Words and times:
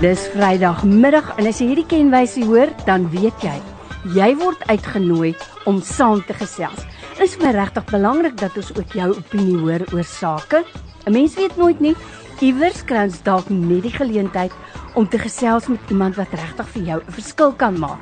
Dis 0.00 0.22
Vrydagmiddag 0.32 1.26
en 1.36 1.44
as 1.44 1.58
jy 1.60 1.66
hierdie 1.74 1.90
kenwysie 1.90 2.46
hoor, 2.48 2.70
dan 2.86 3.02
weet 3.12 3.42
jy, 3.44 3.52
jy 4.16 4.30
word 4.40 4.62
uitgenooi 4.72 5.34
om 5.68 5.82
saam 5.84 6.22
te 6.24 6.32
gesels. 6.38 6.86
Dit 7.18 7.26
is 7.26 7.34
my 7.42 7.50
regtig 7.52 7.84
belangrik 7.90 8.38
dat 8.40 8.56
ons 8.56 8.70
ook 8.78 8.96
jou 8.96 9.10
opinie 9.12 9.58
hoor 9.60 9.84
oor 9.92 10.08
sake. 10.08 10.62
'n 11.04 11.12
Mens 11.12 11.36
weet 11.36 11.60
nooit 11.60 11.84
nie, 11.84 11.92
iewers 12.40 12.80
kry 12.80 13.04
ons 13.10 13.20
dalk 13.28 13.52
net 13.52 13.84
die 13.84 13.92
geleentheid 13.92 14.56
om 14.96 15.04
te 15.04 15.20
gesels 15.20 15.68
met 15.68 15.92
iemand 15.92 16.16
wat 16.16 16.32
regtig 16.32 16.72
vir 16.72 16.82
jou 16.82 17.00
'n 17.04 17.12
verskil 17.12 17.52
kan 17.52 17.76
maak. 17.76 18.00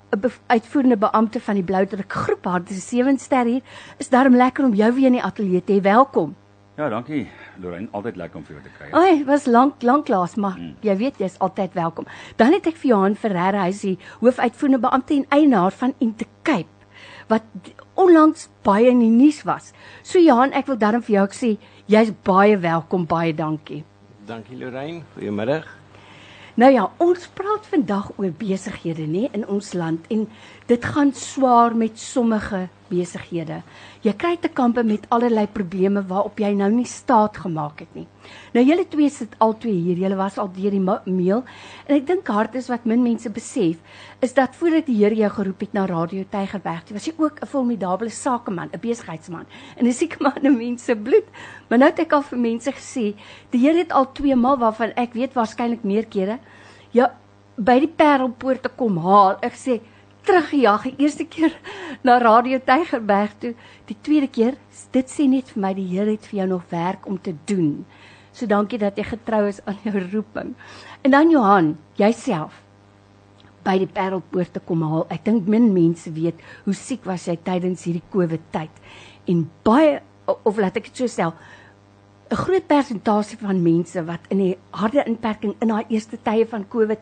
uitvoerende 0.53 0.99
beampte 1.01 1.41
van 1.41 1.57
die 1.57 1.65
Bloudruk 1.65 2.13
groep. 2.13 2.45
Dit 2.67 2.77
is 2.77 2.89
7 2.89 3.19
ster 3.19 3.49
hier. 3.49 3.63
Is 3.99 4.13
daarom 4.13 4.37
lekker 4.37 4.65
om 4.65 4.75
jou 4.77 4.91
weer 4.95 5.09
in 5.09 5.17
die 5.17 5.25
ateljee 5.25 5.65
te 5.65 5.79
hê. 5.79 5.81
Welkom. 5.85 6.35
Ja, 6.77 6.89
dankie. 6.89 7.27
Lorraine, 7.61 7.89
altyd 7.93 8.17
lekker 8.17 8.41
om 8.41 8.45
vir 8.45 8.57
jou 8.57 8.63
te 8.65 8.71
kry. 8.77 8.91
Ag, 8.97 9.25
was 9.29 9.47
lank 9.49 9.83
lank 9.85 10.09
laas, 10.09 10.37
maar 10.41 10.57
mm. 10.57 10.77
jy 10.85 10.95
weet 11.01 11.19
jy's 11.21 11.37
altyd 11.45 11.75
welkom. 11.77 12.09
Dan 12.41 12.55
het 12.57 12.69
ek 12.71 12.79
vir 12.81 12.93
Johan 12.95 13.17
Ferreira, 13.21 13.67
hy 13.67 13.75
is 13.75 13.83
die 13.85 13.97
hoofuitvoerende 14.23 14.81
beampte 14.87 15.19
en 15.19 15.27
eienaar 15.37 15.77
van 15.77 15.97
Intercape 16.01 16.69
wat 17.31 17.45
onlangs 18.01 18.49
baie 18.67 18.89
in 18.91 19.03
die 19.05 19.13
nuus 19.13 19.45
was. 19.47 19.71
So 20.03 20.19
Johan, 20.19 20.55
ek 20.57 20.67
wil 20.73 20.81
daarom 20.81 21.05
vir 21.07 21.21
jou 21.21 21.27
sê, 21.37 21.53
jy's 21.91 22.11
baie 22.27 22.57
welkom, 22.61 23.05
baie 23.07 23.37
dankie. 23.37 23.85
Dankie 24.27 24.59
Lorraine. 24.59 25.05
Goeiemiddag. 25.15 25.80
Nou 26.55 26.73
ja, 26.73 26.91
ons 26.99 27.29
praat 27.35 27.67
vandag 27.71 28.11
oor 28.17 28.33
besighede 28.39 29.07
nê 29.07 29.29
in 29.33 29.47
ons 29.47 29.73
land. 29.73 30.07
En 30.11 30.27
dit 30.71 30.85
gaan 30.85 31.11
swaar 31.13 31.75
met 31.75 31.99
sommige 31.99 32.69
besighede. 32.91 33.61
Jy 34.05 34.13
kry 34.19 34.37
te 34.39 34.49
kampe 34.55 34.83
met 34.87 35.07
allerlei 35.15 35.45
probleme 35.51 36.03
waarop 36.07 36.39
jy 36.43 36.51
nou 36.59 36.69
nie 36.73 36.87
staat 36.89 37.41
gemaak 37.43 37.83
het 37.83 37.97
nie. 37.99 38.07
Nou 38.55 38.63
julle 38.67 38.85
twee 38.91 39.11
sit 39.11 39.35
al 39.43 39.57
twee 39.63 39.79
hier. 39.83 39.99
Julle 40.05 40.19
was 40.19 40.39
al 40.39 40.51
deur 40.55 40.75
die 40.75 40.83
meel 40.83 41.43
en 41.87 41.95
ek 41.97 42.07
dink 42.07 42.31
hard 42.31 42.55
is 42.59 42.71
wat 42.71 42.87
min 42.87 43.03
mense 43.03 43.31
besef 43.35 43.99
is 44.23 44.35
dat 44.37 44.55
voordat 44.59 44.87
die 44.87 44.99
Here 45.01 45.17
jou 45.17 45.31
geroep 45.39 45.63
het 45.65 45.75
na 45.75 45.87
Radio 45.89 46.25
Tygerberg, 46.31 46.87
jy 46.89 46.95
was 46.95 47.07
jy 47.07 47.15
ook 47.17 47.43
'n 47.43 47.47
formidable 47.47 48.11
sakeman, 48.11 48.71
'n 48.73 48.81
besigheidsman 48.81 49.47
en 49.77 49.87
'n 49.87 49.93
siek 49.93 50.21
man 50.21 50.43
in 50.43 50.57
mense 50.57 50.95
bloed. 50.95 51.27
Maar 51.69 51.79
nou 51.79 51.91
het 51.91 51.99
ek 52.01 52.13
al 52.13 52.23
vir 52.23 52.39
mense 52.39 52.71
gesê, 52.71 53.15
die 53.51 53.61
Here 53.61 53.79
het 53.79 53.93
al 53.93 54.13
twee 54.13 54.37
maal 54.37 54.59
waarvan 54.59 54.93
ek 54.97 55.15
weet 55.15 55.35
waarskynlik 55.35 55.85
meer 55.85 56.07
kere 56.07 56.39
ja 56.93 57.15
by 57.57 57.81
die 57.81 57.89
Parelpoort 57.89 58.63
te 58.63 58.69
kom 58.69 58.99
haal. 58.99 59.39
Ek 59.43 59.55
sê 59.55 59.81
teruggejaag 60.27 60.89
die 60.89 61.07
eerste 61.07 61.27
keer 61.29 61.55
na 62.07 62.19
Radio 62.19 62.61
Tygerberg 62.65 63.37
toe. 63.43 63.55
Die 63.89 63.97
tweede 64.01 64.29
keer, 64.29 64.57
dit 64.95 65.11
sê 65.11 65.27
net 65.29 65.53
vir 65.55 65.63
my 65.65 65.75
die 65.77 65.87
Here 65.91 66.11
het 66.11 66.27
vir 66.31 66.43
jou 66.43 66.49
nog 66.55 66.67
werk 66.71 67.07
om 67.07 67.19
te 67.21 67.35
doen. 67.51 67.85
So 68.33 68.47
dankie 68.47 68.79
dat 68.79 68.99
jy 68.99 69.05
getrou 69.11 69.47
is 69.49 69.61
aan 69.67 69.79
jou 69.85 69.95
roeping. 70.13 70.55
En 71.03 71.11
dan 71.11 71.31
Johan, 71.33 71.75
jouself 71.99 72.63
by 73.65 73.77
die 73.83 73.89
Parelpoort 73.91 74.55
te 74.55 74.63
kom 74.65 74.85
haal. 74.87 75.07
Ek 75.13 75.25
dink 75.27 75.49
min 75.51 75.71
mense 75.75 76.11
weet 76.15 76.41
hoe 76.65 76.77
siek 76.77 77.05
was 77.09 77.27
jy 77.29 77.37
tydens 77.45 77.85
hierdie 77.89 78.05
COVID 78.13 78.47
tyd. 78.55 78.85
En 79.29 79.45
baie 79.67 79.99
of 80.31 80.61
laat 80.61 80.79
ek 80.79 80.89
dit 80.89 81.03
so 81.03 81.11
stel, 81.11 81.35
'n 82.31 82.37
groot 82.37 82.67
persentasie 82.67 83.39
van 83.39 83.63
mense 83.63 84.05
wat 84.07 84.29
in 84.29 84.39
die 84.39 84.57
harde 84.71 85.03
inperking 85.05 85.55
in 85.59 85.73
daai 85.73 85.85
eerste 85.89 86.19
tye 86.23 86.45
van 86.47 86.69
COVID 86.69 86.99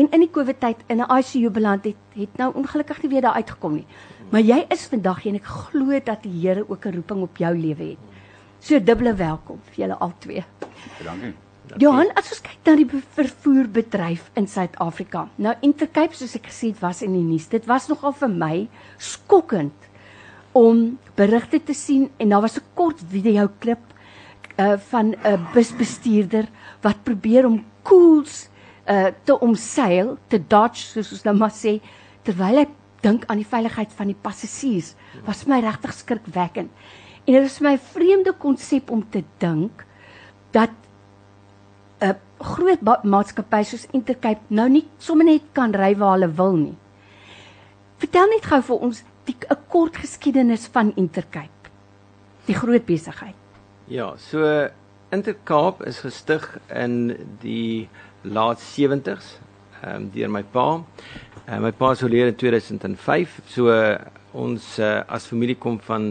en 0.00 0.06
in 0.10 0.22
die 0.24 0.30
COVID 0.30 0.60
tyd 0.60 0.78
in 0.86 1.02
'n 1.02 1.10
ICU 1.18 1.50
beland 1.50 1.84
het, 1.84 1.96
het 2.14 2.36
nou 2.36 2.54
ongelukkig 2.54 3.02
nie 3.02 3.10
weer 3.10 3.20
daar 3.20 3.36
uitgekom 3.36 3.74
nie. 3.74 3.86
Maar 4.30 4.40
jy 4.40 4.64
is 4.68 4.86
vandag 4.86 5.26
en 5.26 5.34
ek 5.34 5.44
glo 5.44 6.00
dat 6.04 6.22
die 6.22 6.32
Here 6.40 6.64
ook 6.68 6.86
'n 6.86 6.94
roeping 6.94 7.22
op 7.22 7.36
jou 7.36 7.58
lewe 7.58 7.84
het. 7.90 7.98
So 8.58 8.80
dubbele 8.80 9.14
welkom 9.14 9.60
vir 9.64 9.84
julle 9.84 9.98
albei. 9.98 10.44
Dankie. 11.04 11.34
Johan, 11.76 12.10
as 12.14 12.30
ons 12.30 12.40
kyk 12.40 12.58
na 12.64 12.76
die 12.76 12.88
vervoerbedryf 13.14 14.30
in 14.34 14.46
Suid-Afrika. 14.46 15.28
Nou 15.36 15.54
Intercape 15.60 16.14
soos 16.14 16.34
ek 16.34 16.46
gesê 16.46 16.72
het 16.72 16.80
was 16.80 17.02
in 17.02 17.12
die 17.12 17.22
nuus. 17.22 17.48
Dit 17.48 17.66
was 17.66 17.88
nogal 17.88 18.12
vir 18.12 18.28
my 18.28 18.68
skokkend 18.98 19.72
om 20.52 20.98
berigte 21.14 21.62
te 21.62 21.74
sien 21.74 22.10
en 22.16 22.28
daar 22.28 22.40
was 22.40 22.56
'n 22.56 22.64
kort 22.74 23.00
video 23.10 23.48
klip 23.58 23.78
uh 24.60 24.76
van 24.90 25.14
'n 25.14 25.46
busbestuurder 25.54 26.48
wat 26.82 27.02
probeer 27.02 27.46
om 27.46 27.64
koels 27.82 28.48
uh 28.86 29.06
te 29.24 29.38
omseil, 29.38 30.18
te 30.28 30.38
dodge 30.46 30.84
soos 30.84 31.12
ons 31.12 31.24
nou 31.24 31.36
maar 31.36 31.54
sê, 31.54 31.80
terwyl 32.22 32.56
hy 32.60 32.66
dink 33.00 33.24
aan 33.26 33.40
die 33.40 33.48
veiligheid 33.48 33.92
van 33.96 34.10
die 34.10 34.20
passasiers. 34.22 34.94
Was 35.24 35.46
my 35.48 35.60
regtig 35.60 35.92
skrikwekkend. 35.92 36.70
En 37.24 37.32
dit 37.36 37.44
is 37.44 37.60
my 37.60 37.78
vreemde 37.78 38.32
konsep 38.32 38.90
om 38.90 39.04
te 39.10 39.24
dink 39.38 39.84
dat 40.52 40.70
'n 42.00 42.16
groot 42.38 42.80
maatskappy 43.04 43.62
soos 43.62 43.86
Intercape 43.92 44.40
nou 44.48 44.68
nie 44.68 44.86
sommer 44.98 45.24
net 45.24 45.42
kan 45.52 45.72
ry 45.72 45.96
waar 45.96 46.18
hulle 46.18 46.32
wil 46.32 46.56
nie. 46.56 46.76
Vertel 47.98 48.28
net 48.28 48.44
gou 48.44 48.62
vir 48.62 48.76
ons 48.76 49.04
'n 49.28 49.56
kort 49.68 49.96
geskiedenis 49.96 50.66
van 50.66 50.92
Intercape. 50.96 51.70
Die 52.46 52.54
groot 52.54 52.86
besigheid. 52.86 53.39
Ja, 53.90 54.14
so 54.16 54.68
Intercape 55.10 55.84
is 55.84 55.98
gestig 55.98 56.44
in 56.68 57.16
die 57.42 57.88
laat 58.22 58.60
70s 58.62 59.32
ehm 59.82 59.96
um, 59.96 60.04
deur 60.14 60.30
my 60.30 60.44
pa. 60.46 60.66
Uh, 61.48 61.58
my 61.58 61.72
pa 61.74 61.90
is 61.96 62.04
oorlede 62.06 62.30
in 62.30 62.36
2005. 62.38 63.40
So 63.50 63.66
uh, 63.66 63.98
ons 64.30 64.78
uh, 64.78 65.02
as 65.10 65.26
familie 65.26 65.58
kom 65.58 65.80
van 65.82 66.06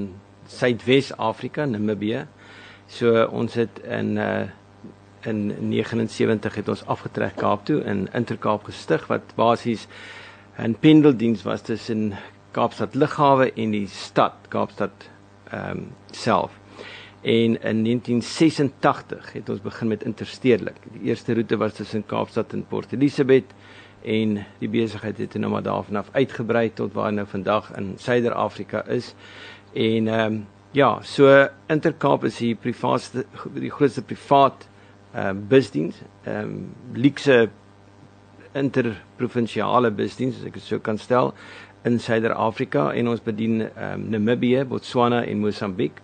Suidwes-Afrika, 0.51 1.69
Namibië. 1.71 2.25
So 2.91 3.15
uh, 3.15 3.31
ons 3.31 3.55
het 3.55 3.79
in 3.87 4.17
uh, 4.17 4.51
in 5.23 5.69
79 5.71 6.59
het 6.59 6.75
ons 6.75 6.85
afgetrek 6.85 7.39
Kaap 7.39 7.63
toe 7.65 7.79
in 7.87 8.09
Intercape 8.11 8.73
gestig 8.73 9.07
wat 9.07 9.35
basies 9.39 9.87
'n 10.59 10.75
pendeldiens 10.83 11.47
was 11.47 11.61
tussen 11.61 12.17
Kaapstad 12.51 12.95
Lughawe 12.95 13.53
en 13.55 13.71
die 13.71 13.87
stad 13.87 14.33
Kaapstad 14.49 15.07
ehm 15.51 15.77
um, 15.77 15.93
self. 16.11 16.59
En 17.21 17.61
in 17.61 17.83
1986 17.83 19.33
het 19.33 19.49
ons 19.49 19.61
begin 19.61 19.87
met 19.87 20.03
interstedelik. 20.03 20.75
Die 20.91 21.09
eerste 21.09 21.33
roete 21.33 21.57
was 21.57 21.73
tussen 21.73 22.05
Kaapstad 22.05 22.53
en 22.53 22.65
Port 22.67 22.91
Elizabeth 22.91 23.53
en 24.03 24.45
die 24.59 24.69
besigheid 24.69 25.17
het 25.17 25.33
nou 25.33 25.51
maar 25.51 25.63
daarvan 25.63 25.95
af 25.95 26.09
uitgebrei 26.11 26.73
tot 26.73 26.93
waar 26.93 27.13
nou 27.13 27.27
vandag 27.27 27.75
in 27.75 27.93
Suider-Afrika 27.97 28.85
is. 28.87 29.13
En 29.73 30.07
ehm 30.07 30.33
um, 30.33 30.47
Ja, 30.71 30.99
so 31.01 31.25
Intercape 31.65 32.27
is 32.27 32.35
die 32.37 32.51
privaatste 32.53 33.23
die 33.55 33.71
grootste 33.73 34.03
privaat 34.05 34.67
ehm 35.17 35.39
uh, 35.39 35.47
busdiens, 35.49 35.95
ehm 36.29 36.51
um, 36.51 36.59
luxe 36.93 37.49
interprovinsiale 38.53 39.89
busdiens 39.97 40.37
as 40.37 40.45
ek 40.45 40.59
dit 40.59 40.67
so 40.67 40.77
kan 40.77 41.01
stel 41.01 41.33
in 41.89 41.97
Suider-Afrika 41.97 42.91
en 42.93 43.09
ons 43.09 43.23
bedien 43.25 43.63
ehm 43.63 43.95
um, 43.95 44.05
Namibië, 44.13 44.61
Botswana 44.69 45.23
en 45.25 45.41
Mosambiek 45.41 45.97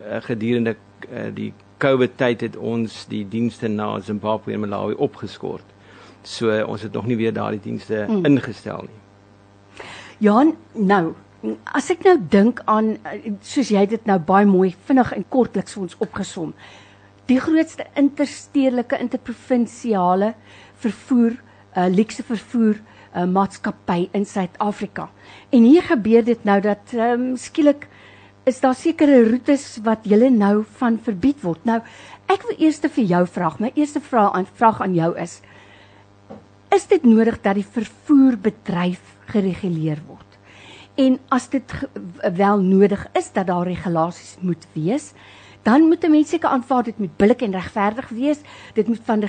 uh, 0.00 0.20
gedurende 0.24 0.76
uh, 1.10 1.28
die 1.34 1.52
COVID 1.82 2.16
tyd 2.16 2.40
het 2.40 2.56
ons 2.56 3.04
die 3.10 3.24
dienste 3.28 3.68
na 3.68 4.00
Zimbabwe 4.00 4.52
en 4.52 4.60
Malawi 4.64 4.94
opgeskort. 4.94 5.66
So 6.22 6.50
uh, 6.50 6.62
ons 6.68 6.82
het 6.82 6.92
nog 6.92 7.06
nie 7.06 7.16
weer 7.20 7.32
daardie 7.32 7.60
dienste 7.60 8.06
mm. 8.08 8.24
ingestel 8.24 8.86
nie. 8.88 9.00
Ja, 10.22 10.40
nou 10.72 11.14
as 11.76 11.90
ek 11.92 12.04
nou 12.06 12.14
dink 12.32 12.62
aan 12.70 12.94
soos 13.44 13.68
jy 13.74 13.82
dit 13.90 14.06
nou 14.08 14.16
baie 14.22 14.46
mooi 14.48 14.70
vinnig 14.88 15.10
en 15.12 15.26
kortliks 15.28 15.76
vir 15.76 15.84
ons 15.84 15.96
opgesom. 16.06 16.54
Die 17.28 17.40
grootste 17.40 17.84
interstedelike 18.00 18.98
interprovinsiale 19.00 20.34
vervoer 20.80 21.36
uh 21.74 21.88
luxe 21.90 22.22
vervoer 22.22 22.78
uh, 22.78 23.24
maatskappy 23.26 24.08
in 24.14 24.26
Suid-Afrika. 24.26 25.08
En 25.50 25.64
hier 25.66 25.82
gebeur 25.82 26.24
dit 26.24 26.44
nou 26.44 26.60
dat 26.62 26.92
um, 26.94 27.32
skielik 27.36 27.88
is 28.44 28.60
daar 28.60 28.76
sekere 28.76 29.22
roetes 29.28 29.78
wat 29.84 30.04
julle 30.08 30.30
nou 30.30 30.64
van 30.78 30.98
verbied 31.00 31.40
word. 31.42 31.64
Nou 31.64 31.80
ek 32.30 32.44
wil 32.48 32.58
eers 32.66 32.80
vir 32.80 33.04
jou 33.04 33.24
vra, 33.26 33.52
my 33.58 33.72
eerste 33.74 34.00
vraag 34.00 34.34
aan 34.34 34.46
vraag 34.46 34.80
aan 34.84 34.94
jou 34.94 35.12
is 35.18 35.40
is 36.74 36.88
dit 36.90 37.04
nodig 37.06 37.36
dat 37.38 37.54
die 37.54 37.66
vervoerbedryf 37.66 39.12
gereguleer 39.30 40.00
word? 40.08 40.38
En 40.98 41.20
as 41.30 41.46
dit 41.48 41.74
wel 42.34 42.62
nodig 42.62 43.06
is 43.14 43.30
dat 43.32 43.46
daar 43.46 43.66
regulasies 43.66 44.36
moet 44.40 44.66
wees, 44.72 45.12
dan 45.62 45.86
moet 45.88 46.02
mense 46.08 46.34
seker 46.34 46.50
aanvaar 46.50 46.82
dit 46.90 46.98
moet 46.98 47.14
billik 47.16 47.42
en 47.42 47.54
regverdig 47.56 48.08
wees. 48.08 48.42
Dit 48.74 48.88
moet 48.88 49.00
van 49.04 49.22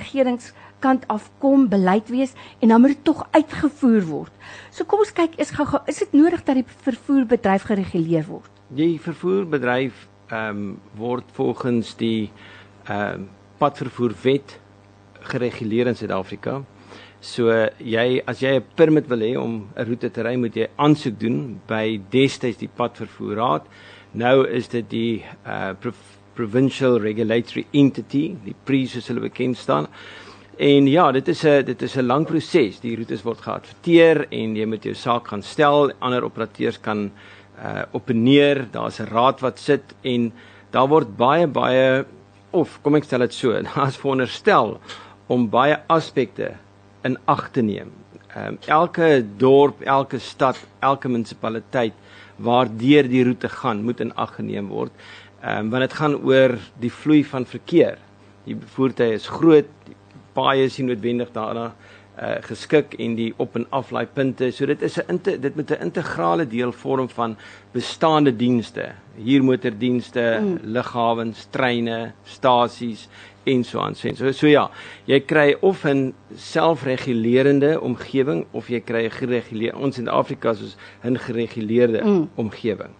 regeringskant 0.86 1.06
af 1.08 1.30
kom 1.38 1.68
beleid 1.68 2.08
wees 2.08 2.34
en 2.60 2.68
dan 2.68 2.80
moet 2.80 2.94
dit 2.94 3.04
tog 3.04 3.26
uitgevoer 3.32 4.04
word. 4.06 4.32
So 4.70 4.84
kom 4.84 5.00
ons 5.00 5.12
kyk 5.12 5.38
is 5.38 5.50
gou-gou 5.50 5.82
is 5.88 5.98
dit 5.98 6.12
nodig 6.12 6.44
dat 6.44 6.56
die 6.56 6.66
vervoerbedryf 6.84 7.66
gereguleer 7.66 8.26
word? 8.26 8.50
Die 8.68 8.98
vervoerbedryf 8.98 10.06
ehm 10.30 10.50
um, 10.50 10.78
word 10.96 11.24
volgens 11.32 11.96
die 11.96 12.30
ehm 12.86 13.14
um, 13.14 13.28
padvervoerwet 13.58 14.58
gereguleer 15.32 15.86
in 15.88 15.96
Suid-Afrika. 15.96 16.62
So 17.20 17.48
jy 17.80 18.22
as 18.26 18.42
jy 18.42 18.58
'n 18.58 18.64
permit 18.76 19.08
wil 19.08 19.20
hê 19.20 19.36
om 19.36 19.68
'n 19.74 19.84
roete 19.84 20.10
te 20.10 20.22
ry, 20.22 20.36
moet 20.36 20.54
jy 20.54 20.68
aansoek 20.76 21.18
doen 21.18 21.60
by 21.66 22.00
destyds 22.10 22.58
die 22.58 22.68
padvervoerraad. 22.68 23.64
Nou 24.12 24.46
is 24.46 24.68
dit 24.68 24.90
die 24.90 25.24
uh 25.46 25.74
provincial 26.36 26.98
regulatory 27.00 27.64
entity, 27.72 28.36
die 28.44 28.54
PRI 28.64 28.84
soos 28.86 29.08
hulle 29.08 29.24
bekend 29.24 29.56
staan. 29.56 29.88
En 30.56 30.86
ja, 30.88 31.10
dit 31.12 31.28
is 31.28 31.42
'n 31.44 31.64
dit 31.64 31.82
is 31.82 31.96
'n 31.96 32.06
lang 32.06 32.26
proses. 32.26 32.80
Die 32.80 32.96
roetes 32.96 33.22
word 33.22 33.40
geadverteer 33.40 34.26
en 34.30 34.56
jy 34.56 34.64
moet 34.64 34.82
jou 34.82 34.94
saak 34.94 35.28
gaan 35.28 35.42
stel. 35.42 35.92
Ander 35.98 36.24
operateurs 36.24 36.80
kan 36.80 37.10
uh 37.58 37.82
openeer. 37.92 38.66
Daar's 38.70 38.98
'n 39.00 39.04
raad 39.04 39.40
wat 39.40 39.58
sit 39.58 39.94
en 40.02 40.32
daar 40.70 40.88
word 40.88 41.16
baie 41.16 41.46
baie 41.46 42.04
of 42.50 42.78
kom 42.82 42.94
ek 42.94 43.04
stel 43.04 43.18
dit 43.18 43.34
so, 43.34 43.62
daar's 43.74 43.96
veronderstel 43.96 44.80
om 45.26 45.50
baie 45.50 45.76
aspekte 45.88 46.54
in 47.04 47.18
ag 47.26 47.50
te 47.50 47.60
neem. 47.60 47.92
Ehm 48.34 48.46
um, 48.46 48.58
elke 48.66 49.24
dorp, 49.36 49.82
elke 49.82 50.18
stad, 50.18 50.56
elke 50.80 51.08
munisipaliteit 51.08 51.94
waar 52.36 52.68
deur 52.76 53.08
die 53.08 53.24
roete 53.24 53.48
gaan, 53.48 53.82
moet 53.82 54.00
in 54.00 54.14
ag 54.14 54.34
geneem 54.34 54.68
word. 54.68 54.92
Ehm 55.42 55.58
um, 55.58 55.70
want 55.70 55.82
dit 55.82 55.92
gaan 55.92 56.14
oor 56.24 56.58
die 56.80 56.92
vloei 56.92 57.24
van 57.24 57.46
verkeer. 57.46 57.98
Die 58.44 58.56
voertuie 58.74 59.12
is 59.12 59.28
groot, 59.28 59.66
die 59.84 59.96
paaie 60.36 60.66
is 60.68 60.78
nie 60.78 60.90
noodwendig 60.92 61.32
daarna 61.34 61.72
uh 62.16 62.36
geskik 62.40 62.94
en 62.96 63.14
die 63.16 63.32
op 63.36 63.56
en 63.58 63.66
aflaai 63.76 64.06
punte. 64.08 64.48
So 64.50 64.66
dit 64.66 64.82
is 64.82 64.98
'n 64.98 65.20
dit 65.22 65.56
moet 65.56 65.70
'n 65.70 65.82
integrale 65.82 66.46
deel 66.46 66.72
vorm 66.72 67.08
van 67.08 67.36
bestaande 67.72 68.36
dienste. 68.36 68.92
Hier 69.16 69.44
motordienste, 69.44 70.38
mm. 70.40 70.58
lughawens, 70.62 71.46
treine, 71.50 72.12
stasies 72.24 73.08
en 73.44 73.64
so 73.64 73.80
aan 73.80 73.94
sien. 73.94 74.16
So 74.16 74.32
so 74.32 74.46
ja, 74.46 74.70
jy 75.04 75.20
kry 75.20 75.56
of 75.60 75.84
'n 75.84 76.14
selfregulerende 76.34 77.80
omgewing 77.80 78.46
of 78.52 78.68
jy 78.68 78.80
kry 78.80 79.04
'n 79.04 79.10
gereguleerde 79.10 79.78
ons 79.78 79.98
in 79.98 80.08
Afrika 80.08 80.54
soos 80.54 80.76
'n 81.04 81.18
gereguleerde 81.18 82.02
mm. 82.04 82.28
omgewing. 82.34 82.94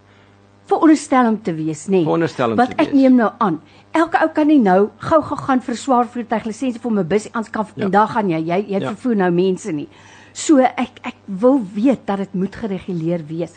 Veronderstel 0.67 1.29
om 1.29 1.37
te 1.41 1.53
wees, 1.55 1.85
nê. 1.87 2.01
Nee. 2.01 2.03
Veronderstel 2.03 2.51
om 2.51 2.57
te 2.57 2.65
wees. 2.65 2.75
Wat 2.75 2.87
ek 2.87 2.93
neem 2.93 3.15
nou 3.15 3.29
aan. 3.43 3.61
Elke 3.95 4.19
ou 4.19 4.27
kan 4.35 4.49
nie 4.49 4.59
nou 4.59 4.89
gou 4.99 5.21
gegaan 5.29 5.63
vir 5.63 5.79
swaar 5.79 6.09
voertuig 6.11 6.47
lisensie 6.49 6.81
vir 6.83 6.91
'n 6.91 7.07
bus 7.07 7.31
aanskaf 7.31 7.71
ja. 7.75 7.85
en 7.85 7.91
dan 7.91 8.07
gaan 8.07 8.29
jy 8.29 8.41
jy 8.43 8.59
jy 8.73 8.79
ja. 8.81 8.91
vervoer 8.91 9.15
nou 9.15 9.31
mense 9.31 9.71
nie. 9.71 9.87
So 10.33 10.59
ek 10.59 10.99
ek 11.03 11.15
wil 11.25 11.61
weet 11.73 12.05
dat 12.05 12.17
dit 12.17 12.33
moet 12.33 12.55
gereguleer 12.55 13.23
wees. 13.25 13.53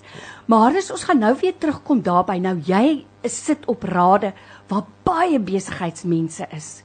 Maar 0.46 0.76
as 0.76 0.90
ons 0.90 1.04
gaan 1.04 1.18
nou 1.18 1.34
weer 1.42 1.54
terugkom 1.58 2.02
daarby 2.02 2.38
nou 2.38 2.56
jy 2.64 3.04
sit 3.24 3.66
op 3.66 3.82
rade 3.82 4.32
waar 4.68 4.86
baie 5.04 5.38
besigheidsmense 5.38 6.46
is. 6.56 6.84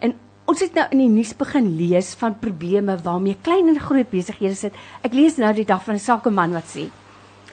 En 0.00 0.14
ons 0.46 0.60
het 0.60 0.74
nou 0.74 0.86
in 0.90 0.98
die 0.98 1.08
nuus 1.08 1.36
begin 1.36 1.76
lees 1.76 2.14
van 2.14 2.38
probleme 2.38 2.96
waarmee 2.96 3.36
klein 3.42 3.68
en 3.68 3.80
groot 3.80 4.10
besighede 4.10 4.54
sit. 4.54 4.72
Ek 5.02 5.12
lees 5.12 5.36
nou 5.36 5.52
die 5.52 5.64
dag 5.64 5.84
van 5.84 5.94
'n 5.94 5.98
sakeman 5.98 6.52
wat 6.52 6.64
sê 6.64 6.90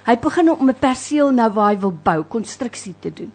hy 0.08 0.16
begin 0.20 0.52
om 0.52 0.70
'n 0.70 0.80
perseel 0.80 1.32
nou 1.32 1.50
waar 1.54 1.74
hy 1.74 1.80
wil 1.80 1.94
bou, 2.04 2.24
konstruksie 2.24 2.96
te 3.00 3.14
doen. 3.14 3.32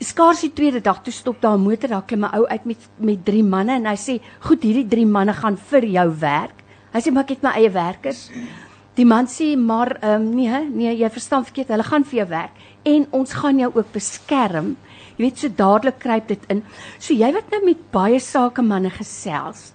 Skaars 0.00 0.40
die 0.40 0.52
tweede 0.52 0.80
dag 0.80 1.02
toe 1.02 1.12
stop 1.12 1.40
daar 1.40 1.56
'n 1.56 1.62
motor, 1.62 1.88
daar 1.88 2.06
klim 2.06 2.24
'n 2.24 2.34
ou 2.34 2.46
uit 2.46 2.64
met 2.64 2.88
met 2.98 3.24
drie 3.24 3.42
manne 3.42 3.72
en 3.72 3.86
hy 3.86 3.96
sê, 3.96 4.20
"Goed, 4.40 4.62
hierdie 4.62 4.88
drie 4.88 5.06
manne 5.06 5.32
gaan 5.32 5.56
vir 5.56 5.84
jou 5.84 6.18
werk." 6.20 6.62
Hy 6.92 7.00
sê, 7.00 7.12
"Maar 7.12 7.22
ek 7.22 7.28
het 7.28 7.42
my 7.42 7.50
eie 7.50 7.70
werkers." 7.70 8.30
Die 8.94 9.04
man 9.04 9.26
sê, 9.26 9.56
"Maar 9.56 9.96
ehm 10.00 10.22
um, 10.22 10.34
nee, 10.34 10.68
nee, 10.70 10.96
jy 10.96 11.10
verstaan 11.10 11.44
verkeerd. 11.44 11.68
Hulle 11.68 11.82
gaan 11.82 12.04
vir 12.04 12.18
jou 12.18 12.28
werk 12.28 12.52
en 12.82 13.06
ons 13.10 13.32
gaan 13.32 13.58
jou 13.58 13.72
ook 13.74 13.92
beskerm." 13.92 14.76
Jy 15.16 15.24
weet 15.24 15.38
so 15.38 15.48
dadelik 15.48 15.98
kruip 15.98 16.28
dit 16.28 16.40
in. 16.48 16.64
So 16.98 17.14
jy 17.14 17.32
wat 17.32 17.50
nou 17.50 17.64
met 17.64 17.90
baie 17.90 18.18
sakemanne 18.18 18.90
gesels. 18.90 19.72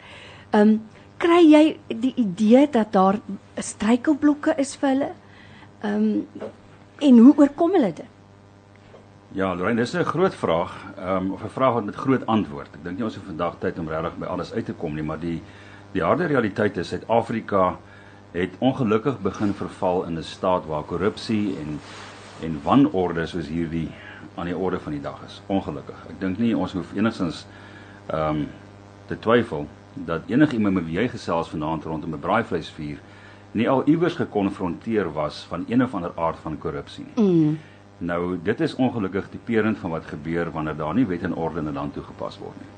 Ehm 0.51 0.61
um, 0.61 0.81
kry 1.17 1.41
jy 1.51 1.77
die 1.87 2.13
idee 2.15 2.67
dat 2.71 2.93
daar 2.93 3.19
struikelblokke 3.57 4.55
is 4.57 4.75
vir 4.75 4.89
hulle? 4.89 5.09
Ehm 5.80 5.94
um, 5.94 6.28
en 7.00 7.18
hoe 7.18 7.33
oorkom 7.38 7.71
hulle 7.71 7.94
dit? 7.94 8.06
Ja, 9.31 9.56
Lorraine, 9.56 9.80
dis 9.80 9.94
'n 9.94 10.04
groot 10.04 10.36
vraag, 10.36 10.74
ehm 10.98 11.16
um, 11.16 11.31
of 11.31 11.44
'n 11.44 11.50
vraag 11.50 11.74
wat 11.74 11.86
met 11.86 11.95
groot 11.95 12.26
antwoord. 12.26 12.68
Ek 12.74 12.83
dink 12.83 12.98
nie 12.98 13.04
ons 13.06 13.16
het 13.16 13.24
vandag 13.24 13.56
tyd 13.59 13.80
om 13.80 13.88
regtig 13.88 14.18
by 14.18 14.26
alles 14.26 14.54
uit 14.54 14.66
te 14.66 14.74
kom 14.74 14.94
nie, 14.94 15.04
maar 15.04 15.19
die 15.19 15.42
die 15.92 16.04
harde 16.04 16.26
realiteit 16.26 16.78
is 16.78 16.88
Suid-Afrika 16.88 17.78
het 18.31 18.50
ongelukkig 18.59 19.21
begin 19.21 19.54
verval 19.54 20.04
in 20.04 20.18
'n 20.18 20.24
staat 20.24 20.66
waar 20.66 20.83
korrupsie 20.83 21.57
en 21.57 21.80
en 22.42 22.59
wanorde 22.64 23.26
soos 23.26 23.48
hierdie 23.48 23.90
aan 24.36 24.45
die 24.45 24.57
orde 24.57 24.80
van 24.80 24.92
die 24.92 25.02
dag 25.02 25.19
is. 25.26 25.42
Ongelukkig. 25.45 26.06
Ek 26.09 26.19
dink 26.19 26.38
nie 26.38 26.57
ons 26.57 26.74
hoef 26.74 26.94
enigstens 26.94 27.45
ehm 28.06 28.36
um, 28.36 28.48
te 29.06 29.19
twyfel 29.19 29.68
dat 29.94 30.21
enigiemand 30.28 30.74
met 30.74 30.86
wie 30.86 31.00
jy 31.00 31.07
gesels 31.07 31.50
vanaand 31.50 31.83
rondom 31.83 32.14
'n 32.14 32.19
braaivleisvuur 32.19 32.98
nie 33.51 33.69
al 33.69 33.83
iewers 33.89 34.15
gekonfronteer 34.15 35.13
was 35.13 35.45
van 35.49 35.65
een 35.68 35.83
of 35.83 35.94
ander 35.94 36.11
aard 36.15 36.37
van 36.41 36.57
korrupsie 36.57 37.06
nie. 37.15 37.25
Mm. 37.25 37.59
Nou 37.97 38.39
dit 38.44 38.59
is 38.59 38.75
ongelukkig 38.75 39.29
die 39.29 39.41
perend 39.44 39.77
van 39.77 39.89
wat 39.89 40.06
gebeur 40.06 40.51
wanneer 40.51 40.75
daar 40.75 40.94
nie 40.94 41.06
wet 41.06 41.23
en 41.23 41.35
orde 41.35 41.59
in 41.59 41.68
'n 41.68 41.73
land 41.73 41.94
toegepas 41.94 42.37
word 42.37 42.56
nie. 42.56 42.69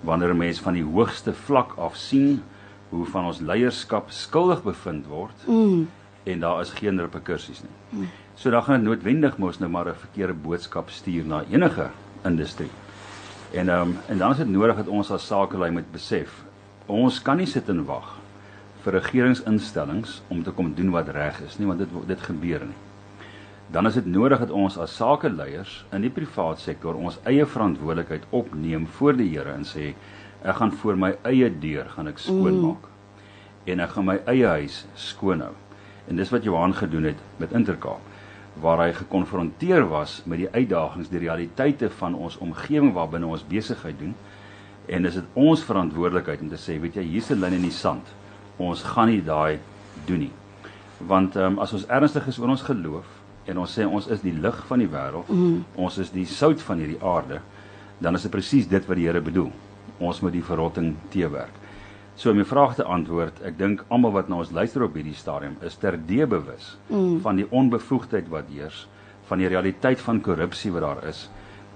Wanneer 0.00 0.30
'n 0.34 0.36
mens 0.36 0.60
van 0.60 0.72
die 0.72 0.84
hoogste 0.84 1.32
vlak 1.32 1.72
af 1.76 1.96
sien 1.96 2.42
hoe 2.88 3.04
van 3.06 3.24
ons 3.24 3.40
leierskap 3.40 4.10
skuldig 4.10 4.62
bevind 4.62 5.06
word 5.06 5.46
mm. 5.46 5.88
en 6.24 6.40
daar 6.40 6.60
is 6.60 6.70
geen 6.70 7.00
reperkusies 7.00 7.62
nie. 7.62 8.00
Mm. 8.00 8.08
So 8.34 8.50
dan 8.50 8.62
gaan 8.62 8.80
dit 8.80 8.88
noodwendig 8.88 9.38
mos 9.38 9.58
nou 9.58 9.70
maar 9.70 9.88
'n 9.88 9.94
verkeerde 9.94 10.34
boodskap 10.34 10.90
stuur 10.90 11.24
na 11.24 11.44
enige 11.50 11.90
industrie. 12.24 12.70
En 13.52 13.68
ehm 13.68 13.80
um, 13.80 13.96
en 14.06 14.18
dan 14.18 14.30
is 14.30 14.36
dit 14.36 14.48
nodig 14.48 14.76
dat 14.76 14.88
ons 14.88 15.10
as 15.10 15.26
sakelei 15.26 15.70
moet 15.70 15.92
besef, 15.92 16.44
ons 16.86 17.22
kan 17.22 17.36
nie 17.36 17.46
sit 17.46 17.68
en 17.68 17.84
wag 17.84 18.17
vir 18.88 19.02
regeringsinstellings 19.02 20.22
om 20.32 20.40
te 20.42 20.52
kom 20.56 20.72
doen 20.74 20.88
wat 20.94 21.10
reg 21.12 21.42
is 21.44 21.58
nie, 21.60 21.68
want 21.68 21.82
dit 21.84 21.96
dit 22.08 22.22
gebeur 22.24 22.64
nie. 22.64 22.76
Dan 23.68 23.84
is 23.84 23.98
dit 23.98 24.06
nodig 24.08 24.40
dat 24.40 24.52
ons 24.54 24.78
as 24.80 24.94
sakeleiers 24.96 25.82
in 25.92 26.06
die 26.06 26.12
privaat 26.12 26.62
sektor 26.62 26.96
ons 26.96 27.18
eie 27.28 27.44
verantwoordelikheid 27.44 28.24
opneem 28.32 28.86
voor 28.96 29.18
die 29.18 29.28
Here 29.34 29.52
en 29.52 29.66
sê 29.68 29.90
ek 30.40 30.56
gaan 30.60 30.72
voor 30.80 30.96
my 30.96 31.10
eie 31.28 31.50
deur 31.52 31.90
gaan 31.92 32.08
ek 32.08 32.22
skoonmaak. 32.24 32.86
Mm. 32.86 32.94
En 33.68 33.82
ek 33.84 33.92
gaan 33.92 34.06
my 34.08 34.14
eie 34.32 34.54
huis 34.54 34.78
skoon 34.96 35.44
hou. 35.44 35.52
En 36.08 36.16
dis 36.16 36.32
wat 36.32 36.46
Johan 36.48 36.72
gedoen 36.72 37.10
het 37.10 37.20
met 37.42 37.52
Intercape 37.52 38.16
waar 38.58 38.80
hy 38.86 38.92
gekonfronteer 38.96 39.84
was 39.86 40.22
met 40.26 40.40
die 40.40 40.48
uitdagings, 40.50 41.12
die 41.12 41.20
realiteite 41.22 41.90
van 42.00 42.16
ons 42.16 42.38
omgewing 42.42 42.94
waarbinne 42.96 43.28
ons 43.28 43.44
besigheid 43.46 44.00
doen. 44.00 44.16
En 44.88 45.04
dis 45.04 45.14
dit 45.14 45.36
ons 45.38 45.62
verantwoordelikheid 45.62 46.40
om 46.42 46.48
te 46.50 46.58
sê, 46.58 46.78
weet 46.80 46.96
jy, 46.98 47.04
hier's 47.12 47.30
'n 47.30 47.38
lyn 47.38 47.60
in 47.60 47.68
die 47.68 47.76
sand. 47.76 48.08
Ons 48.58 48.82
gaan 48.82 49.08
nie 49.08 49.22
daai 49.24 49.58
doen 50.06 50.26
nie. 50.26 50.32
Want 51.06 51.36
ehm 51.36 51.54
um, 51.54 51.60
as 51.62 51.72
ons 51.72 51.86
ernstig 51.86 52.26
is 52.28 52.38
oor 52.38 52.50
ons 52.54 52.66
geloof 52.66 53.06
en 53.48 53.62
ons 53.62 53.78
sê 53.78 53.86
ons 53.86 54.06
is 54.12 54.20
die 54.20 54.34
lig 54.34 54.58
van 54.68 54.82
die 54.82 54.90
wêreld, 54.90 55.28
mm. 55.30 55.78
ons 55.80 55.98
is 55.98 56.10
die 56.12 56.26
sout 56.26 56.60
van 56.60 56.82
hierdie 56.82 57.00
aarde, 57.00 57.40
dan 58.02 58.18
is 58.18 58.26
dit 58.26 58.32
presies 58.34 58.68
dit 58.68 58.84
wat 58.88 58.98
die 58.98 59.06
Here 59.06 59.22
bedoel. 59.24 59.48
Ons 59.98 60.20
moet 60.22 60.34
die 60.34 60.44
verrotting 60.44 60.92
teewerk. 61.10 61.54
So 62.18 62.30
om 62.30 62.36
jou 62.36 62.46
vraag 62.50 62.74
te 62.74 62.84
antwoord, 62.84 63.40
ek 63.46 63.56
dink 63.58 63.84
almal 63.94 64.12
wat 64.16 64.28
na 64.28 64.40
ons 64.42 64.50
luister 64.52 64.82
op 64.84 64.96
hierdie 64.98 65.14
stadium 65.14 65.56
is 65.62 65.78
terdee 65.78 66.26
bewus 66.26 66.74
mm. 66.90 67.20
van 67.22 67.38
die 67.38 67.46
onbevoegdheid 67.46 68.28
wat 68.32 68.50
heers, 68.50 68.86
van 69.30 69.38
die 69.38 69.48
realiteit 69.48 70.02
van 70.02 70.20
korrupsie 70.24 70.72
wat 70.74 70.82
daar 70.82 71.04
is 71.08 71.28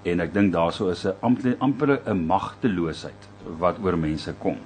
en 0.03 0.19
ek 0.19 0.33
dink 0.35 0.51
daaroor 0.51 0.91
is 0.91 1.05
'n 1.05 1.15
amper 1.21 1.55
amper 1.59 1.99
'n 2.05 2.25
magteloosheid 2.27 3.27
wat 3.59 3.79
oor 3.79 3.97
mense 3.97 4.33
kom. 4.39 4.57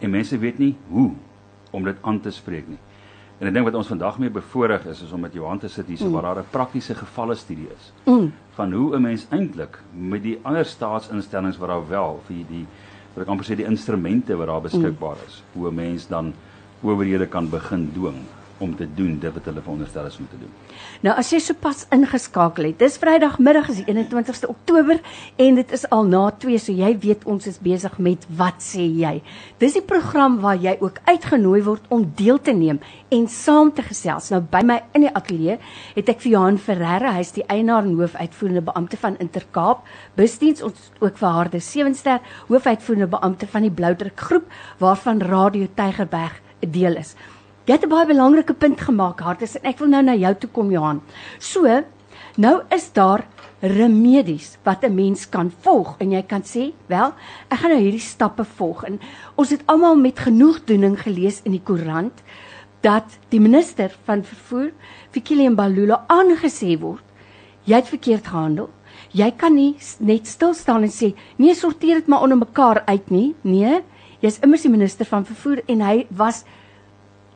En 0.00 0.10
mense 0.10 0.38
weet 0.38 0.58
nie 0.58 0.76
hoe 0.88 1.10
om 1.70 1.84
dit 1.84 1.96
aan 2.00 2.20
te 2.20 2.30
spreek 2.30 2.68
nie. 2.68 2.78
En 3.38 3.46
ek 3.46 3.54
dink 3.54 3.68
wat 3.68 3.76
ons 3.78 3.90
vandag 3.90 4.18
mee 4.18 4.30
bevoorreg 4.34 4.86
is 4.90 5.02
is 5.02 5.12
om 5.14 5.20
met 5.22 5.34
Johan 5.34 5.60
te 5.62 5.68
sit 5.68 5.86
hier 5.86 5.98
so 6.00 6.08
mm. 6.08 6.12
waar 6.12 6.22
daar 6.22 6.42
'n 6.42 6.50
praktiese 6.50 6.94
gevalle 6.94 7.34
studie 7.34 7.68
is. 7.76 7.92
Mm. 8.04 8.32
Van 8.54 8.72
hoe 8.72 8.96
'n 8.96 9.02
mens 9.02 9.26
eintlik 9.30 9.78
met 9.92 10.22
die 10.22 10.38
ander 10.42 10.64
staatsinstellings 10.64 11.58
wat 11.58 11.68
daar 11.68 11.88
wel 11.88 12.20
vir 12.26 12.44
die 12.48 12.66
wat 13.14 13.24
ek 13.24 13.30
amper 13.30 13.46
sê 13.46 13.56
die 13.56 13.66
instrumente 13.66 14.36
wat 14.36 14.46
daar 14.46 14.60
beskikbaar 14.60 15.16
is, 15.26 15.42
mm. 15.42 15.60
hoe 15.60 15.70
'n 15.70 15.74
mens 15.74 16.08
dan 16.08 16.34
owerhede 16.82 17.26
kan 17.26 17.50
begin 17.50 17.90
dwing 17.92 18.26
om 18.58 18.74
te 18.76 18.86
doen 18.94 19.18
dit 19.18 19.34
wat 19.34 19.44
hulle 19.44 19.62
veronderstel 19.62 20.06
is 20.06 20.18
om 20.18 20.28
te 20.30 20.38
doen. 20.40 20.50
Nou 21.04 21.14
as 21.18 21.30
jy 21.32 21.38
sopas 21.42 21.84
ingeskakel 21.94 22.70
het, 22.70 22.78
dis 22.80 22.98
Vrydagmiddag 22.98 23.70
is 23.72 23.80
die 23.82 23.94
21ste 23.94 24.50
Oktober 24.50 24.98
en 25.36 25.58
dit 25.60 25.74
is 25.76 25.84
al 25.94 26.08
na 26.10 26.24
2, 26.42 26.58
so 26.62 26.74
jy 26.74 26.90
weet 27.02 27.26
ons 27.30 27.46
is 27.50 27.60
besig 27.62 27.98
met 28.02 28.26
wat 28.40 28.62
sê 28.64 28.84
jy. 28.84 29.14
Dis 29.62 29.78
die 29.78 29.84
program 29.84 30.40
waar 30.42 30.58
jy 30.58 30.76
ook 30.80 31.00
uitgenooi 31.06 31.62
word 31.66 31.86
om 31.94 32.06
deel 32.18 32.40
te 32.42 32.54
neem 32.56 32.82
en 33.14 33.28
saam 33.30 33.72
te 33.74 33.84
gesels. 33.86 34.30
Nou 34.34 34.42
by 34.42 34.64
my 34.66 34.80
in 34.98 35.06
die 35.06 35.14
ateljee 35.14 35.58
het 35.94 36.12
ek 36.12 36.22
vir 36.24 36.34
Johan 36.34 36.60
Ferreira, 36.62 37.14
hy's 37.16 37.34
die 37.36 37.46
eienaar 37.46 37.86
en 37.86 37.96
hoofuitvoerende 37.98 38.64
beampte 38.68 39.00
van 39.00 39.18
Intercape 39.22 39.86
Busdiens, 40.18 40.62
ons 40.66 40.90
ook 40.98 41.18
vir 41.20 41.34
Harde 41.38 41.62
Sewenster, 41.62 42.20
hoofuitvoerende 42.50 43.10
beampte 43.14 43.46
van 43.46 43.66
die 43.66 43.74
Bloudruk 43.74 44.18
groep 44.28 44.50
waarvan 44.82 45.22
Radio 45.22 45.68
Tygerberg 45.74 46.40
'n 46.62 46.70
deel 46.70 46.96
is. 46.96 47.14
Jy 47.68 47.74
het 47.76 47.84
'n 47.84 47.90
baie 47.92 48.06
belangrike 48.06 48.54
punt 48.54 48.80
gemaak, 48.80 49.20
Hartus, 49.20 49.56
en 49.56 49.68
ek 49.68 49.78
wil 49.78 49.88
nou 49.88 50.02
na 50.02 50.14
jou 50.14 50.34
toe 50.34 50.48
kom, 50.50 50.70
Johan. 50.70 51.02
So, 51.38 51.84
nou 52.36 52.62
is 52.70 52.92
daar 52.92 53.26
remedies 53.60 54.56
wat 54.64 54.84
'n 54.84 54.94
mens 54.94 55.28
kan 55.28 55.52
volg 55.60 55.96
en 56.00 56.10
jy 56.10 56.22
kan 56.22 56.42
sê, 56.42 56.72
"Wel, 56.86 57.12
ek 57.50 57.58
gaan 57.58 57.70
nou 57.70 57.80
hierdie 57.80 58.00
stappe 58.00 58.44
volg." 58.44 58.84
En 58.84 58.98
ons 59.36 59.50
het 59.50 59.62
almal 59.66 59.96
met 59.96 60.18
genoegdoening 60.18 60.98
gelees 60.98 61.42
in 61.44 61.52
die 61.52 61.62
koerant 61.62 62.22
dat 62.80 63.18
die 63.28 63.40
minister 63.40 63.94
van 64.04 64.24
vervoer, 64.24 64.72
Fikile 65.10 65.50
Mbalula, 65.50 66.04
aangesê 66.08 66.80
word, 66.80 67.04
"Jy 67.64 67.74
het 67.74 67.88
verkeerd 67.88 68.26
gehandel." 68.26 68.70
Jy 69.12 69.30
kan 69.36 69.54
nie 69.54 69.76
net 69.98 70.26
stil 70.26 70.54
staan 70.54 70.82
en 70.82 70.90
sê, 70.90 71.14
"Nee, 71.36 71.54
sorteer 71.54 71.94
dit 71.94 72.06
maar 72.06 72.22
onder 72.22 72.38
mekaar 72.38 72.82
uit 72.86 73.10
nie." 73.10 73.34
Nee, 73.42 73.82
jy's 74.20 74.38
immers 74.38 74.62
die 74.62 74.70
minister 74.70 75.04
van 75.04 75.24
vervoer 75.24 75.62
en 75.66 75.80
hy 75.80 76.06
was 76.10 76.44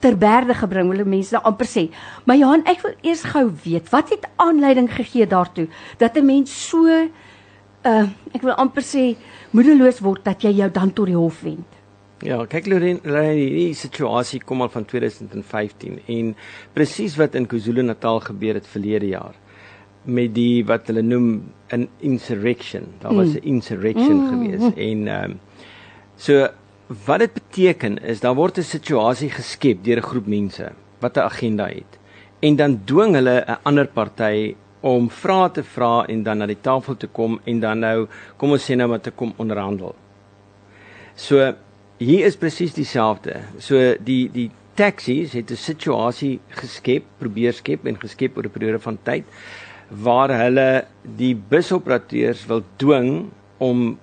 ter 0.02 0.16
berde 0.18 0.54
gebring, 0.58 0.90
wil 0.90 1.04
mense 1.06 1.38
amper 1.46 1.68
sê. 1.70 1.88
Maar 2.26 2.40
Johan, 2.40 2.64
ek 2.70 2.82
wil 2.84 2.94
eers 3.06 3.22
gou 3.32 3.44
weet, 3.64 3.90
wat 3.94 4.10
het 4.14 4.26
aanleiding 4.42 4.90
gegee 4.90 5.26
daartoe 5.26 5.68
dat 5.98 6.16
'n 6.16 6.26
mens 6.26 6.50
so 6.68 6.86
uh 6.88 8.06
ek 8.34 8.42
wil 8.42 8.54
amper 8.54 8.82
sê 8.82 9.16
moedeloos 9.50 10.00
word 10.00 10.24
dat 10.24 10.42
jy 10.42 10.52
jou 10.62 10.70
dan 10.70 10.92
tot 10.92 11.06
die 11.06 11.16
hof 11.16 11.42
wend? 11.42 11.66
Ja, 12.22 12.44
kyk 12.46 12.66
Lorraine, 12.66 13.00
die 13.34 13.74
situasie 13.74 14.40
kom 14.46 14.62
al 14.62 14.68
van 14.70 14.84
2015 14.84 16.00
en 16.06 16.36
presies 16.72 17.16
wat 17.18 17.34
in 17.34 17.48
KwaZulu-Natal 17.50 18.20
gebeur 18.20 18.54
het 18.54 18.66
verlede 18.66 19.06
jaar 19.06 19.34
met 20.04 20.34
die 20.34 20.64
wat 20.66 20.86
hulle 20.86 21.02
noem 21.02 21.42
'n 21.70 21.88
insurrection. 21.98 22.86
Daar 22.98 23.14
was 23.14 23.34
'n 23.34 23.42
mm. 23.42 23.54
insurrection 23.54 24.16
mm. 24.16 24.28
gewees 24.28 24.74
en 24.74 25.08
ehm 25.08 25.30
um, 25.30 25.40
so 26.16 26.48
wat 27.06 27.18
dit 27.18 27.32
beteken 27.32 27.98
is 28.02 28.20
daar 28.20 28.34
word 28.34 28.58
'n 28.58 28.62
situasie 28.62 29.30
geskep 29.30 29.84
deur 29.84 29.98
'n 29.98 30.10
groep 30.10 30.26
mense 30.26 30.72
wat 31.00 31.16
'n 31.16 31.28
agenda 31.30 31.66
het 31.66 31.98
en 32.40 32.56
dan 32.56 32.80
dwing 32.84 33.14
hulle 33.14 33.44
'n 33.46 33.58
ander 33.62 33.86
party 33.86 34.54
om 34.80 35.10
vrae 35.10 35.50
te 35.50 35.62
vra 35.62 36.04
en 36.10 36.22
dan 36.22 36.38
na 36.38 36.46
die 36.46 36.60
tafel 36.60 36.96
te 36.96 37.06
kom 37.06 37.40
en 37.44 37.60
dan 37.60 37.78
nou 37.78 38.06
kom 38.36 38.50
ons 38.50 38.64
sê 38.70 38.76
nou 38.76 38.88
wat 38.88 39.02
te 39.02 39.10
kom 39.10 39.32
onderhandel. 39.36 39.94
So 41.14 41.54
hier 41.98 42.26
is 42.26 42.36
presies 42.36 42.74
dieselfde. 42.74 43.40
So 43.58 43.94
die 44.02 44.28
die 44.32 44.50
taxi's 44.74 45.32
het 45.32 45.50
'n 45.50 45.56
situasie 45.56 46.40
geskep, 46.48 47.04
probeer 47.18 47.52
skep 47.52 47.86
en 47.86 47.96
geskep 47.96 48.36
oor 48.36 48.44
'n 48.44 48.50
periode 48.50 48.78
van 48.78 48.98
tyd 49.02 49.24
waar 49.88 50.30
hulle 50.30 50.84
die 51.02 51.34
busoperateurs 51.34 52.46
wil 52.46 52.62
dwing 52.76 53.30
om 53.58 53.98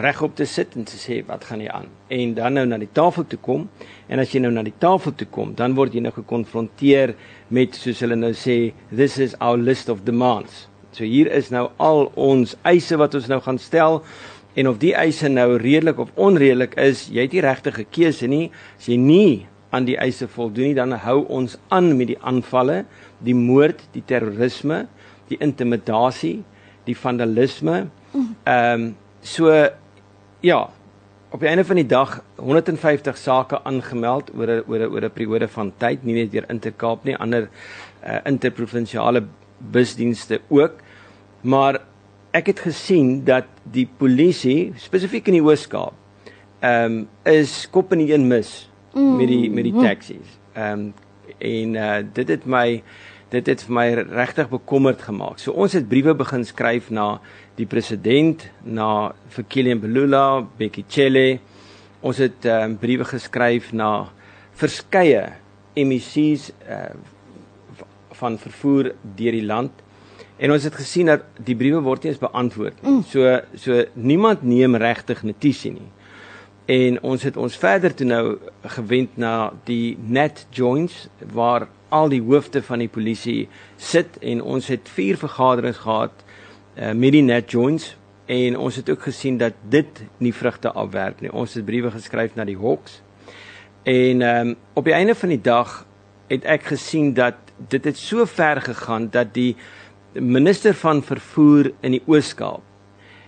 regop 0.00 0.34
te 0.34 0.46
sit 0.48 0.74
en 0.74 0.86
te 0.88 0.96
sê 0.98 1.20
wat 1.28 1.44
gaan 1.46 1.60
hier 1.62 1.72
aan? 1.72 1.86
En 2.10 2.34
dan 2.34 2.56
nou 2.58 2.64
na 2.66 2.78
die 2.82 2.90
tafel 2.92 3.26
toe 3.30 3.38
kom 3.38 3.68
en 4.10 4.22
as 4.22 4.32
jy 4.34 4.42
nou 4.42 4.50
na 4.54 4.64
die 4.66 4.74
tafel 4.82 5.14
toe 5.14 5.28
kom 5.30 5.54
dan 5.58 5.76
word 5.78 5.94
jy 5.94 6.02
nou 6.02 6.12
gekonfronteer 6.16 7.14
met 7.54 7.78
soos 7.78 8.02
hulle 8.02 8.18
nou 8.18 8.32
sê 8.34 8.74
this 8.90 9.18
is 9.22 9.36
our 9.40 9.60
list 9.60 9.92
of 9.92 10.02
demands. 10.08 10.66
So 10.94 11.06
hier 11.06 11.30
is 11.30 11.50
nou 11.54 11.68
al 11.82 12.08
ons 12.18 12.56
eise 12.66 12.98
wat 12.98 13.14
ons 13.14 13.28
nou 13.30 13.38
gaan 13.44 13.60
stel 13.62 14.00
en 14.58 14.70
of 14.70 14.80
die 14.82 14.94
eise 14.98 15.30
nou 15.30 15.54
redelik 15.62 16.02
of 16.02 16.10
onredelik 16.18 16.74
is 16.80 17.06
jy 17.10 17.28
het 17.28 17.34
nie 17.34 17.44
regte 17.46 17.74
keuse 17.84 18.30
nie. 18.30 18.48
As 18.78 18.90
jy 18.90 18.98
nie 18.98 19.46
aan 19.74 19.86
die 19.86 19.98
eise 19.98 20.26
voldoen 20.30 20.72
nie 20.72 20.78
dan 20.78 20.94
hou 21.06 21.20
ons 21.34 21.56
aan 21.74 21.92
met 21.98 22.10
die 22.10 22.18
aanvalle 22.22 22.82
die 23.22 23.34
moord 23.34 23.86
die 23.94 24.02
terrorisme 24.06 24.84
die 25.30 25.38
intimidasie 25.42 26.40
die 26.84 26.98
vandalisme. 26.98 27.86
Ehm 28.44 28.90
um, 28.90 28.92
so 29.24 29.48
ja, 30.44 30.68
op 31.32 31.40
die 31.40 31.48
einde 31.48 31.64
van 31.64 31.80
die 31.80 31.86
dag 31.88 32.18
150 32.36 33.16
sake 33.16 33.62
aangemeld 33.64 34.30
oor 34.36 34.50
'n 34.50 34.62
oor 34.68 34.80
'n 34.80 34.92
oor 34.92 35.04
'n 35.04 35.12
periode 35.12 35.48
van 35.48 35.72
tyd, 35.78 36.04
nie 36.04 36.14
net 36.14 36.32
deur 36.32 36.44
Intercape 36.48 37.08
nie, 37.08 37.16
ander 37.16 37.48
uh, 38.06 38.18
interprovinsiale 38.24 39.24
busdienste 39.58 40.40
ook. 40.48 40.72
Maar 41.40 41.80
ek 42.30 42.46
het 42.46 42.60
gesien 42.60 43.24
dat 43.24 43.44
die 43.62 43.88
polisie 43.96 44.72
spesifiek 44.76 45.26
in 45.26 45.40
die 45.40 45.42
Oos-Kaap 45.42 45.94
ehm 46.60 46.92
um, 46.92 47.08
is 47.22 47.68
kop 47.70 47.92
in 47.92 48.00
een 48.00 48.26
mis 48.28 48.70
mm. 48.94 49.16
met 49.16 49.28
die 49.28 49.50
met 49.50 49.64
die 49.64 49.80
taxi's. 49.80 50.38
Ehm 50.52 50.72
um, 50.72 50.94
en 51.38 51.74
uh, 51.74 51.96
dit 52.12 52.28
het 52.28 52.44
my 52.46 52.82
dit 53.34 53.46
het 53.50 53.62
vir 53.66 53.74
my 53.74 53.86
regtig 54.00 54.50
bekommerd 54.52 55.02
gemaak. 55.02 55.40
So 55.42 55.52
ons 55.52 55.74
het 55.76 55.88
briewe 55.90 56.14
begin 56.16 56.44
skryf 56.46 56.90
na 56.94 57.18
die 57.58 57.66
president, 57.70 58.46
na 58.62 59.12
Fikile 59.34 59.74
Mbalula, 59.78 60.44
Bekkie 60.58 60.84
Cele. 60.88 61.40
Ons 62.04 62.20
het 62.22 62.46
um, 62.50 62.76
briewe 62.78 63.06
geskryf 63.08 63.72
na 63.72 64.10
verskeie 64.58 65.32
MEC's 65.74 66.50
uh, 66.68 66.92
van 68.14 68.38
vervoer 68.38 68.92
deur 69.16 69.34
die 69.34 69.46
land. 69.46 69.82
En 70.36 70.52
ons 70.54 70.64
het 70.66 70.74
gesien 70.74 71.10
dat 71.10 71.26
die 71.46 71.56
briewe 71.58 71.82
word 71.82 72.04
nie 72.04 72.12
eens 72.12 72.22
beantwoord 72.22 72.80
nie. 72.82 72.96
Mm. 72.96 73.04
So 73.10 73.38
so 73.60 73.84
niemand 73.94 74.42
neem 74.42 74.76
regtig 74.78 75.22
notisie 75.26 75.74
nie. 75.76 75.90
En 76.70 76.98
ons 77.04 77.22
het 77.22 77.36
ons 77.36 77.56
verder 77.60 77.92
toe 77.94 78.06
nou 78.08 78.24
gewend 78.76 79.18
na 79.20 79.52
die 79.68 79.96
net 80.00 80.46
joints 80.54 81.06
waar 81.34 81.68
al 81.94 82.10
die 82.10 82.22
hoofde 82.22 82.62
van 82.66 82.82
die 82.82 82.90
polisie 82.90 83.44
sit 83.78 84.18
en 84.20 84.42
ons 84.42 84.68
het 84.72 84.90
vier 84.96 85.18
vergaderings 85.20 85.82
gehad 85.84 86.24
uh, 86.24 86.90
met 86.92 87.14
die 87.14 87.22
net 87.22 87.54
joints 87.54 87.92
en 88.26 88.56
ons 88.58 88.76
het 88.80 88.90
ook 88.90 89.04
gesien 89.06 89.38
dat 89.38 89.56
dit 89.70 90.00
nie 90.18 90.32
vrugte 90.34 90.72
afwerp 90.72 91.20
nie. 91.20 91.30
Ons 91.32 91.54
het 91.54 91.66
briewe 91.66 91.92
geskryf 91.92 92.34
na 92.34 92.46
die 92.48 92.58
Hawks. 92.58 93.00
En 93.84 94.22
ehm 94.24 94.54
um, 94.54 94.54
op 94.74 94.88
die 94.88 94.96
einde 94.96 95.14
van 95.14 95.28
die 95.28 95.40
dag 95.40 95.82
het 96.32 96.44
ek 96.48 96.70
gesien 96.72 97.12
dat 97.14 97.36
dit 97.68 97.84
het 97.84 97.98
so 98.00 98.24
ver 98.24 98.62
gegaan 98.64 99.10
dat 99.12 99.34
die 99.34 99.54
minister 100.14 100.74
van 100.74 101.02
vervoer 101.02 101.72
in 101.80 101.98
die 101.98 102.02
Oos-Kaap 102.06 102.62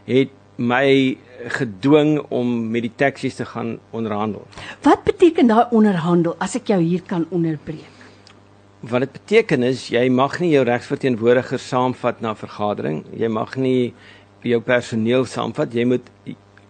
het 0.06 0.32
my 0.56 1.18
gedwing 1.58 2.18
om 2.32 2.70
met 2.70 2.86
die 2.86 2.94
taksies 2.96 3.36
te 3.36 3.44
gaan 3.44 3.76
onderhandel. 3.90 4.46
Wat 4.82 5.04
beteken 5.04 5.50
daai 5.52 5.66
onderhandel 5.70 6.34
as 6.38 6.56
ek 6.56 6.72
jou 6.72 6.80
hier 6.80 7.04
kan 7.06 7.26
onderbreek? 7.30 7.95
Wat 8.80 9.00
dit 9.06 9.12
beteken 9.12 9.62
is 9.66 9.88
jy 9.88 10.08
mag 10.12 10.38
nie 10.40 10.52
jou 10.52 10.64
regsverteenwoordiger 10.66 11.60
saamvat 11.62 12.20
na 12.20 12.34
vergadering. 12.36 13.04
Jy 13.16 13.28
mag 13.32 13.56
nie 13.56 13.94
jou 14.46 14.60
personeel 14.60 15.26
saamvat. 15.26 15.74
Jy 15.74 15.86
moet 15.88 16.10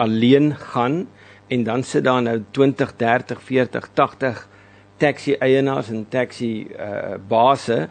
alleen 0.03 0.53
gaan 0.73 1.07
en 1.49 1.65
dan 1.65 1.83
sit 1.83 2.05
daar 2.05 2.23
nou 2.23 2.39
20, 2.51 2.97
30, 2.97 3.43
40, 3.43 3.91
80 3.95 4.49
taxi 4.97 5.37
eienaars 5.41 5.91
en 5.93 6.07
taxi 6.09 6.69
uh 6.73 7.17
base 7.29 7.87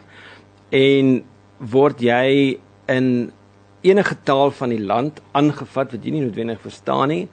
en 0.74 1.12
word 1.58 2.02
jy 2.02 2.58
in 2.92 3.30
enige 3.90 4.16
taal 4.24 4.50
van 4.50 4.72
die 4.74 4.82
land 4.82 5.20
aangevat 5.32 5.94
wat 5.94 6.04
jy 6.04 6.14
nie 6.14 6.24
noodwendig 6.26 6.60
verstaan 6.64 7.08
nie 7.12 7.24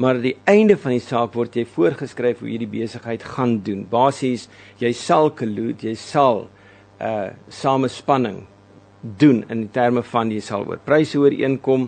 maar 0.00 0.14
aan 0.14 0.24
die 0.24 0.36
einde 0.48 0.78
van 0.80 0.94
die 0.94 1.02
saak 1.04 1.34
word 1.36 1.58
jy 1.58 1.66
voorgeskryf 1.68 2.38
hoe 2.40 2.48
jy 2.48 2.62
die 2.62 2.70
besigheid 2.72 3.24
gaan 3.34 3.58
doen. 3.66 3.82
Basies, 3.90 4.46
jy 4.80 4.94
sal 4.96 5.28
kollude, 5.36 5.90
jy 5.90 5.96
sal 5.98 6.46
uh 7.00 7.28
samespanning 7.52 8.42
doen 9.20 9.42
in 9.52 9.66
terme 9.72 10.02
van 10.04 10.32
jy 10.32 10.40
sal 10.44 10.66
oor 10.68 10.80
pryse 10.84 11.16
ooreenkom 11.20 11.86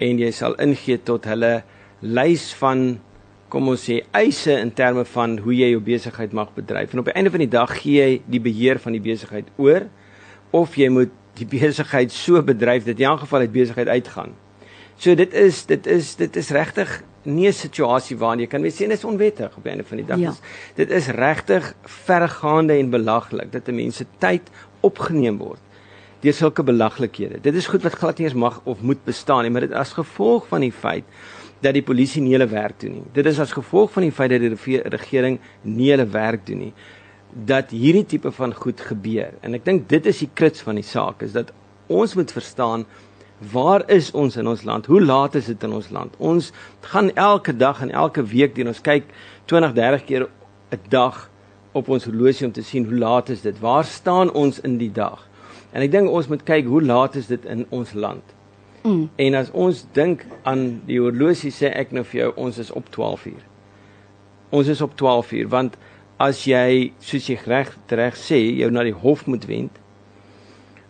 en 0.00 0.20
jy 0.20 0.30
sal 0.32 0.56
ingee 0.64 0.96
tot 1.04 1.28
hulle 1.28 1.58
lys 2.00 2.46
van 2.60 2.86
kom 3.52 3.68
ons 3.72 3.84
sê 3.88 3.98
eise 4.16 4.56
in 4.56 4.72
terme 4.76 5.04
van 5.12 5.36
hoe 5.44 5.52
jy 5.52 5.68
jou 5.74 5.82
besigheid 5.84 6.32
mag 6.36 6.54
bedryf 6.56 6.94
en 6.94 7.04
op 7.04 7.10
die 7.10 7.16
einde 7.20 7.32
van 7.34 7.44
die 7.44 7.52
dag 7.52 7.74
gee 7.82 8.00
jy 8.00 8.16
die 8.32 8.40
beheer 8.48 8.80
van 8.80 8.96
die 8.96 9.04
besigheid 9.04 9.52
oor 9.60 9.84
of 10.56 10.80
jy 10.80 10.88
moet 10.92 11.12
die 11.36 11.46
besigheid 11.46 12.12
so 12.12 12.42
bedryf 12.42 12.84
dat 12.84 12.98
in 12.98 13.10
elk 13.10 13.24
geval 13.24 13.44
uit 13.44 13.52
besigheid 13.52 13.88
uitgaan. 13.88 14.34
So 14.96 15.14
dit 15.14 15.34
is 15.34 15.64
dit 15.68 15.86
is 15.86 16.14
dit 16.16 16.36
is 16.36 16.50
regtig 16.50 17.02
nie 17.22 17.48
'n 17.48 17.52
situasie 17.52 18.16
waarin 18.16 18.40
jy 18.40 18.46
kan 18.46 18.62
wees 18.62 18.76
sien 18.76 18.90
is 18.90 19.04
onwettig 19.04 19.56
op 19.56 19.62
die 19.62 19.70
einde 19.70 19.84
van 19.84 19.96
die 19.96 20.06
dag. 20.06 20.18
Ja. 20.18 20.32
Dit 20.74 20.90
is 20.90 21.06
regtig 21.06 21.74
vergaande 21.82 22.72
en 22.72 22.90
belaglik 22.90 23.52
dat 23.52 23.66
mense 23.66 24.06
tyd 24.18 24.42
opgeneem 24.80 25.38
word 25.38 25.60
deur 26.20 26.32
sulke 26.32 26.62
belaglikhede. 26.62 27.40
Dit 27.40 27.54
is 27.54 27.66
goed 27.66 27.82
wat 27.82 27.92
glad 27.92 28.18
nie 28.18 28.26
eens 28.26 28.34
mag 28.34 28.60
of 28.64 28.80
moet 28.80 29.04
bestaan 29.04 29.42
nie, 29.42 29.50
maar 29.50 29.60
dit 29.60 29.72
as 29.72 29.92
gevolg 29.92 30.46
van 30.48 30.60
die 30.60 30.72
feit 30.72 31.04
dat 31.60 31.74
die 31.74 31.82
polisie 31.82 32.22
nie 32.22 32.32
hulle 32.32 32.48
werk 32.48 32.80
doen 32.80 32.92
nie. 32.92 33.04
Dit 33.12 33.26
is 33.26 33.38
as 33.38 33.52
gevolg 33.52 33.92
van 33.92 34.02
die 34.02 34.12
feit 34.12 34.30
dat 34.30 34.40
die 34.40 34.82
regering 34.82 35.38
nie 35.62 35.90
hulle 35.90 36.06
werk 36.06 36.46
doen 36.46 36.58
nie 36.58 36.72
dat 37.32 37.70
hierdie 37.70 38.06
tipe 38.06 38.32
van 38.32 38.54
goed 38.54 38.80
gebeur. 38.80 39.34
En 39.40 39.54
ek 39.54 39.64
dink 39.64 39.88
dit 39.88 40.06
is 40.06 40.22
die 40.24 40.30
kruts 40.34 40.62
van 40.64 40.78
die 40.78 40.86
saak 40.86 41.22
is 41.22 41.32
dat 41.36 41.52
ons 41.86 42.14
moet 42.14 42.32
verstaan 42.32 42.86
waar 43.52 43.84
is 43.92 44.10
ons 44.16 44.36
in 44.36 44.46
ons 44.48 44.62
land? 44.64 44.86
Hoe 44.86 45.02
laat 45.02 45.34
is 45.34 45.50
dit 45.50 45.62
in 45.62 45.72
ons 45.76 45.90
land? 45.92 46.14
Ons 46.18 46.52
gaan 46.80 47.10
elke 47.14 47.52
dag 47.56 47.82
en 47.84 47.90
elke 47.90 48.24
week 48.24 48.54
deur 48.56 48.70
ons 48.72 48.80
kyk 48.80 49.10
20, 49.44 49.74
30 49.76 50.04
keer 50.04 50.28
'n 50.72 50.80
dag 50.88 51.28
op 51.72 51.88
ons 51.88 52.04
horlosie 52.04 52.46
om 52.46 52.52
te 52.52 52.62
sien 52.62 52.84
hoe 52.84 52.98
laat 52.98 53.28
is 53.28 53.40
dit? 53.40 53.60
Waar 53.60 53.84
staan 53.84 54.32
ons 54.32 54.60
in 54.60 54.78
die 54.78 54.92
dag? 54.92 55.28
En 55.72 55.82
ek 55.82 55.92
dink 55.92 56.08
ons 56.08 56.28
moet 56.28 56.42
kyk 56.42 56.66
hoe 56.66 56.82
laat 56.82 57.14
is 57.14 57.26
dit 57.26 57.44
in 57.44 57.66
ons 57.68 57.92
land? 57.92 58.22
Mm. 58.82 59.10
En 59.16 59.34
as 59.34 59.50
ons 59.50 59.84
dink 59.92 60.24
aan 60.42 60.80
die 60.86 61.00
horlosie 61.00 61.50
sê 61.50 61.72
ek 61.74 61.92
nou 61.92 62.04
vir 62.04 62.20
jou 62.20 62.32
ons 62.36 62.58
is 62.58 62.70
op 62.70 62.88
12 62.90 63.26
uur. 63.26 63.44
Ons 64.50 64.68
is 64.68 64.80
op 64.80 64.96
12 64.96 65.32
uur 65.32 65.48
want 65.48 65.76
as 66.18 66.44
jy 66.48 66.92
soos 67.00 67.28
jy 67.28 67.38
reg 67.46 67.74
reg 67.88 68.16
sê 68.16 68.38
jou 68.60 68.70
na 68.70 68.84
die 68.86 68.96
hof 68.96 69.26
moet 69.26 69.44
wend 69.48 69.82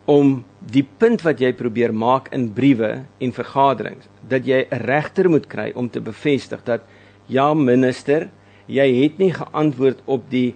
om 0.07 0.45
die 0.61 0.85
punt 0.99 1.25
wat 1.27 1.41
jy 1.43 1.51
probeer 1.59 1.93
maak 1.93 2.31
in 2.35 2.53
briewe 2.55 2.93
en 3.21 3.33
vergaderings 3.35 4.07
dat 4.23 4.47
jy 4.47 4.67
'n 4.71 4.87
regter 4.87 5.29
moet 5.29 5.47
kry 5.49 5.73
om 5.75 5.91
te 5.91 6.01
bevestig 6.01 6.63
dat 6.65 6.83
ja 7.27 7.55
minister 7.55 8.29
jy 8.67 8.87
het 9.03 9.19
nie 9.19 9.33
geantwoord 9.33 10.03
op 10.07 10.31
die 10.31 10.55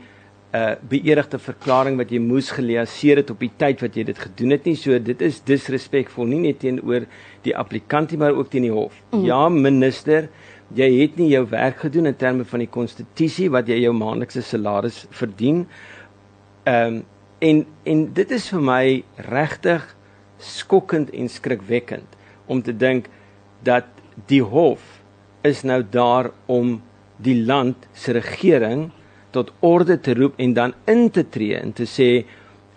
uh, 0.54 0.74
beëdigde 0.90 1.38
verklaring 1.38 1.98
wat 2.00 2.12
jy 2.12 2.20
moes 2.22 2.50
geleaseer 2.54 3.22
het 3.22 3.30
op 3.30 3.42
die 3.42 3.52
tyd 3.60 3.82
wat 3.84 3.96
jy 3.96 4.04
dit 4.10 4.18
gedoen 4.18 4.54
het 4.56 4.66
nie. 4.66 4.76
So 4.78 4.98
dit 4.98 5.22
is 5.22 5.40
disrespekvol 5.46 6.30
nie 6.30 6.42
net 6.48 6.60
teenoor 6.64 7.06
die 7.46 7.54
applikant 7.56 8.10
nie, 8.10 8.20
maar 8.20 8.36
ook 8.36 8.50
teen 8.52 8.66
die 8.66 8.74
hof. 8.74 8.96
Mm. 9.12 9.26
Ja, 9.28 9.42
minister, 9.48 10.28
jy 10.74 10.88
het 11.00 11.16
nie 11.18 11.30
jou 11.32 11.44
werk 11.50 11.80
gedoen 11.84 12.06
in 12.06 12.16
terme 12.16 12.44
van 12.44 12.62
die 12.62 12.70
konstitusie 12.70 13.48
wat 13.50 13.68
jy 13.68 13.80
jou 13.82 13.94
maandelikse 13.96 14.42
salaris 14.42 15.06
verdien. 15.10 15.66
Ehm 16.64 17.00
um, 17.00 17.02
en 17.40 17.62
en 17.88 18.00
dit 18.12 18.30
is 18.36 18.50
vir 18.52 18.60
my 18.60 18.84
regtig 19.32 19.84
skokkend 20.36 21.08
en 21.16 21.28
skrikwekkend 21.28 22.18
om 22.46 22.60
te 22.62 22.74
dink 22.76 23.08
dat 23.64 23.86
die 24.28 24.42
hof 24.44 24.82
is 25.42 25.62
nou 25.64 25.80
daar 25.82 26.30
om 26.46 26.82
die 27.16 27.38
land 27.44 27.88
se 27.92 28.12
regering 28.12 28.90
tot 29.30 29.52
orde 29.64 29.96
te 30.00 30.14
roep 30.14 30.36
en 30.36 30.52
dan 30.52 30.74
in 30.84 31.08
te 31.10 31.24
tree 31.28 31.56
en 31.56 31.72
te 31.72 31.86
sê 31.88 32.10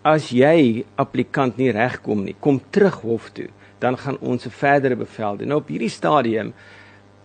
as 0.03 0.29
jy 0.35 0.83
applikant 0.99 1.57
nie 1.57 1.71
regkom 1.71 2.25
nie, 2.25 2.35
kom 2.39 2.59
terug 2.71 3.01
hof 3.07 3.29
toe, 3.35 3.47
dan 3.79 3.97
gaan 3.97 4.17
ons 4.19 4.45
'n 4.45 4.49
verdere 4.49 4.95
bevel 4.95 5.37
doen. 5.37 5.47
Nou 5.47 5.59
op 5.59 5.67
hierdie 5.67 5.89
stadium 5.89 6.53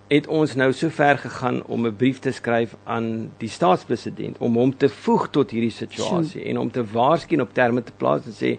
het 0.09 0.27
ons 0.27 0.55
nou 0.57 0.71
so 0.73 0.89
ver 0.89 1.19
gegaan 1.19 1.63
om 1.67 1.87
'n 1.87 1.97
brief 1.97 2.19
te 2.19 2.33
skryf 2.33 2.77
aan 2.85 3.31
die 3.39 3.49
staatspresident 3.49 4.39
om 4.39 4.57
hom 4.57 4.77
te 4.77 4.89
voeg 4.89 5.31
tot 5.31 5.51
hierdie 5.51 5.71
situasie 5.71 6.45
en 6.45 6.59
om 6.59 6.71
te 6.71 6.85
waarsku 6.85 7.41
op 7.41 7.55
terme 7.55 7.83
te 7.83 7.93
plaas 7.97 8.27
en 8.27 8.33
sê 8.33 8.59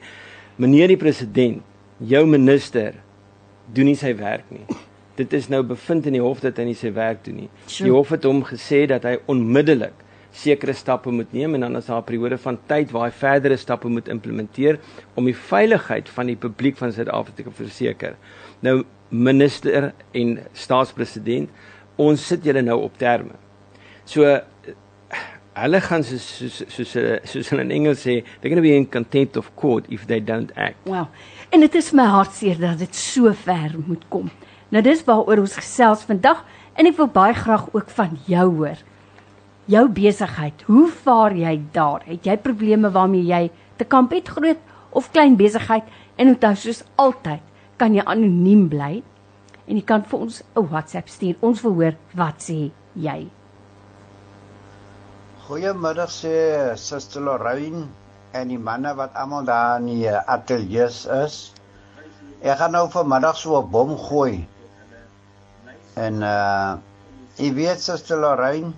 meneer 0.56 0.88
die 0.88 0.98
president, 0.98 1.62
jou 1.98 2.26
minister 2.26 2.94
doen 3.74 3.86
nie 3.86 3.96
sy 3.96 4.16
werk 4.16 4.46
nie. 4.50 4.66
Dit 5.16 5.34
is 5.34 5.50
nou 5.50 5.64
bevind 5.64 6.06
in 6.06 6.14
die 6.14 6.22
hof 6.22 6.40
dat 6.40 6.58
hy 6.58 6.64
nie 6.64 6.76
sy 6.76 6.92
werk 6.94 7.26
doen 7.26 7.36
nie. 7.36 7.50
Die 7.68 7.92
hof 7.92 8.10
het 8.10 8.24
hom 8.24 8.44
gesê 8.44 8.86
dat 8.88 9.04
hy 9.04 9.18
onmiddellik 9.26 9.94
sekere 10.32 10.74
stappe 10.74 11.12
moet 11.12 11.34
neem 11.34 11.56
en 11.58 11.66
dan 11.66 11.76
is 11.76 11.86
daar 11.86 12.02
'n 12.02 12.04
periode 12.04 12.38
van 12.38 12.58
tyd 12.68 12.92
waar 12.92 13.06
hy 13.10 13.12
verdere 13.12 13.58
stappe 13.58 13.88
moet 13.88 14.08
implementeer 14.08 14.80
om 15.16 15.26
die 15.26 15.36
veiligheid 15.36 16.10
van 16.10 16.26
die 16.26 16.36
publiek 16.36 16.78
van 16.78 16.92
Suid-Afrika 16.92 17.50
te 17.50 17.64
verseker. 17.64 18.16
Nou 18.66 18.84
minister 19.10 19.92
en 20.12 20.38
staatspresident, 20.54 21.50
ons 22.00 22.28
sit 22.32 22.46
julle 22.46 22.62
nou 22.62 22.78
op 22.86 22.98
terme. 23.02 23.36
So 24.06 24.28
hulle 25.60 25.82
gaan 25.84 26.06
so 26.08 26.18
so 26.18 26.84
so 26.88 27.18
soos 27.28 27.52
in 27.52 27.72
Engels 27.72 28.06
sê, 28.06 28.22
they're 28.40 28.52
going 28.54 28.62
to 28.62 28.66
be 28.66 28.76
in 28.76 28.88
contempt 28.88 29.38
of 29.38 29.50
court 29.56 29.90
if 29.90 30.06
they 30.08 30.22
don't 30.24 30.52
act. 30.56 30.78
Wow. 30.86 31.10
En 31.50 31.60
dit 31.60 31.76
is 31.76 31.92
my 31.92 32.06
hartseer 32.08 32.60
dat 32.60 32.80
dit 32.80 32.96
so 32.96 33.34
ver 33.34 33.76
moet 33.86 34.06
kom. 34.10 34.30
Nou 34.70 34.84
dis 34.86 35.02
waaroor 35.04 35.42
ons 35.44 35.58
gesels 35.60 36.06
vandag 36.08 36.46
en 36.78 36.88
ek 36.88 36.96
wil 37.00 37.10
baie 37.12 37.34
graag 37.36 37.68
ook 37.74 37.90
van 37.98 38.16
jou 38.30 38.46
hoor 38.62 38.80
jou 39.70 39.86
besigheid. 39.94 40.64
Hoe 40.66 40.88
vaar 41.04 41.36
jy 41.38 41.54
daar? 41.72 42.02
Het 42.08 42.26
jy 42.26 42.38
probleme 42.42 42.90
waarmee 42.92 43.28
jy 43.28 43.50
te 43.78 43.86
kamp 43.86 44.14
het 44.16 44.30
groot 44.34 44.62
of 44.90 45.12
klein 45.14 45.38
besigheid? 45.38 45.86
En 46.18 46.34
onthou 46.34 46.56
soos 46.58 46.82
altyd, 46.98 47.44
kan 47.82 47.96
jy 47.96 48.04
anoniem 48.06 48.68
bly 48.72 49.00
en 49.68 49.80
jy 49.80 49.84
kan 49.92 50.04
vir 50.12 50.26
ons 50.26 50.42
'n 50.56 50.66
WhatsApp 50.72 51.10
stuur. 51.10 51.36
Ons 51.42 51.64
wil 51.66 51.76
hoor 51.80 51.96
wat 52.22 52.44
sê 52.48 52.72
jy. 52.96 53.20
Goeiemiddag 55.48 56.12
sê 56.14 56.36
Suster 56.78 57.22
Lorraine 57.22 57.88
en 58.34 58.48
die 58.48 58.62
manne 58.70 58.94
wat 58.96 59.16
almal 59.16 59.46
daar 59.46 59.80
in 59.80 59.88
die 59.88 60.10
ateljee 60.10 60.90
is. 61.24 61.54
Ek 62.42 62.58
gaan 62.58 62.72
nou 62.72 62.86
vanmiddag 62.90 63.38
so 63.38 63.62
'n 63.62 63.72
bom 63.72 63.98
gooi. 63.98 64.48
En 65.96 66.22
uh 66.22 66.78
jy 67.38 67.54
weet 67.54 67.80
Suster 67.80 68.18
Lorraine 68.18 68.74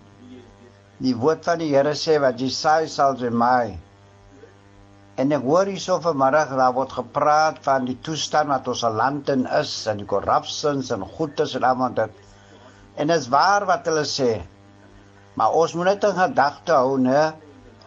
Die 1.02 1.16
woord 1.18 1.48
van 1.50 1.58
die 1.58 1.72
Here 1.72 1.96
sê 1.98 2.20
wat 2.22 2.38
jy 2.38 2.48
saai 2.54 2.86
sal 2.96 3.16
jy 3.18 3.32
maai. 3.34 3.74
En 5.22 5.34
ek 5.36 5.44
hoor 5.46 5.70
hierso 5.70 6.00
vanmiddag 6.02 6.56
daar 6.58 6.74
word 6.78 6.96
gepraat 6.98 7.60
van 7.66 7.86
die 7.90 7.98
toestand 8.08 8.50
wat 8.50 8.70
ons 8.72 8.82
land 9.02 9.30
in 9.34 9.44
is 9.60 9.74
en 9.92 10.02
die 10.02 10.08
korrupsies 10.14 10.90
en 10.96 11.06
goedes 11.18 11.54
en 11.60 11.68
almal 11.68 11.94
dit. 12.00 12.20
En 12.98 13.12
dit 13.12 13.18
is 13.22 13.30
waar 13.34 13.68
wat 13.70 13.86
hulle 13.90 14.06
sê. 14.08 14.32
Maar 15.38 15.58
ons 15.62 15.76
moet 15.78 15.92
net 15.92 16.08
in 16.10 16.18
gedagte 16.18 16.76
hou, 16.76 16.98
né? 17.02 17.32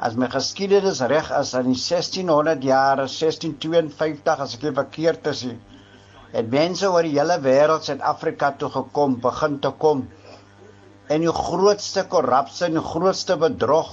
As 0.05 0.17
my 0.19 0.29
geskiedenis 0.31 1.01
reg 1.11 1.31
is 1.39 1.55
aan 1.59 1.71
die 1.71 1.79
1600 1.79 2.65
jare, 2.67 3.07
1652 3.09 4.45
as 4.47 4.57
ek 4.59 4.67
nie 4.67 4.77
verkeerd 4.79 5.29
is 5.31 5.43
nie, 5.49 5.59
het 6.35 6.49
mense 6.51 6.91
oor 6.91 7.07
die 7.07 7.15
hele 7.15 7.39
wêreld 7.45 7.87
Suid-Afrika 7.87 8.51
toe 8.59 8.71
gekom, 8.75 9.21
begin 9.23 9.61
te 9.63 9.71
kom 9.85 10.03
en 11.13 11.21
die 11.23 11.35
grootste 11.37 12.07
korrupsie 12.11 12.67
en 12.69 12.79
die 12.79 12.85
grootste 12.85 13.37
bedrog 13.41 13.93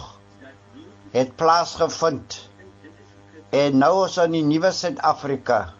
het 1.13 1.35
plaasgevind. 1.37 2.37
En 3.51 3.77
nou 3.77 3.91
ons 4.05 4.17
in 4.23 4.35
die 4.37 4.45
nuwe 4.47 4.71
Suid-Afrika. 4.71 5.73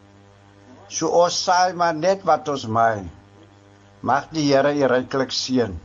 So 0.92 1.08
ons 1.22 1.38
saai 1.46 1.72
maar 1.78 1.96
net 1.96 2.26
wat 2.28 2.50
ons 2.52 2.66
maai. 2.68 3.06
Mag 4.04 4.28
die 4.36 4.50
Here 4.50 4.74
u 4.76 4.90
ryklik 4.92 5.32
seën. 5.32 5.78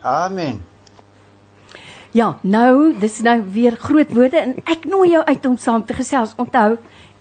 Amen. 0.00 0.62
Ja, 2.14 2.36
nou, 2.40 2.94
dis 3.00 3.18
nou 3.26 3.40
weer 3.52 3.76
groot 3.80 4.12
woorde 4.14 4.38
en 4.38 4.54
ek 4.70 4.86
nooi 4.88 5.10
jou 5.12 5.24
uit 5.26 5.46
om 5.50 5.56
saam 5.58 5.84
te 5.84 5.96
gesels. 5.98 6.32
Onthou, 6.40 6.78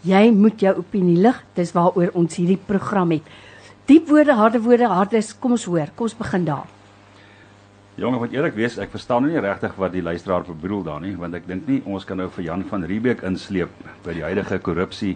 jy 0.07 0.27
moet 0.31 0.61
jou 0.63 0.75
opinie 0.79 1.17
lig. 1.25 1.39
Dis 1.57 1.73
waaroor 1.75 2.13
ons 2.19 2.37
hierdie 2.39 2.59
program 2.69 3.11
het. 3.17 3.27
Diep 3.89 4.07
woorde, 4.07 4.37
harde 4.39 4.61
woorde, 4.63 4.87
hardes, 4.87 5.33
kom 5.35 5.57
ons 5.57 5.67
hoor. 5.67 5.91
Kom 5.97 6.07
ons 6.07 6.15
begin 6.15 6.47
daar. 6.47 6.72
Jonge, 7.93 8.17
wat 8.17 8.31
eerlik 8.33 8.55
wees, 8.57 8.79
ek 8.81 8.89
verstaan 8.89 9.21
nou 9.21 9.29
nie 9.29 9.41
regtig 9.43 9.75
wat 9.77 9.91
die 9.93 10.01
luisteraar 10.01 10.47
bedoel 10.49 10.79
daar 10.87 11.01
nie, 11.03 11.11
want 11.13 11.37
ek 11.37 11.43
dink 11.45 11.67
nie 11.69 11.75
ons 11.85 12.07
kan 12.09 12.17
nou 12.17 12.25
vir 12.33 12.47
Jan 12.47 12.63
van 12.65 12.85
Riebeeck 12.89 13.19
insleep 13.27 13.69
by 14.01 14.15
die 14.17 14.23
huidige 14.25 14.57
korrupsie 14.65 15.11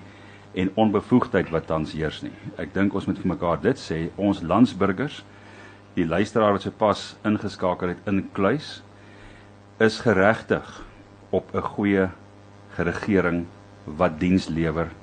en 0.54 0.70
onbevoegdheid 0.78 1.50
wat 1.50 1.66
tans 1.72 1.96
heers 1.98 2.20
nie. 2.22 2.36
Ek 2.62 2.76
dink 2.76 2.94
ons 2.94 3.08
moet 3.10 3.18
vir 3.18 3.32
mekaar 3.32 3.64
dit 3.64 3.82
sê, 3.82 3.98
ons 4.14 4.44
landsburgers, 4.46 5.24
die 5.98 6.06
luisteraar 6.06 6.54
wat 6.54 6.68
se 6.68 6.74
pas 6.84 7.02
ingeskakel 7.26 7.96
het 7.96 8.12
in 8.14 8.22
kluis, 8.38 8.84
is 9.82 9.98
geregtig 10.06 10.70
op 11.34 11.50
'n 11.56 11.66
goeie 11.74 12.06
regering 12.78 13.48
wat 13.86 14.20
diens 14.20 14.50
lewer 14.54 14.94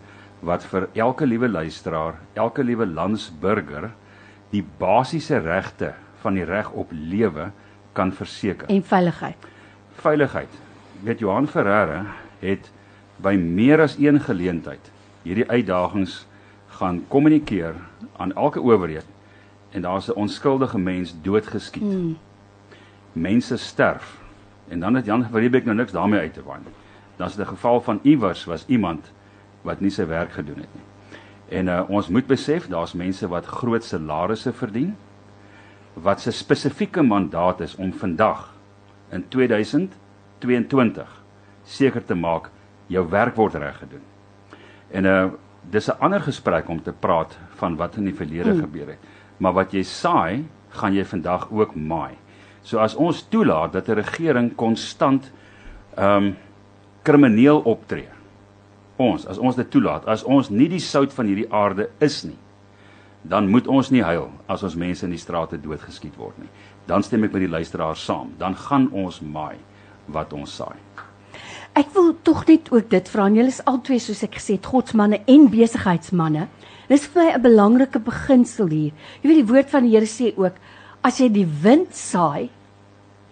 wat 0.42 0.62
vir 0.62 0.88
elke 0.94 1.26
liewe 1.26 1.48
luisteraar, 1.48 2.20
elke 2.34 2.62
liewe 2.62 2.86
landsburger 2.86 3.90
die 4.52 4.62
basiese 4.78 5.38
regte 5.42 5.94
van 6.22 6.34
die 6.34 6.44
reg 6.44 6.70
op 6.70 6.92
lewe 6.92 7.50
kan 7.94 8.12
verseker. 8.12 8.68
En 8.68 8.82
veiligheid. 8.84 9.46
Veiligheid. 10.02 10.60
Weet 11.02 11.18
Johan 11.18 11.46
Ferreira 11.48 12.06
het 12.42 12.70
by 13.22 13.34
meer 13.38 13.80
as 13.84 13.96
een 13.98 14.20
geleentheid 14.20 14.90
hierdie 15.24 15.48
uitdagings 15.48 16.26
gaan 16.78 17.04
kommunikeer 17.08 17.74
aan 18.16 18.34
elke 18.34 18.60
owerheid 18.60 19.06
en 19.70 19.82
daar's 19.82 20.08
'n 20.08 20.18
onskuldige 20.18 20.78
mens 20.78 21.14
doodgeskiet. 21.22 21.82
Mm. 21.82 22.16
Mense 23.12 23.56
sterf. 23.56 24.18
En 24.68 24.80
dan 24.80 24.94
het 24.94 25.04
Jan 25.04 25.26
van 25.30 25.40
Riebeeck 25.40 25.64
nou 25.64 25.76
niks 25.76 25.92
daarmee 25.92 26.20
uit 26.20 26.34
te 26.34 26.42
waai 26.42 26.60
nie. 26.64 26.72
Dan 27.16 27.26
is 27.26 27.34
dit 27.34 27.46
'n 27.46 27.48
geval 27.48 27.80
van 27.80 28.00
iewers 28.02 28.44
was 28.44 28.64
iemand 28.66 29.12
wat 29.62 29.80
nie 29.80 29.90
sy 29.90 30.06
werk 30.06 30.32
gedoen 30.32 30.56
het 30.56 30.74
nie. 30.74 30.82
En 31.58 31.66
uh, 31.66 31.82
ons 31.88 32.08
moet 32.08 32.26
besef 32.26 32.66
daar's 32.66 32.92
mense 32.92 33.28
wat 33.28 33.46
groot 33.46 33.84
salarisse 33.84 34.52
verdien 34.52 34.96
wat 35.94 36.20
se 36.20 36.30
spesifieke 36.32 37.02
mandaat 37.02 37.60
is 37.60 37.76
om 37.76 37.92
vandag 37.92 38.54
in 39.10 39.28
2022 39.28 41.22
seker 41.64 42.04
te 42.04 42.14
maak 42.14 42.50
jou 42.86 43.08
werk 43.10 43.36
word 43.36 43.54
reg 43.54 43.78
gedoen. 43.78 44.02
En 44.90 45.04
uh 45.04 45.30
dis 45.70 45.88
'n 45.88 45.96
ander 45.98 46.20
gesprek 46.20 46.68
om 46.68 46.82
te 46.82 46.92
praat 46.92 47.38
van 47.56 47.76
wat 47.76 47.96
in 47.96 48.04
die 48.04 48.14
verlede 48.14 48.52
mm. 48.52 48.60
gebeur 48.60 48.86
het. 48.86 48.98
Maar 49.36 49.52
wat 49.52 49.72
jy 49.72 49.82
saai, 49.82 50.44
gaan 50.68 50.94
jy 50.94 51.04
vandag 51.04 51.48
ook 51.50 51.74
maai. 51.74 52.14
So 52.62 52.78
as 52.78 52.94
ons 52.94 53.22
toelaat 53.28 53.72
dat 53.72 53.88
'n 53.88 53.94
regering 53.94 54.54
konstant 54.54 55.32
ehm 55.96 56.24
um, 56.24 56.36
krimineel 57.02 57.60
optree. 57.60 58.08
Ons, 58.96 59.26
as 59.26 59.38
ons 59.38 59.56
dit 59.56 59.70
toelaat, 59.70 60.06
as 60.06 60.22
ons 60.24 60.48
nie 60.50 60.68
die 60.68 60.80
sout 60.80 61.12
van 61.12 61.26
hierdie 61.26 61.52
aarde 61.52 61.90
is 61.98 62.22
nie, 62.24 62.38
dan 63.24 63.48
moet 63.48 63.66
ons 63.66 63.90
nie 63.90 64.02
huil 64.04 64.28
as 64.52 64.62
ons 64.66 64.76
mense 64.76 65.04
in 65.06 65.12
die 65.14 65.20
strate 65.20 65.58
doodgeskiet 65.60 66.16
word 66.20 66.36
nie. 66.38 66.50
Dan 66.86 67.02
stem 67.02 67.24
ek 67.24 67.32
met 67.32 67.46
die 67.46 67.52
luisteraars 67.52 68.02
saam. 68.04 68.34
Dan 68.38 68.56
gaan 68.66 68.90
ons 68.92 69.22
maai 69.24 69.56
wat 70.12 70.32
ons 70.36 70.52
saai. 70.60 70.76
Ek 71.74 71.88
wil 71.96 72.12
tog 72.22 72.44
net 72.46 72.68
ook 72.70 72.90
dit 72.92 73.08
vra. 73.10 73.30
Julle 73.32 73.50
is 73.50 73.62
albei 73.66 73.98
soos 73.98 74.22
ek 74.22 74.36
gesê 74.38 74.58
het, 74.58 74.68
godsmanne 74.68 75.22
en 75.26 75.48
besigheidsmanne. 75.50 76.48
Dis 76.90 77.06
vir 77.08 77.22
my 77.22 77.30
'n 77.32 77.42
belangrike 77.42 77.98
beginsel 77.98 78.68
hier. 78.68 78.92
Jy 79.22 79.28
weet 79.28 79.40
die 79.42 79.52
woord 79.52 79.70
van 79.70 79.82
die 79.82 79.96
Here 79.96 80.06
sê 80.06 80.36
ook 80.36 80.54
as 81.02 81.18
jy 81.18 81.28
die 81.32 81.48
wind 81.62 81.94
saai, 81.96 82.50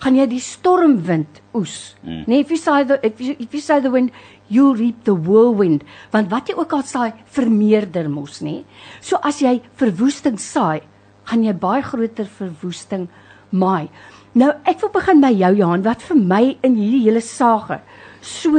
gaan 0.03 0.17
jy 0.17 0.27
die 0.27 0.41
stormwind 0.41 1.41
oes. 1.55 1.95
Mm. 2.03 2.25
Nee, 2.27 2.41
if 2.41 2.51
you 2.51 2.59
saai 2.59 2.85
the 2.87 2.99
if 3.07 3.21
you, 3.21 3.37
if 3.39 3.55
you 3.55 3.61
saai 3.61 3.81
the 3.83 3.91
wind, 3.91 4.11
you 4.53 4.75
reap 4.77 5.05
the 5.09 5.15
whirlwind. 5.17 5.85
Want 6.13 6.31
wat 6.33 6.51
jy 6.51 6.57
ook 6.59 6.75
al 6.77 6.85
saai, 6.87 7.13
vermeerder 7.33 8.09
mos, 8.13 8.41
nê? 8.45 8.63
So 9.01 9.21
as 9.25 9.41
jy 9.43 9.59
verwoesting 9.81 10.39
saai, 10.41 10.83
gaan 11.31 11.45
jy 11.47 11.55
baie 11.57 11.83
groter 11.87 12.29
verwoesting 12.39 13.09
maai. 13.51 13.89
Nou 14.37 14.51
ek 14.69 14.81
wil 14.85 14.93
begin 14.95 15.21
by 15.25 15.33
jou 15.37 15.53
Johan, 15.59 15.85
wat 15.85 16.05
vir 16.09 16.19
my 16.19 16.43
in 16.65 16.77
hierdie 16.79 17.05
hele 17.07 17.23
saga 17.25 17.83
so 18.23 18.57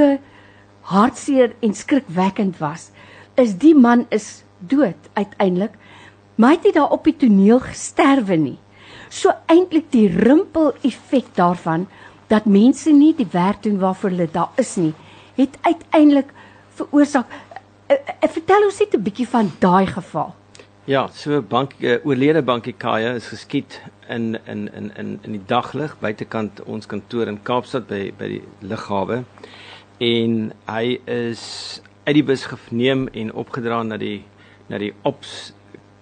hartseer 0.92 1.54
en 1.64 1.74
skrikwekkend 1.74 2.60
was, 2.60 2.90
is 3.40 3.56
die 3.62 3.74
man 3.74 4.06
is 4.12 4.44
dood 4.60 5.00
uiteindelik. 5.16 5.78
Maar 6.36 6.54
hy 6.54 6.58
het 6.58 6.68
nie 6.68 6.76
daar 6.76 6.94
op 6.94 7.08
die 7.08 7.16
toneel 7.18 7.62
gesterwe 7.64 8.38
nie. 8.38 8.58
So 9.14 9.34
eintlik 9.52 9.90
die 9.94 10.08
rimpel 10.10 10.74
effek 10.86 11.32
daarvan 11.38 11.88
dat 12.32 12.50
mense 12.50 12.92
nie 12.92 13.14
die 13.16 13.30
werk 13.32 13.64
doen 13.64 13.80
waarvoor 13.82 14.14
hulle 14.14 14.30
daar 14.34 14.54
is 14.62 14.76
nie, 14.82 14.94
het 15.36 15.58
uiteindelik 15.62 16.30
veroorsaak. 16.70 17.26
Uh, 17.88 17.98
uh, 17.98 18.30
vertel 18.30 18.64
ons 18.66 18.80
net 18.80 18.94
'n 18.94 19.04
bietjie 19.04 19.28
van 19.28 19.52
daai 19.60 19.86
geval. 19.88 20.36
Ja, 20.86 21.08
so 21.08 21.42
bank 21.42 21.74
uh, 21.80 21.96
oorlede 22.04 22.42
bankie 22.42 22.74
Kaya 22.74 23.14
is 23.14 23.28
geskiet 23.28 23.82
in 24.10 24.40
in 24.46 24.74
in 24.74 24.92
in 24.96 25.20
in 25.22 25.32
die 25.32 25.46
daglig 25.46 26.00
buitekant 26.00 26.64
ons 26.64 26.86
kantoor 26.86 27.28
in 27.28 27.40
Kaapstad 27.44 27.88
by 27.88 28.12
by 28.18 28.28
die 28.28 28.42
lughawe 28.60 29.24
en 30.04 30.52
hy 30.68 31.00
is 31.06 31.82
uit 32.04 32.16
die 32.16 32.24
bus 32.24 32.44
geneem 32.52 33.08
en 33.14 33.32
opgedra 33.34 33.84
na 33.84 33.98
die 33.98 34.26
na 34.68 34.78
die 34.78 34.92
ops 35.08 35.54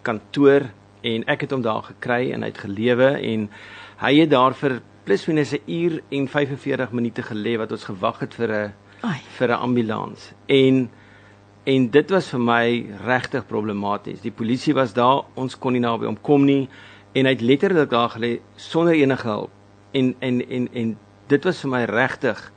kantoor 0.01 0.71
en 1.05 1.25
ek 1.29 1.45
het 1.45 1.53
hom 1.53 1.61
daar 1.61 1.83
gekry 1.85 2.31
en 2.33 2.41
hy 2.41 2.49
het 2.49 2.63
gelewe 2.65 3.11
en 3.21 3.49
hy 4.01 4.13
het 4.17 4.33
daar 4.33 4.57
vir 4.57 4.79
plus 5.05 5.27
minus 5.27 5.53
'n 5.53 5.61
uur 5.67 6.01
en 6.09 6.27
45 6.27 6.91
minute 6.91 7.21
gelê 7.21 7.57
wat 7.57 7.71
ons 7.71 7.83
gewag 7.83 8.19
het 8.19 8.33
vir 8.33 8.49
'n 8.49 8.73
vir 9.37 9.47
'n 9.49 9.61
ambulans 9.61 10.33
en 10.47 10.89
En 11.63 11.89
dit 11.93 12.09
was 12.09 12.29
vir 12.33 12.41
my 12.41 12.63
regtig 13.05 13.43
problematies. 13.45 14.23
Die 14.23 14.33
polisie 14.33 14.73
was 14.73 14.95
daar, 14.97 15.27
ons 15.37 15.53
kon 15.61 15.75
nie 15.75 15.83
naby 15.83 16.07
hom 16.09 16.17
kom 16.25 16.45
nie 16.47 16.65
en 17.13 17.27
hy 17.27 17.35
het 17.35 17.43
letterlik 17.45 17.91
daar 17.91 18.09
gelê 18.15 18.31
sonder 18.57 18.97
enige 18.97 19.27
hulp. 19.27 19.51
En 19.93 20.15
en 20.25 20.39
en 20.41 20.67
en 20.73 20.95
dit 21.29 21.45
was 21.45 21.61
vir 21.61 21.69
my 21.69 21.83
regtig 21.85 22.51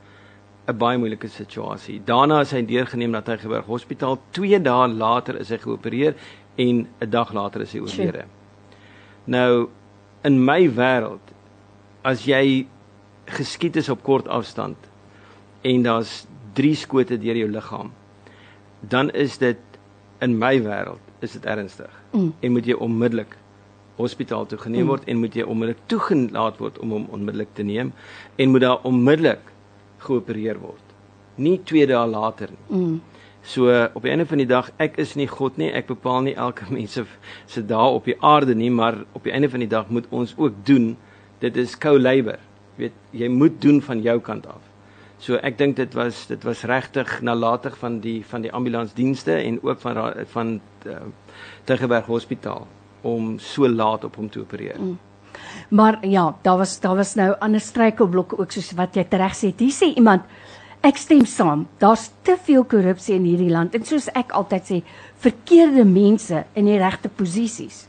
'n 0.67 0.77
baie 0.77 0.97
moeilike 0.97 1.27
situasie. 1.27 2.01
Daarna 2.05 2.39
is 2.41 2.51
hy 2.51 2.65
deurgeneem 2.65 3.11
na 3.11 3.21
Tygerberg 3.21 3.65
Hospitaal. 3.65 4.17
2 4.31 4.61
dae 4.61 4.87
later 4.87 5.39
is 5.39 5.49
hy 5.49 5.57
geopereer 5.57 6.15
en 6.55 6.87
'n 7.01 7.09
dag 7.09 7.33
later 7.33 7.61
is 7.61 7.73
hy 7.73 7.79
oorlede. 7.79 8.25
Nou 9.25 9.69
in 10.23 10.45
my 10.45 10.69
wêreld 10.69 11.21
as 12.01 12.25
jy 12.25 12.65
geskiet 13.25 13.75
is 13.75 13.89
op 13.89 14.03
kort 14.03 14.27
afstand 14.27 14.77
en 15.61 15.83
daar's 15.83 16.25
3 16.55 16.75
skote 16.81 17.19
deur 17.21 17.37
jou 17.43 17.51
liggaam 17.51 17.91
dan 18.89 19.11
is 19.11 19.37
dit 19.37 19.57
in 20.21 20.37
my 20.37 20.59
wêreld 20.61 21.01
is 21.19 21.33
dit 21.33 21.45
ernstig. 21.45 21.91
Mm. 22.11 22.33
En 22.39 22.51
moet 22.51 22.67
jy 22.67 22.75
onmiddellik 22.81 23.35
hospitaal 23.95 24.45
toe 24.45 24.59
geneem 24.59 24.85
mm. 24.85 24.91
word 24.91 25.09
en 25.09 25.19
moet 25.21 25.35
jy 25.35 25.45
onmiddellik 25.47 25.83
toegelaat 25.91 26.59
word 26.61 26.79
om 26.83 26.93
hom 26.95 27.05
onmiddellik 27.15 27.53
te 27.55 27.63
neem 27.63 27.93
en 28.35 28.51
moet 28.51 28.65
daar 28.65 28.83
onmiddellik 28.87 29.51
geopereer 30.05 30.59
word. 30.61 30.95
Nie 31.35 31.57
2 31.63 31.87
dae 31.91 32.07
later 32.07 32.51
nie. 32.53 32.79
Mm. 32.79 32.95
So 33.45 33.69
op 33.93 34.01
die 34.01 34.09
einde 34.09 34.25
van 34.25 34.41
die 34.41 34.49
dag, 34.49 34.71
ek 34.81 34.95
is 35.01 35.13
nie 35.15 35.27
God 35.29 35.59
nie, 35.61 35.69
ek 35.69 35.87
bepaal 35.91 36.23
nie 36.25 36.33
elke 36.33 36.65
mens 36.73 36.97
se 36.97 37.65
dae 37.65 37.89
op 37.97 38.07
die 38.09 38.17
aarde 38.21 38.55
nie, 38.57 38.71
maar 38.73 39.03
op 39.13 39.27
die 39.27 39.33
einde 39.35 39.51
van 39.53 39.61
die 39.61 39.71
dag 39.71 39.91
moet 39.93 40.07
ons 40.09 40.33
ook 40.37 40.63
doen. 40.65 40.95
Dit 41.43 41.57
is 41.61 41.75
co-labor. 41.77 42.39
Jy 42.75 42.87
weet, 42.87 42.95
jy 43.15 43.27
moet 43.31 43.61
doen 43.61 43.81
van 43.81 44.01
jou 44.03 44.17
kant 44.23 44.47
af. 44.51 44.63
So 45.17 45.39
ek 45.39 45.57
dink 45.57 45.77
dit 45.79 45.93
was 45.95 46.25
dit 46.27 46.43
was 46.43 46.63
regtig 46.67 47.21
nalatig 47.21 47.77
van 47.79 47.99
die 48.03 48.19
van 48.27 48.43
die 48.43 48.51
ambulansdienste 48.51 49.37
en 49.39 49.59
ook 49.63 49.79
van 49.79 50.01
van 50.33 50.59
uh, 50.85 50.97
Tygerberg 51.63 52.05
Hospitaal 52.05 52.67
om 53.01 53.35
so 53.39 53.69
laat 53.69 54.03
op 54.03 54.15
hom 54.15 54.29
te 54.29 54.39
opereer. 54.39 54.79
Mm. 54.81 54.97
Maar 55.69 55.99
ja, 56.07 56.35
daar 56.41 56.57
was 56.57 56.79
daar 56.79 56.95
was 56.95 57.15
nou 57.15 57.35
ander 57.39 57.61
struikelblokke 57.61 58.37
ook 58.37 58.51
soos 58.51 58.71
wat 58.75 58.95
jy 58.95 59.05
reg 59.09 59.35
sê. 59.35 59.53
Hier 59.57 59.73
sê 59.73 59.93
iemand 59.95 60.23
ek 60.85 60.99
stem 61.01 61.25
saam. 61.25 61.65
Daar's 61.81 62.11
te 62.21 62.37
veel 62.45 62.63
korrupsie 62.63 63.15
in 63.15 63.25
hierdie 63.25 63.51
land 63.51 63.75
en 63.75 63.85
soos 63.85 64.07
ek 64.13 64.35
altyd 64.37 64.69
sê, 64.69 64.81
verkeerde 65.23 65.85
mense 65.85 66.43
in 66.53 66.69
die 66.69 66.79
regte 66.81 67.09
posisies. 67.09 67.85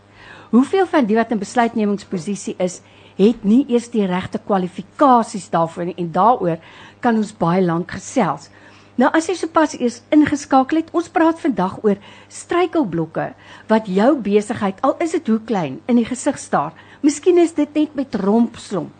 Hoeveel 0.51 0.87
van 0.89 1.09
die 1.09 1.17
wat 1.19 1.33
in 1.35 1.43
besluitnemingsposisie 1.43 2.55
is, 2.63 2.81
het 3.17 3.45
nie 3.45 3.65
eers 3.69 3.89
die 3.93 4.07
regte 4.07 4.39
kwalifikasies 4.39 5.49
daarvoor 5.51 5.91
nie 5.91 5.97
en 6.01 6.13
daaroor 6.13 6.59
kan 7.01 7.17
ons 7.17 7.33
baie 7.37 7.63
lank 7.65 7.97
gesels. 7.97 8.51
Nou 8.97 9.11
as 9.13 9.27
jy 9.29 9.35
sopas 9.37 9.75
eers 9.77 9.99
ingeskakel 10.15 10.81
het, 10.81 10.93
ons 10.97 11.11
praat 11.13 11.41
vandag 11.41 11.79
oor 11.85 11.99
struikelblokke 12.33 13.27
wat 13.69 13.89
jou 13.93 14.15
besigheid 14.25 14.81
al 14.87 14.97
is 15.05 15.13
dit 15.19 15.29
hoe 15.29 15.41
klein 15.45 15.81
in 15.89 16.01
die 16.01 16.09
gesig 16.09 16.39
staar. 16.41 16.73
Miskien 17.05 17.37
is 17.43 17.53
dit 17.57 17.75
net 17.77 17.97
met 17.97 18.17
rompslomp 18.23 18.93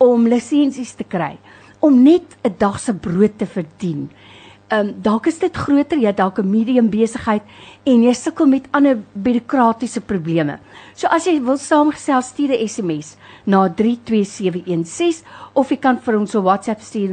om 0.00 0.24
lisensies 0.26 0.96
te 0.96 1.04
kry, 1.04 1.36
om 1.80 2.02
net 2.02 2.24
'n 2.44 2.54
dag 2.58 2.80
se 2.80 2.94
brood 2.94 3.38
te 3.38 3.46
verdien. 3.46 4.10
Ehm 4.72 4.88
um, 4.88 4.94
dalk 5.04 5.26
is 5.28 5.36
dit 5.36 5.52
groter, 5.52 5.98
jy 6.00 6.12
dalk 6.16 6.38
'n 6.40 6.48
medium 6.48 6.88
besigheid 6.88 7.42
en 7.84 8.02
jy 8.02 8.12
sukkel 8.14 8.46
met 8.46 8.68
ander 8.72 8.98
bureaukratiese 9.12 10.00
probleme. 10.00 10.58
So 10.94 11.08
as 11.08 11.26
jy 11.26 11.40
wil 11.44 11.58
saamgesels, 11.58 12.26
stuur 12.32 12.48
'n 12.56 12.68
SMS 12.68 13.16
na 13.44 13.68
32716 13.68 15.24
of 15.52 15.68
jy 15.68 15.76
kan 15.76 15.98
vir 15.98 16.18
ons 16.18 16.34
'n 16.34 16.42
WhatsApp 16.42 16.80
stuur 16.80 17.08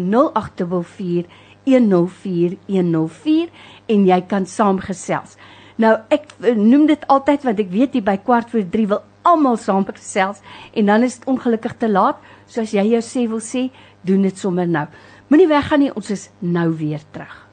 0824104104 1.65 3.49
en 3.87 4.05
jy 4.07 4.21
kan 4.21 4.45
saamgesels. 4.45 5.35
Nou 5.75 5.97
ek 6.09 6.23
eh, 6.41 6.55
noem 6.55 6.85
dit 6.85 7.07
altyd 7.07 7.43
want 7.43 7.59
ek 7.59 7.71
weet 7.71 7.93
jy 7.93 8.01
by 8.01 8.17
kwart 8.17 8.49
voor 8.49 8.69
3 8.71 8.87
wil 8.87 9.01
almal 9.23 9.57
saamgesels 9.57 10.39
en 10.73 10.85
dan 10.85 11.03
is 11.03 11.19
dit 11.19 11.27
ongelukkig 11.27 11.77
te 11.77 11.89
laat. 11.89 12.15
So 12.47 12.61
as 12.61 12.71
jy 12.71 12.83
jou 12.83 13.01
sê 13.01 13.27
wil 13.27 13.41
sê, 13.41 13.69
doen 14.01 14.21
dit 14.21 14.37
sommer 14.37 14.67
nou. 14.67 14.87
Moenie 15.27 15.47
weggaan 15.47 15.79
nie, 15.79 15.95
ons 15.95 16.09
is 16.09 16.29
nou 16.39 16.77
weer 16.77 17.01
terug. 17.11 17.48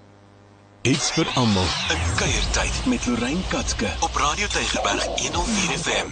Iets 0.87 1.11
vir 1.11 1.27
almal. 1.35 1.64
'n 1.90 2.14
Kuiertyd 2.16 2.87
met 2.87 3.07
Lorraine 3.07 3.46
Katske 3.49 3.87
op 4.01 4.14
Radio 4.14 4.46
Tygerberg 4.46 5.05
104 5.05 5.79
FM. 5.79 6.09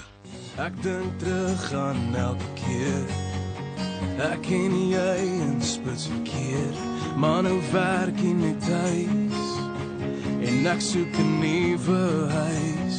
Ek 0.57 0.83
dink 0.83 1.19
terug 1.19 1.73
aan 1.73 2.15
elke 2.15 2.49
keer. 2.55 3.07
Ek 4.33 4.43
ken 4.43 4.75
jy 4.89 5.17
in 5.47 5.63
spits 5.63 6.09
verkeer, 6.11 6.75
maar 7.17 7.43
nou 7.43 7.61
werk 7.71 8.19
jy 8.19 8.35
net 8.35 8.63
huis. 8.83 9.43
En 10.43 10.67
ek 10.67 10.81
soek 10.81 11.15
'n 11.23 11.39
nuwe 11.39 12.03
huis. 12.31 12.99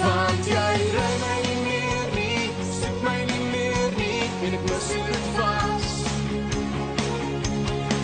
Want 0.00 0.44
jy 0.46 0.72
ry 0.96 1.12
my 1.24 1.38
nie 1.48 1.60
meer 1.68 2.06
nie, 2.16 2.48
soek 2.80 2.98
my 3.02 3.20
nie 3.28 3.44
meer 3.52 3.90
nie, 3.96 4.24
en 4.44 4.52
ek 4.56 4.64
mis 4.72 4.88
dit 4.88 5.26
vas. 5.36 5.88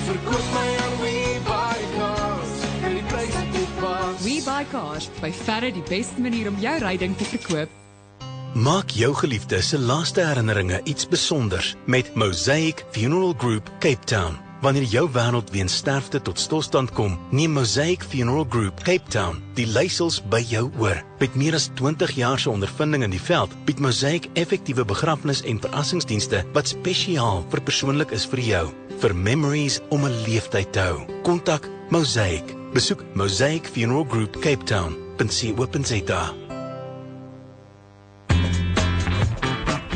Verkoop 0.05 0.47
my 0.53 0.76
Cars 4.71 5.11
by 5.21 5.33
verre 5.33 5.73
die 5.73 5.85
beste 5.89 6.21
manier 6.21 6.49
om 6.49 6.57
jou 6.61 6.79
ryding 6.79 7.17
te 7.17 7.25
verkoop. 7.25 7.69
Maak 8.57 8.91
jou 8.97 9.13
geliefde 9.15 9.63
se 9.63 9.79
laaste 9.79 10.25
herinneringe 10.25 10.81
iets 10.85 11.05
spesiaals 11.05 11.75
met 11.85 12.15
Mosaic 12.15 12.85
Funeral 12.91 13.35
Group 13.37 13.69
Cape 13.79 14.05
Town. 14.05 14.39
Wanneer 14.61 14.83
jou 14.89 15.05
wêreld 15.13 15.51
weens 15.53 15.77
sterfte 15.77 16.23
tot 16.23 16.41
stilstand 16.41 16.91
kom, 16.97 17.19
neem 17.31 17.53
Mosaic 17.53 18.03
Funeral 18.03 18.47
Group 18.49 18.81
Cape 18.83 19.05
Town 19.13 19.43
die 19.55 19.67
leiersels 19.69 20.23
by 20.33 20.41
jou 20.41 20.71
oor. 20.81 21.03
Met 21.21 21.37
meer 21.37 21.55
as 21.55 21.69
20 21.77 22.17
jaar 22.17 22.41
se 22.41 22.51
ondervinding 22.51 23.05
in 23.05 23.13
die 23.13 23.21
veld, 23.21 23.53
bied 23.69 23.79
Mosaic 23.79 24.31
effektiewe 24.35 24.85
begrafnis- 24.89 25.45
en 25.45 25.61
verrassingsdienste 25.61 26.45
wat 26.57 26.73
spesiaal 26.73 27.45
vir 27.53 27.61
persoonlik 27.61 28.11
is 28.17 28.25
vir 28.25 28.41
jou. 28.41 28.67
Vir 29.05 29.15
memories 29.15 29.81
om 29.91 30.05
'n 30.05 30.23
leeftyd 30.25 30.73
te 30.73 30.81
hou. 30.81 31.05
Kontak 31.23 31.69
Mosaic. 31.91 32.66
Besoek 32.77 33.03
Mosaic 33.15 33.67
Funeral 33.67 34.05
Group 34.05 34.43
Cape 34.43 34.63
Town. 34.67 34.93
.co.za. 35.17 36.35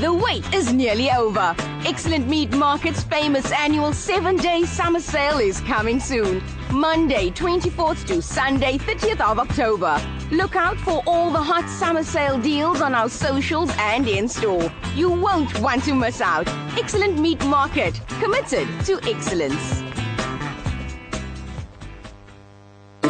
The 0.01 0.15
wait 0.15 0.55
is 0.55 0.73
nearly 0.73 1.11
over. 1.11 1.55
Excellent 1.85 2.27
Meat 2.27 2.51
Market's 2.53 3.03
famous 3.03 3.53
annual 3.53 3.93
seven 3.93 4.39
day 4.39 4.63
summer 4.63 4.99
sale 4.99 5.41
is 5.41 5.61
coming 5.61 6.01
soon. 6.01 6.43
Monday, 6.73 7.29
24th 7.33 8.07
to 8.07 8.23
Sunday, 8.23 8.79
30th 8.79 9.21
of 9.21 9.39
October. 9.39 10.01
Look 10.31 10.57
out 10.57 10.79
for 10.79 11.03
all 11.07 11.31
the 11.31 11.43
hot 11.43 11.69
summer 11.69 12.03
sale 12.03 12.39
deals 12.39 12.81
on 12.81 12.95
our 12.95 13.11
socials 13.11 13.71
and 13.77 14.09
in 14.09 14.27
store. 14.27 14.73
You 14.95 15.11
won't 15.11 15.61
want 15.61 15.85
to 15.85 15.95
miss 15.95 16.23
out. 16.23 16.49
Excellent 16.79 17.19
Meat 17.19 17.45
Market, 17.45 18.01
committed 18.21 18.67
to 18.87 18.99
excellence. 19.07 19.83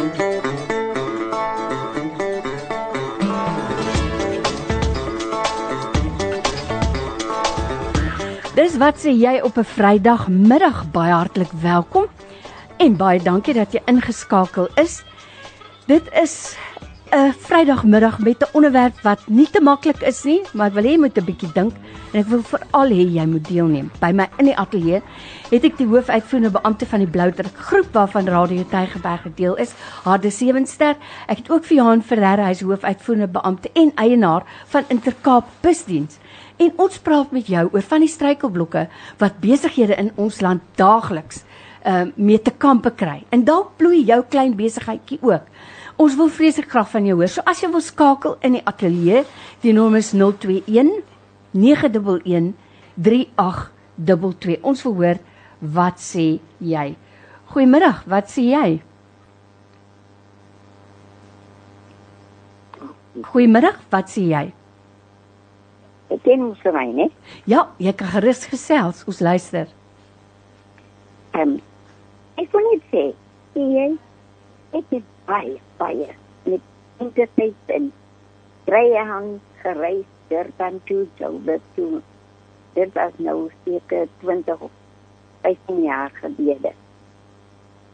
Dis 0.01 0.09
wat 8.77 9.01
sê 9.01 9.11
jy 9.13 9.41
op 9.45 9.57
'n 9.57 9.63
Vrydagmiddag 9.63 10.91
baie 10.91 11.13
hartlik 11.13 11.51
welkom 11.61 12.05
en 12.77 12.97
baie 12.97 13.19
dankie 13.19 13.53
dat 13.53 13.73
jy 13.73 13.81
ingeskakel 13.85 14.67
is. 14.75 15.03
Dit 15.85 16.03
is 16.13 16.57
'n 17.11 17.33
Vrydagmiddag 17.33 18.19
met 18.19 18.39
'n 18.39 18.49
onderwerp 18.51 19.01
wat 19.01 19.19
nie 19.27 19.49
te 19.49 19.61
maklik 19.61 20.01
is 20.01 20.23
nie, 20.23 20.41
maar 20.53 20.67
ek 20.67 20.73
wil 20.73 20.83
hê 20.83 20.91
jy 20.91 20.97
moet 20.97 21.17
'n 21.17 21.25
bietjie 21.25 21.51
dink 21.53 21.73
en 22.13 22.19
ek 22.19 22.27
wil 22.27 22.41
veral 22.41 22.89
hê 22.89 23.03
jy 23.13 23.25
moet 23.25 23.47
deelneem. 23.47 23.91
By 23.99 24.11
my 24.11 24.29
in 24.37 24.45
die 24.45 24.57
ateljee 24.57 25.01
het 25.49 25.63
ek 25.63 25.77
die 25.77 25.87
hoofuitvoerende 25.87 26.51
beampte 26.51 26.85
van 26.85 26.99
die 26.99 27.07
Bloudruk 27.07 27.57
groep 27.57 27.91
waarvan 27.91 28.27
Radio 28.27 28.63
Tygerberg 28.63 29.35
deel 29.35 29.55
is, 29.55 29.73
Harde 30.03 30.29
Sewenster. 30.29 30.95
Ek 31.27 31.37
het 31.37 31.51
ook 31.51 31.63
vir 31.65 31.77
Johan 31.77 32.01
Ferreira, 32.01 32.45
hy's 32.45 32.61
hoofuitvoerende 32.61 33.27
beampte 33.27 33.69
en 33.73 33.91
eienaar 33.95 34.43
van 34.65 34.83
Intercape 34.87 35.47
Busdiens. 35.61 36.17
En 36.57 36.73
ons 36.77 36.99
praat 36.99 37.31
met 37.31 37.47
jou 37.47 37.69
oor 37.73 37.81
van 37.81 37.99
die 37.99 38.09
struikelblokke 38.09 38.87
wat 39.17 39.39
besighede 39.39 39.95
in 39.95 40.11
ons 40.15 40.41
land 40.41 40.61
daagliks 40.75 41.43
uh, 41.85 42.03
mee 42.15 42.41
te 42.41 42.51
kampe 42.51 42.91
kry. 42.91 43.23
En 43.29 43.43
dalk 43.43 43.77
bloei 43.77 44.03
jou 44.03 44.23
klein 44.29 44.55
besigheidjie 44.55 45.19
ook. 45.21 45.43
Ons 45.99 46.15
wil 46.15 46.29
vreeslik 46.31 46.69
graag 46.71 46.89
van 46.91 47.05
jou 47.05 47.17
hoor. 47.19 47.29
So 47.31 47.43
as 47.45 47.61
jy 47.63 47.69
wil 47.71 47.83
skakel 47.83 48.37
in 48.45 48.57
die 48.57 48.63
ateljee, 48.67 49.25
die 49.63 49.73
nommer 49.75 49.99
is 49.99 50.13
021 50.13 51.01
911 51.51 52.53
3822. 52.95 54.61
Ons 54.63 54.85
wil 54.87 54.95
hoor 54.99 55.19
wat 55.61 55.99
sê 56.01 56.39
jy? 56.59 56.87
Goeiemiddag, 57.51 58.05
wat 58.07 58.31
sê 58.31 58.47
jy? 58.47 58.69
Goeiemiddag, 63.27 63.81
wat 63.91 64.09
sê 64.09 64.23
jy? 64.29 64.45
Ek 66.11 66.23
ken 66.25 66.41
mos 66.43 66.59
vir 66.63 66.73
my, 66.75 66.87
né? 66.95 67.07
Ja, 67.47 67.69
jy 67.79 67.93
kan 67.95 68.09
gerus 68.11 68.43
gesels. 68.51 69.03
Ons 69.07 69.21
luister. 69.23 69.69
Ehm 71.35 71.55
um, 71.55 71.59
ek 72.41 72.49
wil 72.55 72.65
net 72.71 72.87
sê, 72.91 73.03
jy, 73.55 73.85
ek 74.75 74.95
het 74.95 75.20
baie 75.31 75.57
baie 75.79 76.09
met 76.43 76.61
internet 77.05 77.75
en 77.77 77.91
Greyhound 78.65 79.41
gereis 79.63 80.09
Durban 80.31 80.79
toe, 80.87 81.07
Joburg 81.19 81.61
toe. 81.75 82.01
Dit 82.73 82.93
was 82.93 83.11
nou 83.17 83.49
seker 83.63 84.07
20 84.19 84.59
of 84.59 84.71
15 85.41 85.81
jaar 85.83 86.11
gelede. 86.21 86.71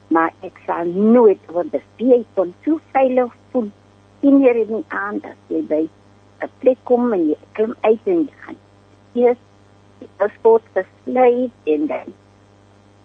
Maar 0.08 0.34
ek 0.45 0.60
sal 0.65 0.91
nooit 0.93 1.41
word 1.50 1.71
bespied 1.73 2.28
van 2.38 2.54
so 2.65 2.78
veilig 2.93 3.34
voel 3.52 3.71
in 4.26 4.38
hierdie 4.43 4.84
aand 4.88 5.26
dat 5.26 5.54
jy 5.54 5.63
by 5.71 5.82
'n 6.45 6.52
plek 6.62 6.78
kom 6.84 7.13
en 7.13 7.26
jy 7.30 7.38
klim 7.58 7.73
uit 7.82 8.06
en 8.06 8.21
jy 8.21 8.34
gaan. 8.45 8.62
Eers 9.13 9.41
die 10.00 10.30
sport 10.38 10.63
gesluit 10.78 11.73
en 11.73 11.88
dan 11.88 12.13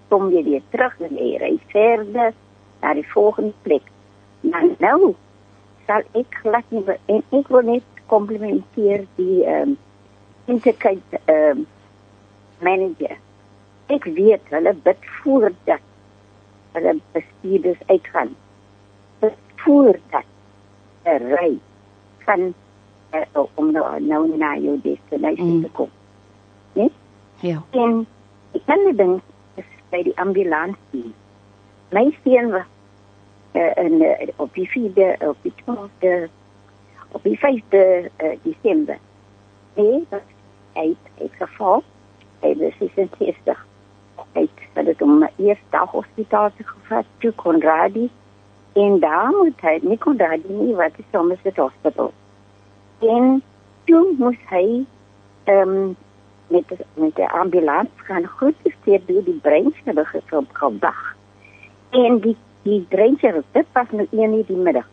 kom 0.09 0.31
jy 0.31 0.45
weer 0.45 0.65
terug 0.71 1.01
en 1.01 1.17
jy 1.17 1.39
ry 1.41 1.55
verder 1.73 2.35
na 2.83 2.95
die 2.95 3.09
volgende 3.15 3.57
plek. 3.63 3.89
Maar 4.43 4.65
nou 4.79 5.15
sal 5.87 6.03
ek 6.19 6.35
glad 6.43 6.65
nie 6.75 6.83
en 7.07 7.23
ek 7.39 7.49
wil 7.49 7.63
net 7.63 8.03
komplimenteer 8.11 9.07
die 9.17 9.43
ehm 9.45 9.73
um, 9.75 9.79
Intercape 10.51 11.21
ehm 11.31 11.63
um, 11.63 11.67
manager. 12.63 13.17
Ek 13.87 14.05
weet 14.17 14.51
hulle 14.55 14.73
bid 14.87 15.07
voordat 15.23 15.83
hulle 16.75 16.97
bestuurders 17.15 17.83
uitgaan. 17.87 18.35
Bid 19.21 19.39
voordat 19.65 20.27
'n 21.05 21.31
ry 21.35 21.59
van 22.27 22.55
uh, 23.15 23.45
om 23.55 23.71
nou, 23.73 24.01
nou 24.01 24.37
na 24.37 24.57
jou 24.57 24.79
destinasie 24.83 25.45
Mm. 25.45 25.63
te 25.63 25.69
kom. 25.69 25.91
Nee? 26.73 26.91
Ja. 27.41 27.63
En 27.71 28.07
kan 28.67 28.85
nie 28.85 28.95
dink 28.95 29.23
is 29.55 29.65
by 29.91 30.03
die 30.03 30.17
ambulansie. 30.19 31.13
My 31.93 32.17
seun 32.25 32.51
was 32.51 32.69
in 33.53 34.03
uh, 34.03 34.29
op 34.37 34.55
die 34.55 34.69
4de 34.71 35.27
op 35.27 35.37
die 35.43 35.53
12de 35.65 36.29
op 37.11 37.23
die 37.23 37.39
5de 37.39 38.09
uh, 38.23 38.37
Desember. 38.43 38.99
Nee, 39.75 40.07
dat 40.09 40.23
hy 40.73 40.95
het 41.15 41.31
geval. 41.39 41.83
Hy 42.41 42.57
was 42.57 42.73
66. 42.79 43.67
Hy 44.33 44.49
het 44.73 44.87
dit 44.87 45.03
om 45.03 45.29
eerste 45.37 45.65
dag 45.71 45.91
hospitaal 45.91 46.51
te 46.57 46.65
gevat 46.65 47.05
toe 47.19 47.35
Conradi 47.35 48.11
en 48.73 49.01
daar 49.01 49.31
moet 49.43 49.61
hy 49.61 49.79
nie 49.83 49.99
Conradi 49.99 50.49
nie 50.53 50.75
wat 50.75 50.91
is 50.97 51.05
Somerset 51.13 51.57
Hospital. 51.57 52.13
En 53.01 53.43
toen 53.85 54.15
moest 54.19 54.41
hij 54.45 54.85
um, 55.45 55.97
met, 56.47 56.65
met 56.95 57.15
de 57.17 57.31
ambulance 57.31 57.91
gaan 57.97 58.27
goed 58.27 58.55
gesteerd 58.63 59.09
door 59.09 59.25
die 59.25 59.39
breintje 59.43 59.81
hebben 59.85 60.07
ge- 60.07 60.45
gewacht. 60.53 61.17
En 61.91 62.19
die, 62.21 62.37
die 62.63 62.81
breintje, 62.89 63.43
dit 63.53 63.67
was 63.73 63.87
nog 63.91 64.07
één 64.11 64.35
uur 64.35 64.47
die 64.47 64.57
middag. 64.57 64.89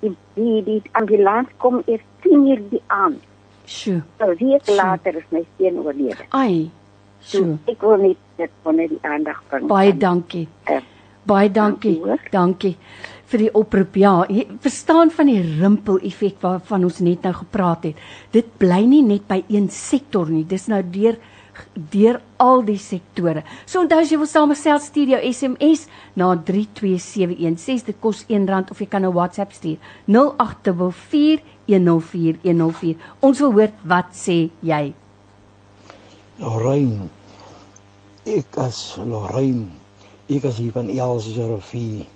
Die, 0.00 0.16
die, 0.34 0.62
die 0.64 0.82
ambulance 0.92 1.50
komt 1.56 1.86
eerst 1.88 2.04
tien 2.20 2.46
uur 2.46 2.60
die 2.70 2.82
aan. 2.86 3.20
Sjoe. 3.64 4.02
Een 4.16 4.36
week 4.38 4.64
Sjoe. 4.64 4.74
later 4.76 5.14
is 5.14 5.24
mijn 5.28 5.44
steen 5.54 5.78
overleden. 5.78 6.26
Ai. 6.28 6.70
So, 7.18 7.38
Sjoe. 7.38 7.56
ik 7.64 7.80
wil 7.80 7.96
niet 7.96 8.16
dit 8.36 8.50
onder 8.62 8.88
die 8.88 8.98
aandacht 9.00 9.42
brengen. 9.48 9.66
Baie 9.66 9.96
dankie. 9.96 10.48
Uh, 10.70 10.76
Baie 11.22 11.50
dankie. 11.50 12.00
Dankie. 12.00 12.30
Dankie 12.30 12.76
vir 13.30 13.44
die 13.44 13.50
oproep. 13.54 13.94
Ja, 14.00 14.12
jy 14.28 14.46
verstaan 14.62 15.10
van 15.14 15.28
die 15.30 15.40
rimpel 15.60 16.00
effek 16.06 16.40
waarvan 16.42 16.84
ons 16.88 16.98
net 17.04 17.22
nou 17.26 17.34
gepraat 17.34 17.84
het. 17.90 18.00
Dit 18.34 18.56
bly 18.58 18.80
nie 18.90 19.02
net 19.06 19.28
by 19.30 19.42
een 19.48 19.68
sektor 19.70 20.30
nie. 20.30 20.42
Dis 20.50 20.66
nou 20.70 20.80
deur 20.82 21.18
deur 21.92 22.20
al 22.40 22.64
die 22.64 22.78
sektore. 22.78 23.42
So 23.66 23.80
onthou 23.82 24.00
as 24.02 24.10
jy 24.12 24.18
wil 24.20 24.28
saamgesels 24.30 24.86
stuur 24.90 25.08
jou 25.14 25.20
SMS 25.32 25.80
na 26.18 26.26
32716. 26.36 27.84
Dit 27.86 27.96
kos 28.00 28.24
R1 28.28 28.70
of 28.70 28.80
jy 28.80 28.86
kan 28.86 29.04
'n 29.04 29.12
WhatsApp 29.12 29.52
stuur. 29.52 29.76
0824104104. 30.06 32.96
Ons 33.20 33.38
wil 33.40 33.52
hoor 33.52 33.70
wat 33.84 34.14
sê 34.14 34.50
jy? 34.60 34.94
Lorraine. 36.38 37.08
Ek 38.24 38.56
as 38.56 38.96
Lorraine. 38.96 39.66
Ek 40.28 40.44
as 40.44 40.56
hier 40.56 40.72
van 40.72 40.88
Elsrivier. 40.88 42.06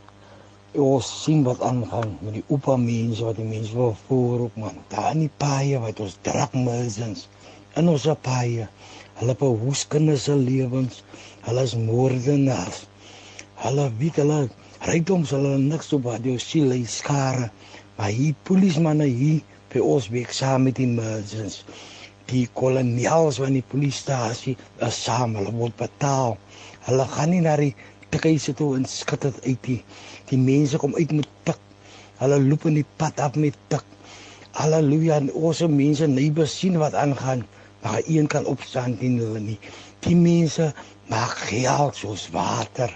Ons 0.74 1.22
sien 1.22 1.44
wat 1.46 1.62
aangaan 1.62 2.18
met 2.20 2.34
die 2.34 2.44
oupa 2.48 2.76
mense 2.76 3.24
wat 3.24 3.36
die 3.36 3.46
mense 3.46 3.76
wil 3.76 3.96
voorop 4.06 4.56
man. 4.56 4.74
Daar 4.88 5.12
in 5.12 5.18
die 5.26 5.32
paaie 5.38 5.78
wat 5.78 6.00
ons 6.00 6.18
drakmelsens 6.26 7.28
in 7.78 7.90
ons 7.90 8.06
paaie. 8.22 8.68
Hulle 9.20 9.34
behoes 9.40 9.84
kinders 9.92 10.26
se 10.28 10.36
lewens. 10.38 11.02
Hulle 11.46 11.64
is 11.68 11.74
moordenaars. 11.78 12.84
Hulle 13.64 13.88
weet 14.00 14.20
hulle 14.22 14.38
rydoms 14.90 15.32
hulle 15.36 15.56
niks 15.62 15.92
op 15.96 16.06
wat 16.10 16.26
jou 16.28 16.36
siel 16.42 16.74
hy 16.74 16.82
skare. 16.96 17.50
Maar 17.96 18.14
hier 18.18 18.38
polismanne 18.48 19.08
hier 19.10 19.42
by 19.74 19.82
ons 19.94 20.10
werk 20.14 20.32
saam 20.34 20.68
met 20.68 20.78
die 20.80 20.90
merchants. 20.90 21.62
Die 22.30 22.46
kolonials 22.60 23.42
van 23.42 23.56
die 23.58 23.66
polisiestasie 23.74 24.56
is 24.88 25.02
saam, 25.08 25.36
hulle 25.38 25.52
word 25.58 25.76
betaal. 25.80 26.38
Hulle 26.88 27.08
gaan 27.16 27.34
nie 27.34 27.42
na 27.44 27.58
die 27.60 27.74
tikkies 28.10 28.48
toe 28.56 28.74
en 28.78 28.88
skud 28.88 29.26
dit 29.28 29.44
uit 29.50 29.68
die 29.68 29.80
die 30.30 30.40
mense 30.40 30.78
kom 30.80 30.94
uit 30.96 31.12
met 31.12 31.28
tik 31.44 31.60
Hulle 32.20 32.38
loop 32.40 32.64
in 32.70 32.76
die 32.78 32.86
pad 33.00 33.18
af 33.20 33.34
met 33.36 33.56
tik. 33.72 33.82
Halleluja, 34.54 35.16
en 35.18 35.32
ons 35.34 35.60
mense 35.66 36.06
nie 36.08 36.30
sien 36.46 36.78
wat 36.78 36.94
aangaan, 36.94 37.42
maar 37.84 38.02
een 38.08 38.26
kan 38.32 38.46
opstaan 38.48 38.96
teen 38.98 39.18
hulle 39.20 39.40
nie. 39.40 39.58
Die 40.04 40.16
mense 40.16 40.72
maak 41.12 41.36
geld 41.52 41.96
soos 42.00 42.28
water 42.32 42.92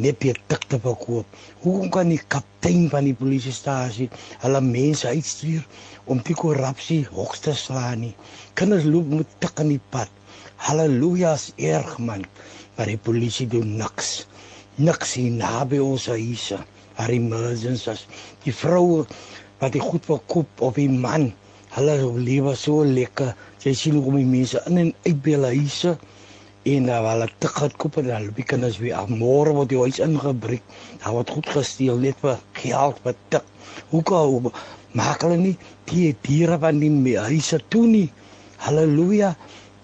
net 0.00 0.20
vir 0.24 0.38
tik 0.48 0.64
te 0.68 0.78
verkoop. 0.80 1.26
Hoe 1.64 1.88
kan 1.92 2.08
die 2.12 2.20
kaptein 2.32 2.88
van 2.92 3.08
die 3.08 3.16
polisiestasie 3.16 4.08
hulle 4.44 4.60
mense 4.64 5.08
uitstuur 5.08 5.64
om 6.12 6.22
die 6.24 6.36
korrupsie 6.36 7.02
hoogste 7.12 7.50
te 7.52 7.56
slaan 7.64 8.04
nie? 8.06 8.14
Kinders 8.56 8.88
loop 8.88 9.10
met 9.12 9.36
tik 9.44 9.60
in 9.64 9.74
die 9.74 9.82
pad. 9.92 10.12
Halleluja, 10.60 11.34
is 11.36 11.50
erg 11.72 11.96
man, 11.98 12.24
maar 12.76 12.88
die 12.88 13.00
polisie 13.00 13.46
doen 13.48 13.76
niks. 13.80 14.26
Niks 14.76 15.14
hier 15.16 15.32
naby 15.32 15.80
ons 15.84 16.08
huise. 16.12 16.60
Haar 17.00 17.12
emergencies. 17.12 18.06
Die 18.44 18.52
vroue 18.52 19.06
wat 19.60 19.72
die 19.76 19.84
goed 19.84 20.04
verkoop 20.08 20.64
of 20.64 20.76
die 20.80 20.88
man, 20.92 21.30
hulle 21.76 21.96
lewe 22.20 22.56
so 22.56 22.84
lekker. 22.84 23.32
Jy 23.60 23.74
sien 23.76 23.96
hoe 24.00 24.12
die 24.14 24.24
mense 24.24 24.60
in 24.70 24.78
en 24.80 24.90
uit 25.04 25.18
by 25.20 25.34
hulle 25.34 25.48
huise 25.52 25.90
en 26.70 26.86
dan 26.88 27.04
hulle 27.04 27.26
te 27.44 27.48
goed 27.52 27.74
koop 27.80 27.98
en 28.00 28.06
loop 28.08 28.36
die 28.40 28.44
kinders 28.48 28.78
weer 28.80 28.94
af. 28.96 29.10
Môre 29.12 29.52
word 29.52 29.68
die 29.68 29.80
huis 29.80 29.98
ingebreek. 30.00 30.62
Daar 31.02 31.12
word 31.18 31.32
goed 31.34 31.48
gesteel 31.52 32.00
net 32.00 32.16
vir 32.24 32.38
geld 32.56 33.02
wat 33.04 33.18
tik. 33.28 33.44
Hoe 33.90 34.00
kan 34.02 34.48
maak 34.96 35.26
hulle 35.26 35.36
nie 35.36 35.56
die 35.90 36.14
diere 36.24 36.56
van 36.62 36.80
die 36.80 37.16
huise 37.18 37.60
toe 37.68 37.84
nie. 37.86 38.08
Halleluja. 38.64 39.34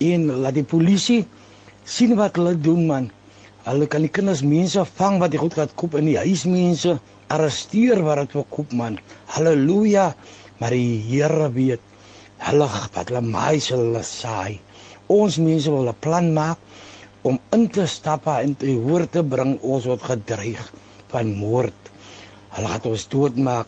En 0.00 0.24
laat 0.40 0.56
die 0.56 0.64
polisie 0.64 1.26
sien 1.84 2.16
wat 2.16 2.40
hulle 2.40 2.54
doen 2.56 2.86
man. 2.88 3.10
Hulle 3.68 3.88
kan 3.92 4.04
die 4.04 4.12
kinders 4.12 4.40
mense 4.40 4.86
vang 4.96 5.20
wat 5.20 5.34
die 5.34 5.42
goed 5.42 5.56
gaan 5.58 5.76
koop 5.76 5.98
in 6.00 6.08
die 6.08 6.16
huismense 6.16 6.96
arresteer 7.28 8.00
wat 8.08 8.24
dit 8.24 8.38
verkoop 8.38 8.72
man. 8.72 8.96
Halleluja. 9.36 10.14
Maar 10.56 10.72
die 10.72 10.96
Here 11.10 11.50
weet 11.52 11.84
hulle 12.38 12.68
wat 12.68 13.08
hulle 13.08 13.22
mais 13.24 13.70
hulle 13.72 14.02
saai. 14.02 14.60
Ons 15.08 15.38
mense 15.38 15.70
wil 15.70 15.88
'n 15.88 16.00
plan 16.00 16.32
maak 16.34 16.58
om 17.22 17.38
in 17.52 17.68
te 17.68 17.86
stap 17.86 18.26
en 18.26 18.54
te 18.54 18.66
hoor 18.86 19.06
te 19.08 19.22
bring 19.22 19.58
ons 19.62 19.86
word 19.86 20.02
gedreig 20.02 20.72
van 21.08 21.34
moord. 21.34 21.90
Hulle 22.56 22.68
gaan 22.68 22.90
ons 22.90 23.08
doodmaak. 23.08 23.66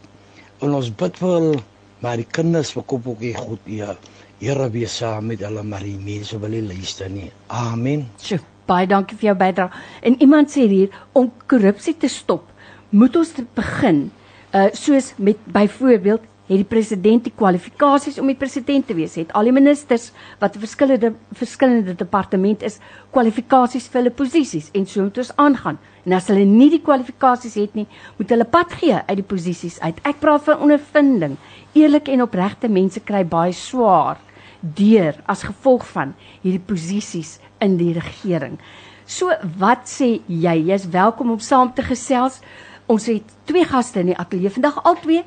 En 0.60 0.74
ons 0.74 0.90
bid 0.90 1.18
vir 1.18 1.28
hulle, 1.28 1.58
maar 2.00 2.16
die 2.16 2.26
kinders 2.26 2.72
verkoop 2.72 3.06
ook 3.06 3.20
nie 3.20 3.34
goed 3.34 3.60
hier. 3.64 3.96
Here 4.38 4.70
wees 4.70 4.96
saam 4.96 5.26
met 5.26 5.40
hulle, 5.40 5.62
maar 5.62 5.82
die 5.82 5.98
mense 5.98 6.38
wil 6.38 6.50
nie 6.50 6.62
luister 6.62 7.10
nie. 7.10 7.30
Amen. 7.46 8.06
Sjoe, 8.22 8.40
baie 8.66 8.86
dankie 8.86 9.16
vir 9.18 9.32
jou 9.32 9.36
bydrae. 9.38 9.70
En 10.02 10.18
iemand 10.22 10.50
sê 10.50 10.68
hier 10.70 10.94
om 11.12 11.30
korrupsie 11.50 11.96
te 11.98 12.08
stop, 12.08 12.44
moet 12.90 13.16
ons 13.16 13.34
begin 13.54 14.10
uh 14.56 14.68
soos 14.72 15.12
met 15.20 15.36
byvoorbeeld 15.52 16.22
het 16.48 16.56
die 16.56 16.68
president 16.68 17.26
die 17.28 17.34
kwalifikasies 17.36 18.16
om 18.20 18.30
die 18.30 18.38
president 18.38 18.86
te 18.88 18.96
wees. 18.96 19.18
Het 19.20 19.32
al 19.36 19.50
die 19.50 19.52
ministers 19.52 20.08
wat 20.40 20.56
verskillende 20.56 21.12
verskillende 21.36 21.94
departement 21.98 22.64
is, 22.64 22.78
kwalifikasies 23.12 23.88
vir 23.92 24.02
hulle 24.02 24.14
posisies 24.16 24.70
en 24.72 24.86
so 24.88 25.04
moet 25.04 25.20
ons 25.20 25.34
aangaan. 25.36 25.80
En 26.08 26.16
as 26.16 26.30
hulle 26.32 26.46
nie 26.48 26.70
die 26.72 26.80
kwalifikasies 26.84 27.58
het 27.60 27.76
nie, 27.76 27.84
moet 28.16 28.32
hulle 28.32 28.48
pad 28.48 28.72
gee 28.80 28.96
uit 28.96 29.18
die 29.20 29.26
posisies 29.28 29.76
uit. 29.84 30.00
Ek 30.08 30.22
praat 30.22 30.46
van 30.48 30.64
ondervinding. 30.64 31.36
Eerlike 31.76 32.14
en 32.14 32.24
opregte 32.24 32.72
mense 32.72 33.04
kry 33.04 33.26
baie 33.28 33.52
swaar 33.52 34.16
deur 34.60 35.20
as 35.28 35.44
gevolg 35.46 35.84
van 35.92 36.16
hierdie 36.42 36.64
posisies 36.64 37.36
in 37.62 37.76
die 37.78 37.92
regering. 37.94 38.56
So 39.08 39.32
wat 39.60 39.84
sê 39.88 40.18
jy? 40.26 40.56
Jy's 40.68 40.88
welkom 40.92 41.36
om 41.36 41.44
saam 41.44 41.74
te 41.76 41.84
gesels. 41.84 42.40
Ons 42.88 43.06
het 43.12 43.36
twee 43.48 43.68
gaste 43.68 44.00
in 44.00 44.14
die 44.14 44.16
ateljee 44.16 44.52
vandag, 44.56 44.80
al 44.88 44.96
twee 45.04 45.24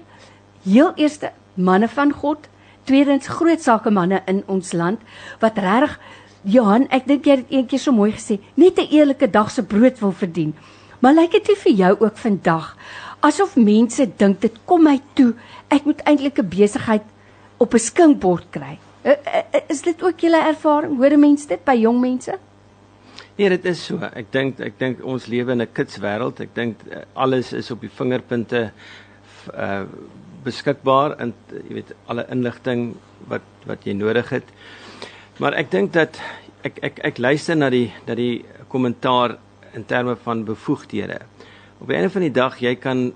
heel 0.63 0.93
eerste 0.95 1.31
manne 1.55 1.87
van 1.87 2.11
God, 2.11 2.47
tweedens 2.83 3.27
groot 3.27 3.61
sakemanne 3.61 4.21
in 4.27 4.43
ons 4.47 4.73
land 4.73 4.99
wat 5.39 5.57
reg 5.57 5.99
Johan, 6.43 6.87
ek 6.89 7.05
dink 7.05 7.25
jy 7.25 7.35
het 7.37 7.51
eendag 7.53 7.79
so 7.79 7.91
mooi 7.93 8.11
gesê, 8.11 8.39
net 8.55 8.79
'n 8.79 8.89
eerlike 8.89 9.29
dag 9.29 9.51
se 9.51 9.61
brood 9.61 9.99
wil 9.99 10.11
verdien. 10.11 10.53
Maar 10.99 11.13
lyk 11.13 11.31
dit 11.31 11.57
vir 11.57 11.73
jou 11.73 11.95
ook 11.99 12.17
vandag 12.17 12.75
asof 13.21 13.55
mense 13.55 14.05
dink 14.17 14.41
dit 14.41 14.55
kom 14.65 14.83
my 14.83 14.99
toe, 15.13 15.33
ek 15.69 15.85
moet 15.85 16.01
eintlik 16.09 16.39
'n 16.39 16.49
besigheid 16.49 17.03
op 17.57 17.73
'n 17.73 17.79
skinkbord 17.79 18.45
kry. 18.51 18.79
Is 19.67 19.81
dit 19.81 20.03
ook 20.03 20.19
julle 20.19 20.37
ervaring? 20.37 20.97
Hoor 20.97 21.17
mense 21.17 21.47
dit 21.47 21.63
by 21.65 21.75
jong 21.75 21.99
mense? 21.99 22.37
Nee, 23.37 23.49
dit 23.49 23.65
is 23.65 23.85
so. 23.85 23.97
Ek 23.97 24.31
dink 24.31 24.59
ek 24.59 24.79
dink 24.79 25.03
ons 25.03 25.27
lewe 25.27 25.51
in 25.51 25.61
'n 25.61 25.73
kitswêreld. 25.73 26.39
Ek 26.39 26.53
dink 26.53 26.77
eh, 26.89 27.01
alles 27.13 27.53
is 27.53 27.71
op 27.71 27.81
die 27.81 27.89
vingerpunte 27.89 28.71
uh 29.53 29.85
beskikbaar 30.43 31.15
en 31.21 31.33
jy 31.49 31.79
weet 31.79 31.93
alle 32.11 32.25
inligting 32.33 32.91
wat 33.29 33.45
wat 33.69 33.85
jy 33.85 33.93
nodig 33.93 34.29
het. 34.33 34.47
Maar 35.39 35.57
ek 35.61 35.71
dink 35.71 35.93
dat 35.93 36.19
ek 36.67 36.79
ek 36.81 37.01
ek 37.11 37.21
luister 37.21 37.57
na 37.57 37.69
die 37.73 37.89
dat 38.05 38.17
die 38.17 38.43
kommentaar 38.71 39.37
in 39.73 39.85
terme 39.85 40.15
van 40.23 40.45
bevoegdhede. 40.45 41.21
Op 41.79 41.89
'n 41.89 41.93
einde 41.93 42.09
van 42.09 42.21
die 42.21 42.31
dag 42.33 42.59
jy 42.59 42.75
kan 42.75 43.13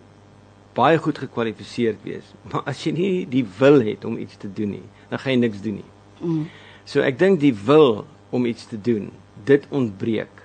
baie 0.74 0.98
goed 0.98 1.18
gekwalifiseerd 1.18 2.04
wees, 2.04 2.34
maar 2.52 2.64
as 2.66 2.84
jy 2.84 2.92
nie 2.92 3.26
die 3.26 3.46
wil 3.60 3.80
het 3.82 4.06
om 4.06 4.18
iets 4.18 4.38
te 4.38 4.54
doen 4.54 4.70
nie, 4.70 4.88
dan 5.10 5.20
gaan 5.20 5.32
jy 5.32 5.40
niks 5.40 5.62
doen 5.62 5.76
nie. 5.76 5.92
Mm. 6.20 6.50
So 6.86 7.02
ek 7.02 7.20
dink 7.20 7.40
die 7.40 7.54
wil 7.54 8.06
om 8.30 8.46
iets 8.46 8.66
te 8.66 8.78
doen, 8.82 9.12
dit 9.46 9.64
ontbreek 9.70 10.44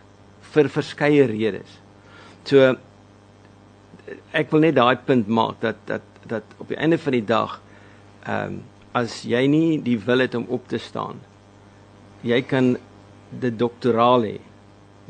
vir 0.53 0.69
verskeie 0.69 1.27
redes. 1.27 1.81
So 2.45 2.77
ek 4.33 4.51
wil 4.51 4.61
net 4.67 4.75
daai 4.75 4.97
punt 5.07 5.29
maak 5.29 5.61
dat 5.61 5.77
dat 5.87 6.07
dat 6.27 6.45
op 6.59 6.69
die 6.69 6.77
einde 6.77 6.99
van 6.99 7.13
die 7.13 7.25
dag 7.25 7.61
ehm 8.27 8.47
um, 8.47 8.63
as 8.93 9.21
jy 9.23 9.47
nie 9.47 9.79
die 9.83 9.99
wil 10.03 10.19
het 10.19 10.35
om 10.35 10.49
op 10.51 10.65
te 10.69 10.79
staan 10.79 11.21
jy 12.27 12.41
kan 12.43 12.73
dit 13.31 13.59
doktoraal 13.59 14.25
hê 14.27 14.39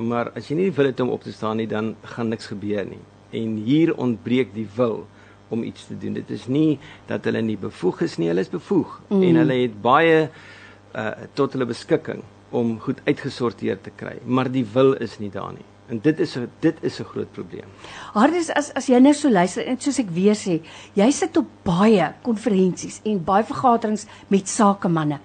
maar 0.00 0.30
as 0.36 0.48
jy 0.48 0.56
nie 0.56 0.68
die 0.70 0.76
wil 0.76 0.88
het 0.88 1.00
om 1.04 1.12
op 1.12 1.24
te 1.24 1.32
staan 1.32 1.58
nie 1.60 1.68
dan 1.68 1.94
gaan 2.14 2.30
niks 2.32 2.48
gebeur 2.50 2.86
nie. 2.88 3.02
En 3.36 3.56
hier 3.64 3.92
ontbreek 3.96 4.54
die 4.54 4.66
wil 4.76 5.04
om 5.50 5.62
iets 5.66 5.86
te 5.86 5.98
doen. 5.98 6.16
Dit 6.16 6.30
is 6.30 6.46
nie 6.48 6.78
dat 7.10 7.26
hulle 7.28 7.42
nie 7.44 7.58
bevoeg 7.60 8.04
is 8.06 8.16
nie 8.18 8.30
hulle 8.30 8.44
is 8.46 8.52
bevoeg. 8.52 9.00
Mm. 9.08 9.22
en 9.28 9.40
hulle 9.42 9.58
het 9.64 9.80
baie 9.82 10.20
uh, 10.26 11.10
tot 11.34 11.52
hulle 11.52 11.68
beskikking 11.68 12.22
om 12.50 12.78
goed 12.82 13.02
uitgesorteer 13.06 13.80
te 13.80 13.92
kry. 13.94 14.16
Maar 14.24 14.50
die 14.50 14.64
wil 14.72 14.94
is 14.98 15.18
nie 15.18 15.30
daar 15.30 15.52
nie 15.54 15.66
En 15.90 15.98
dit 16.02 16.20
is 16.22 16.36
dit 16.62 16.76
is 16.80 16.98
'n 17.00 17.04
groot 17.04 17.32
probleem. 17.32 17.66
Hardus 18.12 18.50
as 18.54 18.72
as 18.74 18.86
jy 18.86 18.98
nou 18.98 19.14
so 19.14 19.30
luister 19.30 19.66
en 19.66 19.80
soos 19.80 19.98
ek 19.98 20.10
weer 20.10 20.34
sê, 20.34 20.62
jy 20.94 21.10
sit 21.10 21.36
op 21.36 21.46
baie 21.62 22.14
konferensies 22.22 23.00
en 23.04 23.24
baie 23.24 23.44
vergaderings 23.44 24.06
met 24.28 24.48
sakemanne. 24.48 25.18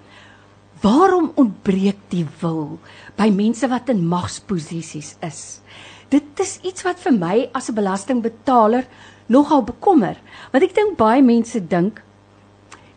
Waarom 0.81 1.31
ontbreek 1.35 1.97
die 2.09 2.25
wil 2.39 2.79
by 3.15 3.29
mense 3.29 3.67
wat 3.67 3.89
in 3.89 4.07
magsposisies 4.07 5.15
is? 5.21 5.61
Dit 6.09 6.39
is 6.39 6.59
iets 6.63 6.83
wat 6.83 6.99
vir 6.99 7.13
my 7.13 7.49
as 7.53 7.69
'n 7.69 7.75
belastingbetaler 7.75 8.85
nogal 9.27 9.63
bekommer, 9.63 10.17
want 10.51 10.63
ek 10.63 10.75
dink 10.75 10.97
baie 10.97 11.21
mense 11.21 11.67
dink 11.67 12.01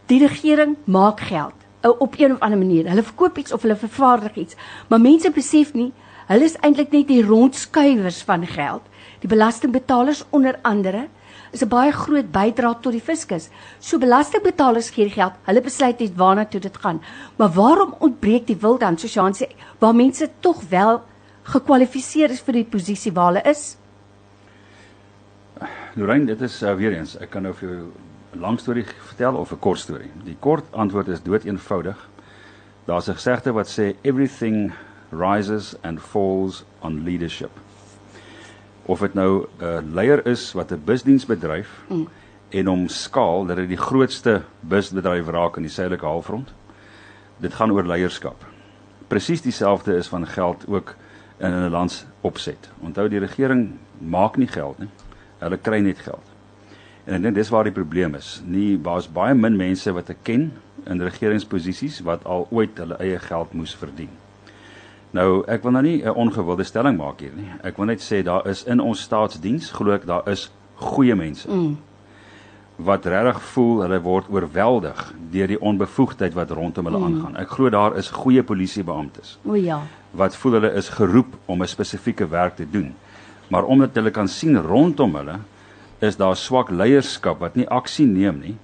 die 0.07 0.27
regering 0.27 0.77
maak 0.85 1.21
geld 1.21 1.55
eh, 1.83 1.91
op 2.01 2.15
een 2.19 2.33
of 2.33 2.41
ander 2.41 2.59
manier. 2.59 2.89
Hulle 2.89 3.03
verkoop 3.03 3.39
iets 3.39 3.53
of 3.53 3.63
hulle 3.63 3.77
vervaardig 3.77 4.37
iets, 4.37 4.57
maar 4.89 5.01
mense 5.01 5.31
besef 5.31 5.75
nie 5.75 5.93
Hulle 6.29 6.45
is 6.45 6.59
eintlik 6.61 6.93
net 6.93 7.09
die 7.09 7.23
rondskuiwers 7.25 8.21
van 8.29 8.45
geld. 8.47 8.85
Die 9.23 9.31
belastingbetalers 9.31 10.27
onder 10.31 10.59
andere 10.63 11.09
is 11.53 11.63
'n 11.63 11.69
baie 11.69 11.93
groot 11.93 12.31
bydrae 12.33 12.77
tot 12.81 12.93
die 12.93 13.01
fiskus. 13.01 13.49
So 13.81 13.99
belastingbetalers 13.99 14.91
gee 14.91 15.05
die 15.05 15.15
geld, 15.15 15.33
hulle 15.45 15.61
besluit 15.61 16.01
net 16.01 16.17
waarna 16.17 16.45
toe 16.45 16.61
dit 16.61 16.77
gaan. 16.77 17.01
Maar 17.37 17.49
waarom 17.49 17.95
ontbreek 17.99 18.47
die 18.47 18.57
wil 18.61 18.79
dan, 18.79 18.99
soos 18.99 19.15
Jean 19.15 19.33
sê, 19.33 19.49
waar 19.79 19.95
mense 19.95 20.31
tog 20.41 20.63
wel 20.69 21.03
gekwalifiseer 21.43 22.31
is 22.31 22.41
vir 22.41 22.53
die 22.53 22.65
posisie 22.65 23.13
waar 23.13 23.33
hulle 23.33 23.51
is? 23.51 23.77
Lorraine, 25.95 26.27
dit 26.27 26.41
is 26.41 26.63
uh, 26.63 26.75
weer 26.75 26.93
eens, 26.93 27.17
ek 27.17 27.31
kan 27.31 27.43
nou 27.43 27.55
vir 27.55 27.69
jou 27.69 27.93
'n 28.35 28.41
lang 28.41 28.61
storie 28.61 28.85
vertel 28.85 29.35
of 29.35 29.53
'n 29.53 29.59
kort 29.59 29.79
storie. 29.79 30.11
Die 30.25 30.37
kort 30.41 30.65
antwoord 30.73 31.09
is 31.09 31.23
dood 31.23 31.45
eenvoudig. 31.45 32.09
Daar's 32.85 33.09
'n 33.09 33.15
gesegde 33.15 33.53
wat 33.53 33.69
sê 33.69 33.97
everything 34.03 34.73
rises 35.11 35.75
and 35.83 36.01
falls 36.01 36.65
on 36.81 37.05
leadership. 37.05 37.51
Of 38.87 39.01
dit 39.01 39.15
nou 39.15 39.47
'n 39.61 39.65
uh, 39.65 39.79
leier 39.93 40.27
is 40.27 40.53
wat 40.53 40.73
'n 40.73 40.83
busdiens 40.85 41.27
bedryf 41.27 41.69
mm. 41.89 42.09
en 42.49 42.67
hom 42.67 42.89
skaal 42.89 43.47
dat 43.47 43.57
hy 43.57 43.67
die 43.67 43.77
grootste 43.81 44.43
busbedryf 44.61 45.29
raak 45.29 45.57
in 45.57 45.63
die 45.63 45.73
suidelike 45.73 46.07
halfrond. 46.07 46.53
Dit 47.37 47.55
gaan 47.55 47.71
oor 47.71 47.85
leierskap. 47.85 48.45
Presies 49.09 49.43
dieselfde 49.43 49.97
is 49.97 50.09
van 50.09 50.27
geld 50.27 50.65
ook 50.69 50.95
in 51.39 51.53
'n 51.53 51.71
land 51.71 52.07
opset. 52.21 52.71
Onthou 52.81 53.09
die 53.09 53.19
regering 53.19 53.79
maak 53.99 54.37
nie 54.37 54.49
geld 54.49 54.79
nie. 54.79 54.91
Hulle 55.39 55.57
kry 55.57 55.79
net 55.81 55.99
geld. 55.99 56.25
En 57.05 57.15
ek 57.15 57.23
dink 57.23 57.35
dis 57.35 57.49
waar 57.49 57.65
die 57.65 57.73
probleem 57.73 58.15
is. 58.15 58.43
Nie 58.45 58.79
baas 58.79 59.09
baie 59.13 59.35
min 59.35 59.57
mense 59.57 59.93
wat 59.93 60.11
ek 60.11 60.19
ken 60.23 60.53
in 60.87 61.01
regeringsposisies 61.01 62.01
wat 62.01 62.25
al 62.25 62.47
ooit 62.51 62.79
hulle 62.79 62.97
eie 63.01 63.19
geld 63.19 63.53
moes 63.53 63.75
verdien. 63.75 64.11
Nou, 65.11 65.43
ek 65.49 65.63
wil 65.63 65.73
nou 65.73 65.83
nie 65.83 66.03
'n 66.05 66.15
ongewilde 66.15 66.65
stelling 66.65 66.97
maak 66.97 67.21
hier 67.21 67.33
nie. 67.37 67.49
Ek 67.63 67.77
wil 67.77 67.87
net 67.87 68.01
sê 68.01 68.23
daar 68.23 68.47
is 68.47 68.65
in 68.65 68.81
ons 68.81 69.01
staatsdiens 69.01 69.71
glo 69.71 69.93
ek 69.93 70.07
daar 70.07 70.29
is 70.29 70.51
goeie 70.75 71.15
mense. 71.15 71.49
Mm. 71.51 71.77
wat 72.79 73.07
regtig 73.11 73.41
voel 73.43 73.81
hulle 73.83 73.99
word 74.01 74.29
oorweldig 74.31 75.01
deur 75.33 75.51
die 75.51 75.59
onbevoegdheid 75.61 76.35
wat 76.35 76.51
rondom 76.55 76.87
hulle 76.87 76.99
mm. 76.99 77.05
aangaan. 77.05 77.37
Ek 77.37 77.49
glo 77.49 77.71
daar 77.75 77.97
is 77.99 78.11
goeie 78.15 78.43
polisiebeamptes. 78.47 79.39
O 79.43 79.59
ja. 79.59 79.81
Wat 80.15 80.37
voel 80.39 80.53
hulle 80.61 80.71
is 80.79 80.89
geroep 80.95 81.35
om 81.47 81.63
'n 81.63 81.67
spesifieke 81.67 82.29
werk 82.29 82.57
te 82.57 82.67
doen. 82.71 82.95
Maar 83.51 83.65
omdat 83.65 83.95
hulle 83.95 84.11
kan 84.11 84.29
sien 84.29 84.63
rondom 84.63 85.15
hulle 85.15 85.41
is 85.99 86.17
daar 86.17 86.37
swak 86.37 86.71
leierskap 86.71 87.41
wat 87.41 87.57
nie 87.57 87.69
aksie 87.69 88.07
neem 88.07 88.39
nie, 88.41 88.57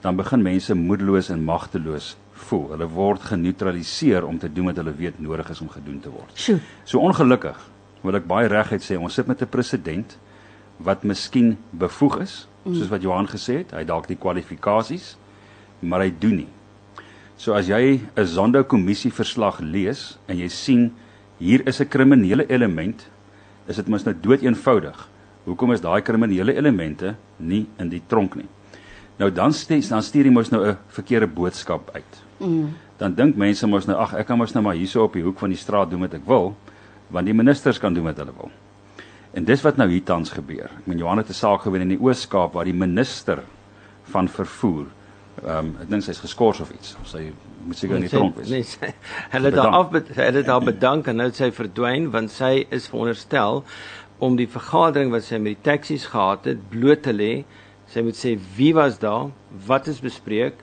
dan 0.00 0.16
begin 0.16 0.42
mense 0.42 0.74
moedeloos 0.74 1.30
en 1.30 1.44
magteloos 1.44 2.16
voel. 2.48 2.70
Hulle 2.74 2.88
word 2.88 3.22
geneutraliseer 3.30 4.26
om 4.26 4.38
te 4.38 4.48
doen 4.52 4.70
wat 4.70 4.76
hulle 4.76 4.94
weet 4.96 5.20
nodig 5.20 5.50
is 5.50 5.60
om 5.60 5.68
gedoen 5.68 6.00
te 6.00 6.10
word. 6.10 6.32
Sjoe. 6.34 6.60
So 6.84 7.00
ongelukkig 7.00 7.58
wil 8.02 8.16
ek 8.16 8.26
baie 8.26 8.48
reguit 8.48 8.82
sê 8.82 8.96
ons 8.98 9.14
sit 9.14 9.26
met 9.26 9.42
'n 9.42 9.48
president 9.48 10.18
wat 10.78 11.04
miskien 11.04 11.58
bevoeg 11.72 12.20
is 12.20 12.46
Mm. 12.64 12.74
soos 12.76 12.90
wat 12.92 13.02
Johan 13.02 13.28
gesê 13.28 13.62
het, 13.62 13.70
hy 13.72 13.84
dalk 13.88 14.06
die 14.10 14.18
kwalifikasies, 14.20 15.14
maar 15.80 16.00
hy 16.04 16.10
doen 16.20 16.42
nie. 16.42 16.48
So 17.40 17.54
as 17.56 17.68
jy 17.68 18.00
'n 18.16 18.26
Zondo 18.26 18.62
kommissie 18.64 19.10
verslag 19.10 19.60
lees 19.60 20.18
en 20.28 20.36
jy 20.36 20.48
sien 20.48 20.92
hier 21.38 21.66
is 21.66 21.80
'n 21.80 21.88
kriminele 21.88 22.44
element, 22.50 23.08
is 23.66 23.76
dit 23.76 23.88
mos 23.88 24.04
nou 24.04 24.14
dood 24.14 24.42
eenvoudig. 24.42 25.08
Hoekom 25.46 25.72
is 25.72 25.80
daai 25.80 26.02
kriminele 26.02 26.54
elemente 26.54 27.16
nie 27.38 27.66
in 27.78 27.88
die 27.88 28.02
tronk 28.06 28.36
nie? 28.36 28.48
Nou 29.18 29.30
dan 29.30 29.52
steeds 29.52 29.88
dan 29.88 30.02
stuur 30.02 30.24
jy 30.24 30.30
mos 30.30 30.50
nou 30.50 30.66
'n 30.66 30.76
verkeerde 30.88 31.26
boodskap 31.26 31.90
uit. 31.94 32.22
Mm. 32.40 32.72
Dan 33.00 33.14
dink 33.14 33.36
mense 33.36 33.66
mos 33.66 33.86
nou 33.88 33.96
ag 34.00 34.14
ek 34.20 34.26
kan 34.26 34.38
mos 34.38 34.54
nou 34.56 34.64
maar 34.64 34.78
hierso 34.78 35.04
op 35.04 35.16
die 35.16 35.24
hoek 35.24 35.38
van 35.38 35.52
die 35.52 35.60
straat 35.60 35.90
doen 35.90 36.04
wat 36.04 36.14
ek 36.18 36.26
wil, 36.28 36.54
want 37.08 37.26
die 37.26 37.36
ministers 37.36 37.78
kan 37.78 37.94
doen 37.94 38.08
wat 38.08 38.20
hulle 38.20 38.34
wil. 38.36 38.50
En 39.32 39.44
dis 39.44 39.62
wat 39.62 39.76
nou 39.78 39.88
hier 39.90 40.04
tans 40.04 40.32
gebeur. 40.34 40.70
Ek 40.80 40.86
meen 40.90 40.98
Johan 40.98 41.22
het 41.22 41.28
'n 41.30 41.38
saak 41.38 41.62
gewen 41.62 41.86
in 41.86 41.94
die 41.94 42.00
Oos-Kaap 42.00 42.52
waar 42.52 42.64
die 42.64 42.74
minister 42.74 43.44
van 44.10 44.28
vervoer 44.28 44.88
ehm 45.40 45.58
um, 45.58 45.68
ek 45.80 45.88
dink 45.88 46.04
sy's 46.04 46.20
geskort 46.20 46.60
of 46.60 46.70
iets. 46.74 46.96
Sy 47.08 47.30
moet 47.64 47.78
seker 47.78 47.96
in 47.96 48.04
die 48.04 48.12
tronk 48.12 48.36
wees. 48.36 48.50
Nee, 48.50 48.66
sy 48.66 48.90
hulle 49.32 49.52
daar 49.54 49.76
af 49.78 49.94
hulle 50.18 50.42
daar 50.44 50.64
bedank 50.64 51.08
en 51.08 51.20
nou 51.20 51.30
sy 51.32 51.50
verdwyn 51.54 52.10
want 52.12 52.32
sy 52.34 52.66
is 52.68 52.88
veronderstel 52.92 53.62
om 54.20 54.36
die 54.36 54.48
vergadering 54.50 55.12
wat 55.14 55.24
sy 55.24 55.40
met 55.40 55.56
die 55.56 55.70
taksies 55.70 56.10
gehad 56.12 56.44
het 56.50 56.60
bloot 56.72 57.06
te 57.06 57.14
lê. 57.16 57.32
Sy 57.90 58.04
moet 58.04 58.18
sê 58.18 58.36
wie 58.56 58.74
was 58.76 59.00
daar, 59.00 59.30
wat 59.66 59.88
is 59.88 60.02
bespreek 60.04 60.60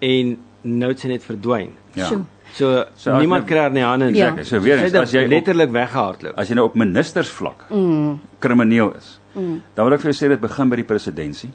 en 0.00 0.38
nou 0.64 0.90
het 0.90 1.02
sy 1.02 1.10
net 1.12 1.24
verdwyn. 1.24 1.74
Ja. 1.98 2.08
So, 2.54 2.84
so 3.00 3.16
niemand 3.18 3.46
kry 3.48 3.64
haar 3.64 3.72
nie 3.74 3.82
hande 3.82 4.08
in 4.12 4.16
sak. 4.16 4.40
Ja. 4.40 4.46
So 4.46 4.62
weer 4.62 4.82
eens 4.84 4.94
as 4.98 5.12
jy 5.14 5.24
letterlik 5.28 5.72
weggehardloop. 5.74 6.36
As 6.38 6.50
jy 6.50 6.58
nou 6.58 6.68
op 6.68 6.76
ministersvlak 6.78 7.66
mm. 7.70 8.18
krimineel 8.44 8.92
is. 8.98 9.16
Mm. 9.34 9.60
Dan 9.74 9.88
wil 9.88 9.96
ek 9.96 10.04
vir 10.04 10.12
jou 10.12 10.18
sê 10.20 10.30
dit 10.30 10.42
begin 10.42 10.70
by 10.70 10.78
die 10.78 10.88
presidentsie. 10.88 11.50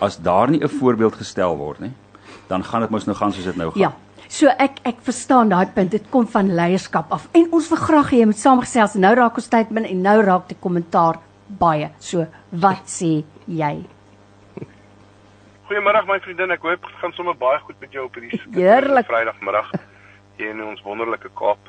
As 0.00 0.16
daar 0.16 0.50
nie 0.50 0.62
'n 0.62 0.72
voorbeeld 0.80 1.18
gestel 1.20 1.56
word 1.56 1.80
nie, 1.80 1.92
dan 2.48 2.64
gaan 2.64 2.80
dit 2.80 2.90
mos 2.90 3.06
nou 3.06 3.16
gaan 3.16 3.32
soos 3.32 3.44
dit 3.44 3.56
nou 3.56 3.70
gaan. 3.70 3.80
Ja. 3.80 3.92
So 4.28 4.46
ek 4.46 4.80
ek 4.86 5.02
verstaan 5.02 5.48
daai 5.50 5.66
punt. 5.74 5.90
Dit 5.90 6.08
kom 6.10 6.26
van 6.26 6.54
leierskap 6.54 7.12
af. 7.12 7.28
En 7.32 7.48
ons 7.50 7.68
wil 7.68 7.78
graag 7.78 8.10
hê 8.10 8.20
jy 8.22 8.26
moet 8.26 8.38
saamgesels. 8.38 8.94
Nou 8.94 9.14
raak 9.14 9.36
ons 9.36 9.48
tyd 9.48 9.70
min 9.70 9.84
en 9.84 10.02
nou 10.02 10.22
raak 10.22 10.48
die 10.48 10.56
kommentaar 10.60 11.18
baie. 11.46 11.90
So 11.98 12.26
wat 12.50 12.86
sê 12.86 13.24
jy? 13.46 13.84
Goeiemôre 15.70 16.00
my 16.02 16.16
vriendin. 16.18 16.50
Ek 16.50 16.64
hoop 16.66 16.82
dit 16.82 16.94
gaan 16.98 17.12
sommer 17.14 17.36
baie 17.38 17.58
goed 17.62 17.76
met 17.78 17.92
jou 17.94 18.02
op 18.08 18.16
hierdie 18.18 18.40
Vrydagmiddag 19.06 19.68
hier 20.40 20.48
in 20.50 20.62
ons 20.64 20.80
wonderlike 20.82 21.28
Kaap. 21.38 21.68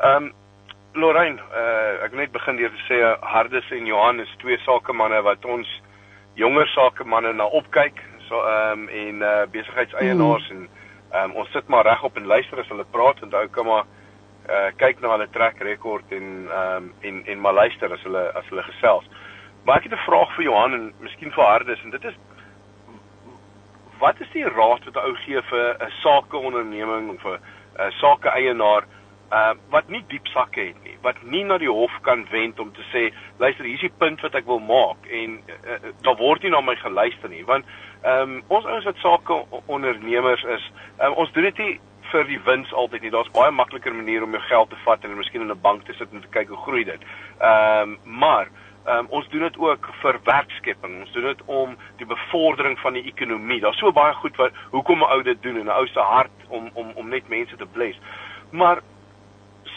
Ehm 0.00 0.30
um, 0.30 0.36
Lorraine, 0.96 1.36
uh, 1.52 2.06
ek 2.06 2.14
net 2.16 2.32
begin 2.32 2.56
deur 2.56 2.72
te 2.72 2.86
sê 2.86 3.02
Hardes 3.20 3.68
en 3.76 3.84
Johan 3.84 4.22
is 4.24 4.32
twee 4.40 4.56
sakemanne 4.64 5.18
wat 5.26 5.44
ons 5.44 5.68
jonger 6.40 6.64
sakemanne 6.72 7.34
na 7.36 7.44
opkyk. 7.60 8.00
So 8.30 8.40
ehm 8.48 8.86
um, 8.86 8.88
en 9.02 9.20
uh, 9.20 9.34
besigheidseienaars 9.52 10.48
mm. 10.48 10.56
en 10.56 10.88
ehm 11.12 11.28
um, 11.28 11.36
ons 11.44 11.52
sit 11.52 11.68
maar 11.68 11.84
regop 11.84 12.16
en 12.16 12.32
luister 12.32 12.64
as 12.64 12.72
hulle 12.72 12.88
praat 12.96 13.20
en 13.20 13.28
onthou 13.28 13.44
kom 13.58 13.68
maar 13.68 13.84
uh, 14.48 14.70
kyk 14.80 15.04
na 15.04 15.12
hulle 15.18 15.28
trek 15.36 15.60
rekord 15.68 16.16
en 16.16 16.32
ehm 16.46 16.88
um, 16.88 16.88
en 17.04 17.20
en 17.34 17.44
maar 17.44 17.60
luister 17.60 17.92
as 17.92 18.08
hulle 18.08 18.24
as 18.40 18.48
hulle 18.48 18.64
gesels. 18.70 19.12
Maar 19.68 19.82
ek 19.82 19.90
het 19.90 19.98
'n 19.98 20.06
vraag 20.08 20.34
vir 20.38 20.48
Johan 20.48 20.80
en 20.80 20.90
miskien 21.04 21.36
vir 21.36 21.44
Hardes 21.44 21.84
en 21.84 21.92
dit 21.92 22.08
is 22.08 22.16
wat 23.98 24.20
is 24.20 24.30
die 24.32 24.44
raad 24.44 24.84
wat 24.84 24.94
'n 24.94 25.06
ou 25.08 25.14
gee 25.24 25.42
vir 25.50 25.76
'n 25.80 25.90
sakeonderneming 26.02 27.10
of 27.10 27.24
'n 27.24 27.40
uh, 27.78 27.90
sake 28.00 28.28
eienaar 28.28 28.84
uh, 29.32 29.54
wat 29.70 29.88
nie 29.88 30.04
diep 30.08 30.26
sakke 30.26 30.60
het 30.60 30.84
nie, 30.84 30.96
wat 31.02 31.16
nie 31.22 31.44
na 31.44 31.58
die 31.58 31.70
hof 31.70 31.92
kan 32.02 32.26
wend 32.30 32.60
om 32.60 32.72
te 32.72 32.84
sê, 32.92 33.08
luister, 33.38 33.64
hier 33.64 33.74
is 33.74 33.80
die 33.80 33.98
punt 33.98 34.20
wat 34.20 34.34
ek 34.34 34.46
wil 34.46 34.60
maak 34.60 35.06
en 35.10 35.40
uh, 35.48 35.58
uh, 35.74 35.92
daar 36.06 36.16
word 36.16 36.42
nie 36.42 36.50
na 36.50 36.60
my 36.60 36.76
geluister 36.80 37.28
nie, 37.28 37.44
want 37.44 37.64
um, 38.04 38.42
ons 38.48 38.64
ouens 38.64 38.84
wat 38.84 39.04
sake 39.04 39.44
ondernemers 39.66 40.44
is, 40.44 40.70
um, 41.00 41.12
ons 41.12 41.32
doen 41.32 41.48
dit 41.50 41.58
nie 41.58 41.80
vir 42.12 42.24
die 42.24 42.40
wins 42.46 42.70
altyd 42.72 43.02
nie. 43.04 43.10
Daar's 43.12 43.28
baie 43.34 43.52
makliker 43.52 43.92
maniere 43.92 44.24
om 44.24 44.32
jou 44.32 44.40
geld 44.46 44.70
te 44.70 44.78
vat 44.84 45.02
en 45.04 45.16
miskien 45.18 45.44
in 45.44 45.52
'n 45.52 45.60
bank 45.60 45.84
te 45.84 45.92
sit 45.92 46.08
en 46.12 46.20
te 46.24 46.32
kyk 46.32 46.48
hoe 46.48 46.62
groei 46.64 46.84
dit. 46.84 47.02
Ehm 47.40 47.82
um, 47.82 47.98
maar 48.04 48.48
Um, 48.86 49.06
ons 49.10 49.28
doen 49.28 49.40
dit 49.40 49.58
ook 49.58 49.88
vir 50.00 50.20
werkskepping. 50.24 51.00
Ons 51.00 51.12
doen 51.12 51.22
dit 51.22 51.42
om 51.44 51.76
die 51.96 52.06
bevordering 52.06 52.78
van 52.78 52.92
die 52.92 53.04
ekonomie. 53.04 53.60
Daar's 53.60 53.78
so 53.78 53.92
baie 53.92 54.14
goed 54.14 54.36
wat 54.36 54.52
hoekom 54.70 55.02
'n 55.02 55.10
ou 55.12 55.22
dit 55.22 55.42
doen 55.42 55.56
en 55.56 55.66
'n 55.66 55.78
ou 55.80 55.86
se 55.86 56.00
hart 56.00 56.30
om 56.48 56.70
om 56.74 56.92
om 56.94 57.08
net 57.08 57.28
mense 57.28 57.56
te 57.56 57.66
bless. 57.66 57.98
Maar 58.50 58.80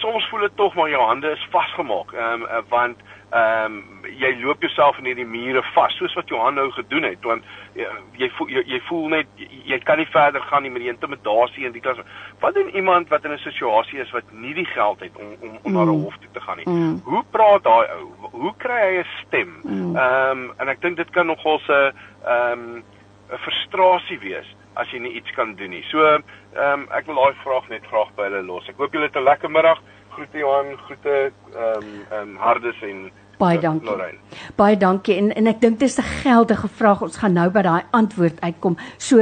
soms 0.02 0.28
voel 0.30 0.46
dit 0.46 0.56
tog 0.56 0.76
maar 0.76 0.90
jou 0.90 1.02
hande 1.06 1.32
is 1.32 1.48
vasgemaak. 1.50 2.14
Ehm 2.14 2.44
um, 2.44 2.64
want 2.70 2.98
ehm 3.32 3.76
um, 3.76 4.06
jy 4.20 4.32
loop 4.42 4.62
jouself 4.62 4.98
in 5.00 5.08
hierdie 5.08 5.26
mure 5.26 5.62
vas 5.74 5.94
soos 5.98 6.14
wat 6.18 6.30
Johan 6.30 6.58
nou 6.60 6.68
gedoen 6.76 7.06
het 7.08 7.24
want 7.24 7.44
jy 7.80 7.88
jy 8.20 8.30
voel, 8.38 8.50
jy, 8.52 8.64
jy 8.74 8.80
voel 8.88 9.08
net 9.14 9.28
jy, 9.40 9.48
jy 9.72 9.80
kan 9.88 10.02
nie 10.02 10.10
verder 10.12 10.44
gaan 10.50 10.66
nie 10.66 10.72
met 10.74 10.84
die 10.84 10.92
intimidasie 10.92 11.66
en 11.66 11.76
die 11.76 11.84
klas. 11.84 12.02
Wat 12.44 12.58
doen 12.58 12.74
iemand 12.76 13.10
wat 13.14 13.26
in 13.26 13.32
'n 13.32 13.44
situasie 13.46 14.00
is 14.00 14.12
wat 14.12 14.32
nie 14.32 14.54
die 14.54 14.68
geld 14.74 15.00
het 15.00 15.16
om 15.16 15.36
om, 15.40 15.58
om 15.64 15.72
mm. 15.72 15.78
na 15.78 15.84
'n 15.84 16.04
hof 16.04 16.18
toe 16.18 16.32
te 16.34 16.42
gaan 16.42 16.58
nie? 16.58 16.70
Mm. 16.70 17.02
Hoe 17.04 17.24
praat 17.32 17.64
daai 17.64 17.88
ou? 17.98 18.08
Hoe 18.32 18.54
kry 18.58 18.82
hy 18.88 18.98
'n 19.00 19.12
stem? 19.26 19.60
Mm. 19.64 19.96
Ehm 19.96 20.38
mm. 20.38 20.50
um, 20.50 20.54
en 20.58 20.68
ek 20.68 20.82
dink 20.82 20.98
dit 20.98 21.10
kan 21.10 21.26
nogal 21.26 21.62
'n 21.68 21.72
ehm 21.72 22.52
um, 22.52 22.84
'n 23.32 23.38
frustrasie 23.38 24.20
wees 24.20 24.56
as 24.74 24.92
jy 24.92 25.00
nie 25.00 25.16
iets 25.20 25.32
kan 25.36 25.56
doen 25.56 25.70
nie. 25.70 25.84
So 25.92 26.04
ehm 26.04 26.24
um, 26.56 26.88
ek 26.92 27.06
wil 27.08 27.16
daai 27.16 27.36
vraag 27.44 27.70
net 27.70 27.88
graag 27.90 28.14
by 28.16 28.30
hulle 28.30 28.44
los. 28.44 28.70
Ek 28.70 28.78
hoop 28.78 28.94
julle 28.94 29.10
het 29.10 29.16
'n 29.16 29.24
lekker 29.24 29.52
middag. 29.52 29.82
Groete 30.12 30.38
Johan, 30.38 30.78
groete 30.86 31.32
ehm 31.56 31.84
um, 31.84 32.06
ehm 32.12 32.30
um, 32.30 32.38
Hardes 32.38 32.82
en 32.82 33.12
Baie 33.42 33.60
dankie. 33.60 33.90
Lorraine. 33.90 34.20
Baie 34.56 34.78
dankie 34.78 35.16
en 35.18 35.32
en 35.34 35.48
ek 35.48 35.62
dink 35.62 35.80
dit 35.80 35.90
is 35.90 35.98
'n 35.98 36.10
geldige 36.24 36.68
vraag. 36.68 37.02
Ons 37.02 37.18
gaan 37.18 37.34
nou 37.34 37.50
by 37.50 37.62
daai 37.62 37.84
antwoord 37.92 38.42
uitkom. 38.42 38.78
So 38.98 39.18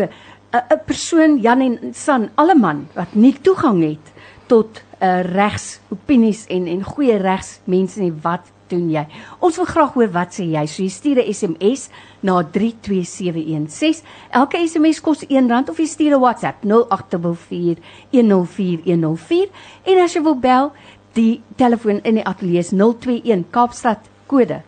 'n 0.52 0.82
persoon 0.86 1.38
Jan 1.38 1.62
en 1.62 1.94
San, 1.94 2.30
alle 2.36 2.56
man 2.56 2.88
wat 2.96 3.14
nie 3.14 3.34
toegang 3.42 3.82
het 3.84 4.14
tot 4.48 4.84
'n 5.00 5.06
uh, 5.06 5.22
regs 5.22 5.80
opinies 5.90 6.48
en 6.48 6.68
en 6.68 6.84
goeie 6.84 7.18
regs 7.18 7.62
mense 7.64 8.00
nie 8.00 8.14
wat 8.22 8.52
doen 8.70 8.90
jy? 8.90 9.08
Ons 9.40 9.58
wil 9.58 9.66
graag 9.66 9.94
hoor 9.94 10.12
wat 10.12 10.34
sê 10.34 10.44
jy. 10.52 10.66
So 10.68 10.84
jy 10.84 10.90
stuur 10.90 11.18
'n 11.20 11.34
SMS 11.34 11.90
na 12.22 12.44
32716. 12.44 14.04
Elke 14.32 14.58
SMS 14.68 15.02
kos 15.02 15.26
R1 15.26 15.70
of 15.70 15.78
jy 15.78 15.86
stuur 15.86 16.14
'n 16.16 16.22
WhatsApp 16.22 16.64
0824104104 16.64 19.50
en 19.86 20.00
as 20.00 20.14
jy 20.14 20.22
wil 20.22 20.36
bel 20.36 20.72
Die 21.18 21.42
telefoon 21.58 22.04
in 22.06 22.20
die 22.20 22.26
ateljee 22.28 22.60
is 22.62 22.70
021 22.72 23.48
Kaapstad 23.50 23.98
kode 24.30 24.62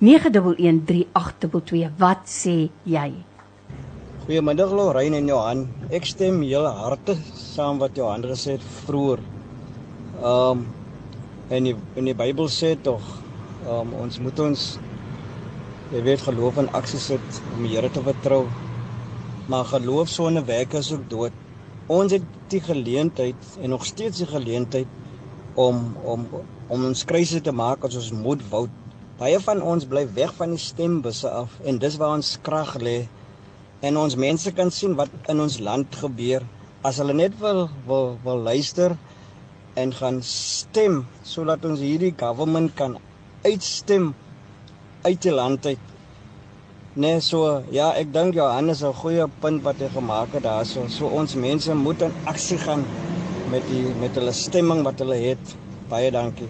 911382. 0.00 1.92
Wat 2.00 2.24
sê 2.26 2.70
jy? 2.88 3.12
Goeiemiddag 4.24 4.72
Lorraine 4.72 5.16
en 5.20 5.28
Johan. 5.28 5.68
Ek 5.92 6.06
stem 6.08 6.40
heel 6.46 6.64
harte 6.64 7.16
saam 7.36 7.78
wat 7.82 7.96
Johan 7.98 8.24
gesê 8.24 8.56
het 8.56 8.64
vroeër. 8.86 9.20
Ehm 10.22 10.50
um, 10.50 10.66
en 11.52 11.64
die, 11.68 11.76
in 12.00 12.06
die 12.08 12.16
Bybel 12.16 12.48
sê 12.48 12.72
tog 12.80 13.04
um, 13.68 13.92
ons 14.02 14.18
moet 14.22 14.40
ons 14.42 14.64
jy 15.92 16.00
weet 16.06 16.24
geloof 16.24 16.58
in 16.62 16.70
aksie 16.78 17.00
sit 17.02 17.40
om 17.52 17.66
die 17.66 17.74
Here 17.74 17.90
te 17.92 18.02
vertrou. 18.04 18.46
Maar 19.52 19.68
geloof 19.74 20.08
sonder 20.08 20.44
werke 20.48 20.80
is 20.80 20.92
ook 20.94 21.08
dood. 21.10 21.34
Ons 21.92 22.14
het 22.16 22.24
die 22.52 22.62
geleentheid 22.62 23.56
en 23.60 23.74
nog 23.74 23.84
steeds 23.86 24.22
die 24.22 24.30
geleentheid 24.30 24.88
om 25.60 25.92
om 26.08 26.26
om 26.72 26.86
ons 26.88 27.04
kruise 27.04 27.40
te 27.44 27.52
maak 27.52 27.84
as 27.84 27.98
ons 28.00 28.12
moet 28.16 28.40
wou. 28.50 28.64
Baie 29.20 29.38
van 29.44 29.60
ons 29.62 29.84
bly 29.86 30.06
weg 30.16 30.32
van 30.38 30.54
die 30.54 30.62
stembusse 30.62 31.28
af 31.28 31.58
en 31.68 31.78
dis 31.82 31.98
waar 32.00 32.16
ons 32.16 32.38
krag 32.42 32.78
lê. 32.80 33.02
En 33.82 33.98
ons 34.00 34.16
mense 34.16 34.52
kan 34.56 34.70
sien 34.72 34.96
wat 34.96 35.12
in 35.28 35.42
ons 35.44 35.60
land 35.60 36.00
gebeur 36.00 36.46
as 36.82 36.98
hulle 37.02 37.14
net 37.14 37.36
wil 37.42 37.66
wil 37.86 38.16
wil 38.24 38.40
luister 38.48 38.96
en 39.78 39.92
gaan 39.94 40.22
stem 40.26 41.02
sodat 41.26 41.64
ons 41.68 41.82
hierdie 41.84 42.14
government 42.18 42.72
kan 42.78 42.96
uitstem 43.42 44.14
uit 45.02 45.22
die 45.22 45.32
land 45.32 45.66
uit. 45.66 45.78
Nee, 46.94 47.20
so 47.24 47.62
ja, 47.72 47.92
ek 47.96 48.12
dink 48.12 48.34
Johannes 48.36 48.82
'n 48.82 48.92
goeie 48.92 49.26
punt 49.40 49.62
wat 49.62 49.76
hy 49.80 49.88
gemaak 49.88 50.32
het 50.32 50.42
daarso. 50.42 50.88
So 50.88 51.06
ons 51.06 51.34
mense 51.34 51.74
moet 51.74 52.02
in 52.02 52.12
aksie 52.24 52.58
gaan 52.58 52.84
met 53.50 53.62
die 53.68 53.84
met 54.00 54.14
hulle 54.14 54.32
stemming 54.32 54.82
wat 54.82 54.98
hulle 54.98 55.16
het. 55.16 55.56
Baie 55.88 56.10
dankie. 56.10 56.48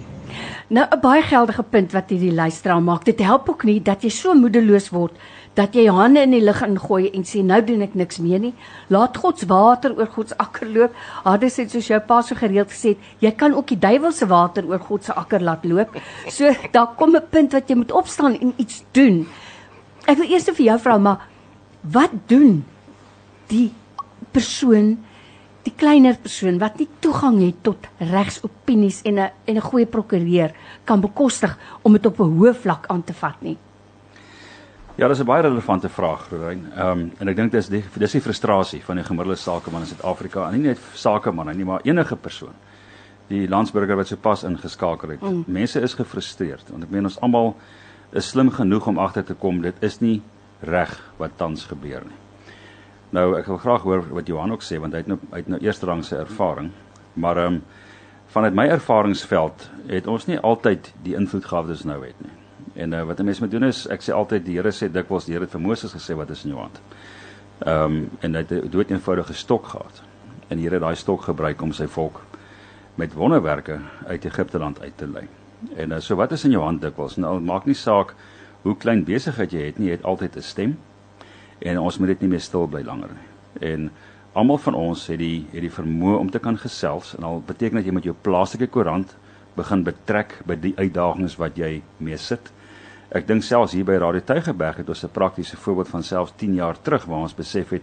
Nou 0.68 0.86
'n 0.90 1.00
baie 1.00 1.22
geldige 1.22 1.62
punt 1.62 1.92
wat 1.92 2.10
hierdie 2.10 2.32
luisteraar 2.32 2.82
maak. 2.82 3.04
Dit 3.04 3.18
help 3.18 3.48
ook 3.48 3.64
nie 3.64 3.82
dat 3.82 4.02
jy 4.02 4.08
so 4.10 4.34
moedeloos 4.34 4.88
word 4.88 5.12
dat 5.54 5.74
jy 5.76 5.84
hande 5.92 6.22
in 6.24 6.32
die 6.32 6.40
lug 6.40 6.62
ingooi 6.64 7.10
en 7.12 7.24
sê 7.28 7.42
nou 7.44 7.60
doen 7.64 7.84
ek 7.84 7.94
niks 7.98 8.18
meer 8.24 8.40
nie. 8.40 8.54
Laat 8.88 9.18
God 9.20 9.38
se 9.38 9.48
water 9.50 9.92
oor 9.98 10.08
God 10.14 10.32
se 10.32 10.38
akker 10.40 10.68
loop. 10.72 10.96
Hades 11.26 11.58
het 11.60 11.74
soos 11.74 11.90
jou 11.90 12.00
pa 12.08 12.22
so 12.24 12.38
gereeld 12.38 12.72
gesê, 12.72 12.94
jy 13.20 13.32
kan 13.36 13.52
ook 13.54 13.68
die 13.74 13.80
duiwel 13.80 14.14
se 14.16 14.28
water 14.30 14.64
oor 14.70 14.80
God 14.80 15.04
se 15.04 15.12
akker 15.12 15.44
laat 15.44 15.66
loop. 15.68 15.98
So 16.28 16.48
daar 16.72 16.94
kom 16.96 17.16
'n 17.16 17.28
punt 17.30 17.52
wat 17.52 17.68
jy 17.68 17.76
moet 17.76 17.92
opstaan 17.92 18.34
en 18.40 18.54
iets 18.56 18.82
doen. 18.92 19.26
Ek 20.06 20.18
wil 20.18 20.30
eers 20.30 20.44
vir 20.44 20.66
jou 20.66 20.78
vra, 20.78 20.98
maar 20.98 21.28
wat 21.82 22.10
doen 22.26 22.64
die 23.48 23.72
persoon 24.32 24.98
die 25.62 25.74
kleiner 25.76 26.16
persoon 26.16 26.58
wat 26.58 26.78
nie 26.78 26.88
toegang 27.00 27.40
het 27.40 27.62
tot 27.62 27.86
regsopinies 27.98 29.02
en 29.04 29.18
'n 29.18 29.30
en 29.46 29.56
'n 29.56 29.60
goeie 29.60 29.86
prokureur 29.86 30.50
kan 30.84 31.00
bekostig 31.00 31.58
om 31.82 31.92
dit 31.92 32.06
op 32.06 32.20
'n 32.20 32.38
hoë 32.38 32.54
vlak 32.54 32.86
aan 32.86 33.04
te 33.04 33.12
vat 33.12 33.42
nie. 33.42 33.58
Ja, 34.94 35.08
dis 35.08 35.20
'n 35.20 35.24
baie 35.24 35.42
relevante 35.42 35.88
vraag, 35.88 36.28
Rorein. 36.28 36.72
Ehm 36.76 36.98
um, 36.98 37.12
en 37.18 37.28
ek 37.28 37.36
dink 37.36 37.52
dis 37.52 37.68
die 37.68 37.84
dis 37.96 38.12
die 38.12 38.20
frustrasie 38.20 38.82
van 38.84 38.96
die 38.96 39.04
gemiddelde 39.04 39.38
sakeman 39.38 39.80
in 39.80 39.86
Suid-Afrika, 39.86 40.46
en 40.46 40.52
nie 40.52 40.68
net 40.68 40.78
sakeman 40.94 41.56
nie, 41.56 41.64
maar 41.64 41.80
enige 41.82 42.16
persoon. 42.16 42.52
Die 43.28 43.48
landsburger 43.48 43.96
wat 43.96 44.06
sopas 44.06 44.44
ingeskakel 44.44 45.08
het. 45.08 45.20
Mm. 45.20 45.44
Mense 45.46 45.80
is 45.80 45.94
gefrustreerd 45.94 46.70
want 46.70 46.82
ek 46.82 46.90
meen 46.90 47.04
ons 47.04 47.20
almal 47.20 47.56
is 48.12 48.28
slim 48.28 48.50
genoeg 48.50 48.86
om 48.86 48.98
agter 48.98 49.24
te 49.24 49.34
kom 49.34 49.62
dit 49.62 49.74
is 49.80 50.00
nie 50.00 50.22
reg 50.60 51.12
wat 51.16 51.30
tans 51.36 51.64
gebeur 51.64 52.04
nie. 52.04 52.18
Nou 53.10 53.38
ek 53.38 53.46
wil 53.46 53.58
graag 53.58 53.82
hoor 53.82 54.04
wat 54.10 54.26
Johan 54.26 54.52
ook 54.52 54.62
sê 54.62 54.78
want 54.80 54.92
hy 54.92 54.98
het 54.98 55.08
nou 55.08 55.18
uit 55.30 55.48
nou 55.48 55.60
eerste 55.60 55.86
rang 55.86 56.04
se 56.04 56.16
ervaring. 56.16 56.70
Maar 57.14 57.36
ehm 57.36 57.54
um, 57.54 57.62
vanuit 58.26 58.54
my 58.54 58.68
ervaringsveld 58.68 59.70
het 59.86 60.06
ons 60.06 60.26
nie 60.26 60.38
altyd 60.38 60.94
die 61.02 61.14
invloed 61.14 61.44
gehad 61.44 61.64
wat 61.64 61.76
ons 61.76 61.84
nou 61.84 62.04
het 62.04 62.20
nie. 62.20 62.41
En 62.74 62.92
uh, 62.92 63.02
wat 63.04 63.18
'n 63.18 63.24
mens 63.24 63.40
moet 63.40 63.50
doen 63.50 63.64
is 63.64 63.86
ek 63.86 64.02
sê 64.02 64.12
altyd 64.14 64.44
die 64.44 64.56
Here 64.56 64.70
sê 64.72 64.88
dikwels 64.92 65.24
die 65.24 65.32
Here 65.32 65.44
het 65.44 65.52
vir 65.52 65.60
Moses 65.60 65.92
gesê 65.92 66.16
wat 66.16 66.30
is 66.30 66.44
in 66.44 66.50
jou 66.50 66.60
hand. 66.60 66.80
Ehm 67.58 67.84
um, 67.84 68.10
en 68.20 68.34
hy 68.34 68.40
het 68.40 68.50
'n 68.52 68.70
dood 68.70 68.90
eenvoudige 68.90 69.34
stok 69.34 69.66
gehad. 69.66 70.02
En 70.48 70.56
die 70.56 70.64
Here 70.64 70.74
het 70.74 70.82
daai 70.82 70.96
stok 70.96 71.22
gebruik 71.22 71.62
om 71.62 71.72
sy 71.72 71.86
volk 71.86 72.20
met 72.94 73.12
wonderwerke 73.12 73.80
uit 74.06 74.24
Egipte 74.24 74.58
land 74.58 74.80
uit 74.80 74.96
te 74.96 75.06
lei. 75.06 75.28
En 75.76 75.90
uh, 75.90 75.98
so 75.98 76.16
wat 76.16 76.32
is 76.32 76.44
in 76.44 76.50
jou 76.50 76.62
hand 76.62 76.80
dikwels? 76.80 77.16
Nou 77.16 77.40
maak 77.40 77.64
nie 77.64 77.74
saak 77.74 78.14
hoe 78.62 78.76
klein 78.76 79.04
besigheid 79.04 79.52
jy 79.52 79.66
het 79.66 79.78
nie, 79.78 79.86
jy 79.86 79.96
het 79.96 80.04
altyd 80.04 80.36
'n 80.36 80.42
stem 80.42 80.78
en 81.58 81.78
ons 81.78 81.98
moet 81.98 82.08
dit 82.08 82.20
nie 82.20 82.28
meer 82.28 82.40
stil 82.40 82.66
bly 82.66 82.82
langer 82.82 83.10
nie. 83.14 83.28
En 83.68 83.90
almal 84.32 84.58
van 84.58 84.74
ons 84.74 85.06
het 85.06 85.18
die 85.18 85.46
het 85.52 85.60
die 85.60 85.70
vermoë 85.70 86.18
om 86.18 86.30
te 86.30 86.38
kan 86.38 86.58
gesels 86.58 87.14
en 87.16 87.24
al 87.24 87.42
beteken 87.46 87.76
dat 87.76 87.84
jy 87.84 87.92
met 87.92 88.04
jou 88.04 88.14
plaaslike 88.22 88.66
koerant 88.66 89.16
begin 89.56 89.84
betrek 89.84 90.38
by 90.46 90.56
die 90.56 90.74
uitdagings 90.76 91.36
wat 91.36 91.56
jy 91.56 91.82
mee 91.98 92.16
sit. 92.16 92.52
Ek 93.12 93.26
dink 93.28 93.44
selfs 93.44 93.74
hier 93.76 93.84
by 93.84 93.98
Radio 94.00 94.22
Tygerberg 94.24 94.78
het 94.80 94.88
ons 94.88 95.04
'n 95.04 95.12
praktiese 95.12 95.56
voorbeeld 95.56 95.88
van 95.88 96.02
selfs 96.02 96.32
10 96.36 96.54
jaar 96.54 96.76
terug 96.82 97.04
waar 97.04 97.22
ons 97.22 97.34
besef 97.34 97.70
het 97.70 97.82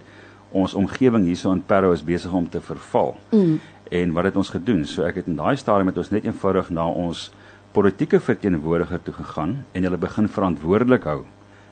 ons 0.52 0.74
omgewing 0.74 1.26
hierso 1.26 1.52
in 1.52 1.62
Parow 1.62 1.94
is 1.94 2.04
besig 2.04 2.34
om 2.34 2.50
te 2.50 2.62
verval. 2.62 3.18
Mm. 3.32 3.60
En 3.92 4.14
wat 4.14 4.24
het 4.24 4.36
ons 4.36 4.50
gedoen? 4.50 4.86
So 4.86 5.04
ek 5.04 5.16
het 5.16 5.28
in 5.28 5.36
daai 5.36 5.56
stadium 5.56 5.86
met 5.86 5.98
ons 5.98 6.10
net 6.10 6.26
eenvoudig 6.26 6.70
na 6.70 6.88
ons 6.88 7.32
politieke 7.72 8.20
verteenwoordiger 8.20 9.04
toe 9.04 9.14
gegaan 9.14 9.66
en 9.72 9.84
hulle 9.84 9.98
begin 9.98 10.28
verantwoordelik 10.28 11.04
hou 11.04 11.26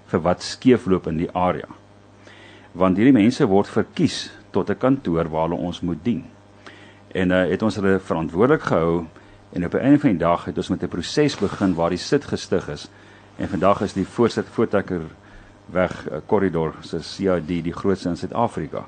vir 0.06 0.20
wat 0.22 0.44
skeefloop 0.44 1.08
in 1.08 1.18
die 1.18 1.32
area 1.34 1.68
want 2.78 3.00
hierdie 3.00 3.16
mense 3.16 3.46
word 3.50 3.70
verkies 3.72 4.30
tot 4.52 4.70
'n 4.70 4.78
kantoor 4.78 5.30
waar 5.30 5.50
hulle 5.50 5.62
ons 5.62 5.82
moet 5.82 6.04
dien. 6.04 6.26
En 7.14 7.32
uh 7.32 7.50
het 7.50 7.62
ons 7.62 7.76
hulle 7.76 8.00
verantwoordelik 8.00 8.62
gehou 8.62 9.06
en 9.54 9.66
op 9.66 9.74
'n 9.74 9.78
einde 9.78 10.00
van 10.00 10.10
die 10.10 10.20
dag 10.20 10.46
het 10.46 10.58
ons 10.58 10.70
met 10.70 10.84
'n 10.84 10.88
proses 10.88 11.36
begin 11.36 11.74
waar 11.74 11.90
die 11.90 11.98
sit 11.98 12.26
gestig 12.26 12.70
is. 12.70 12.90
En 13.38 13.50
vandag 13.50 13.82
is 13.82 13.94
die 13.94 14.08
voorsit 14.08 14.46
voortrekker 14.52 15.02
weg 15.66 16.06
'n 16.06 16.14
uh, 16.14 16.20
korridor 16.26 16.74
se 16.82 17.02
CID 17.02 17.48
die 17.48 17.74
grootste 17.74 18.10
in 18.10 18.18
Suid-Afrika. 18.18 18.86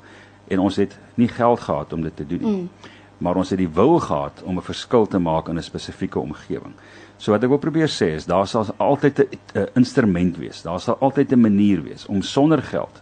En 0.48 0.60
ons 0.60 0.76
het 0.76 0.98
nie 1.14 1.28
geld 1.28 1.60
gehad 1.60 1.94
om 1.94 2.02
dit 2.02 2.16
te 2.16 2.28
doen 2.28 2.42
nie. 2.42 2.62
Mm. 2.62 2.70
Maar 3.18 3.36
ons 3.36 3.50
het 3.50 3.58
die 3.58 3.74
wil 3.74 4.00
gehad 4.00 4.42
om 4.44 4.58
'n 4.58 4.62
verskil 4.62 5.08
te 5.08 5.20
maak 5.20 5.48
in 5.48 5.58
'n 5.58 5.64
spesifieke 5.64 6.20
omgewing. 6.20 6.74
So 7.18 7.32
wat 7.32 7.44
ek 7.44 7.50
wil 7.50 7.58
probeer 7.58 7.90
sê 7.90 8.16
is 8.16 8.26
daar 8.26 8.48
sal 8.48 8.66
altyd 8.78 9.20
'n 9.20 9.68
instrument 9.74 10.38
wees. 10.38 10.62
Daar 10.62 10.80
sal 10.80 10.98
altyd 11.00 11.32
'n 11.32 11.42
manier 11.42 11.84
wees 11.84 12.06
om 12.06 12.22
sonder 12.22 12.64
geld 12.64 13.02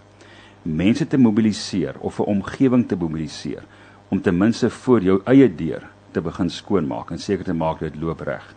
mense 0.68 1.08
te 1.08 1.18
mobiliseer 1.18 1.96
of 2.00 2.20
'n 2.20 2.24
omgewing 2.24 2.88
te 2.88 2.96
mobiliseer 2.96 3.64
om 4.08 4.22
ten 4.22 4.38
minste 4.38 4.70
voor 4.70 5.02
jou 5.02 5.22
eie 5.24 5.56
deur 5.56 5.90
te 6.12 6.22
begin 6.22 6.50
skoonmaak 6.50 7.12
en 7.12 7.20
seker 7.20 7.46
te 7.46 7.54
maak 7.54 7.80
dit 7.80 7.96
loop 7.96 8.20
reg. 8.20 8.56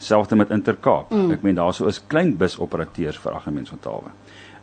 Selfs 0.00 0.32
met 0.32 0.50
Intercape. 0.50 1.14
Mm. 1.14 1.30
Ek 1.36 1.42
meen 1.44 1.58
daarso 1.58 1.88
is 1.90 2.00
klein 2.08 2.36
busoperateurs 2.40 3.20
vir 3.20 3.36
aggementsontalwe 3.36 4.14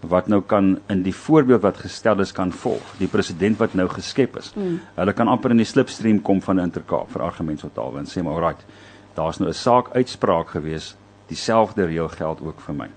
wat 0.06 0.28
nou 0.30 0.44
kan 0.46 0.76
in 0.94 1.02
die 1.02 1.16
voorbeeld 1.16 1.64
wat 1.64 1.80
gestel 1.82 2.20
is 2.22 2.32
kan 2.32 2.52
volg. 2.54 2.86
Die 3.00 3.10
president 3.10 3.58
wat 3.58 3.74
nou 3.74 3.88
geskep 3.90 4.38
is. 4.38 4.52
Mm. 4.56 4.80
Hulle 4.96 5.14
kan 5.18 5.28
amper 5.28 5.56
in 5.56 5.62
die 5.62 5.68
slipstream 5.68 6.22
kom 6.22 6.42
van 6.46 6.62
Intercape 6.62 7.10
vir 7.16 7.26
aggementsontalwe 7.26 8.04
en 8.04 8.10
sê 8.10 8.22
maar 8.24 8.38
alright, 8.38 8.66
daar's 9.18 9.40
nou 9.40 9.50
'n 9.50 9.54
saak 9.54 9.90
uitspraak 9.96 10.54
gewees, 10.54 10.96
dieselfde 11.28 11.86
reël 11.86 12.10
geld 12.10 12.42
ook 12.42 12.62
vir 12.62 12.76
my. 12.76 12.90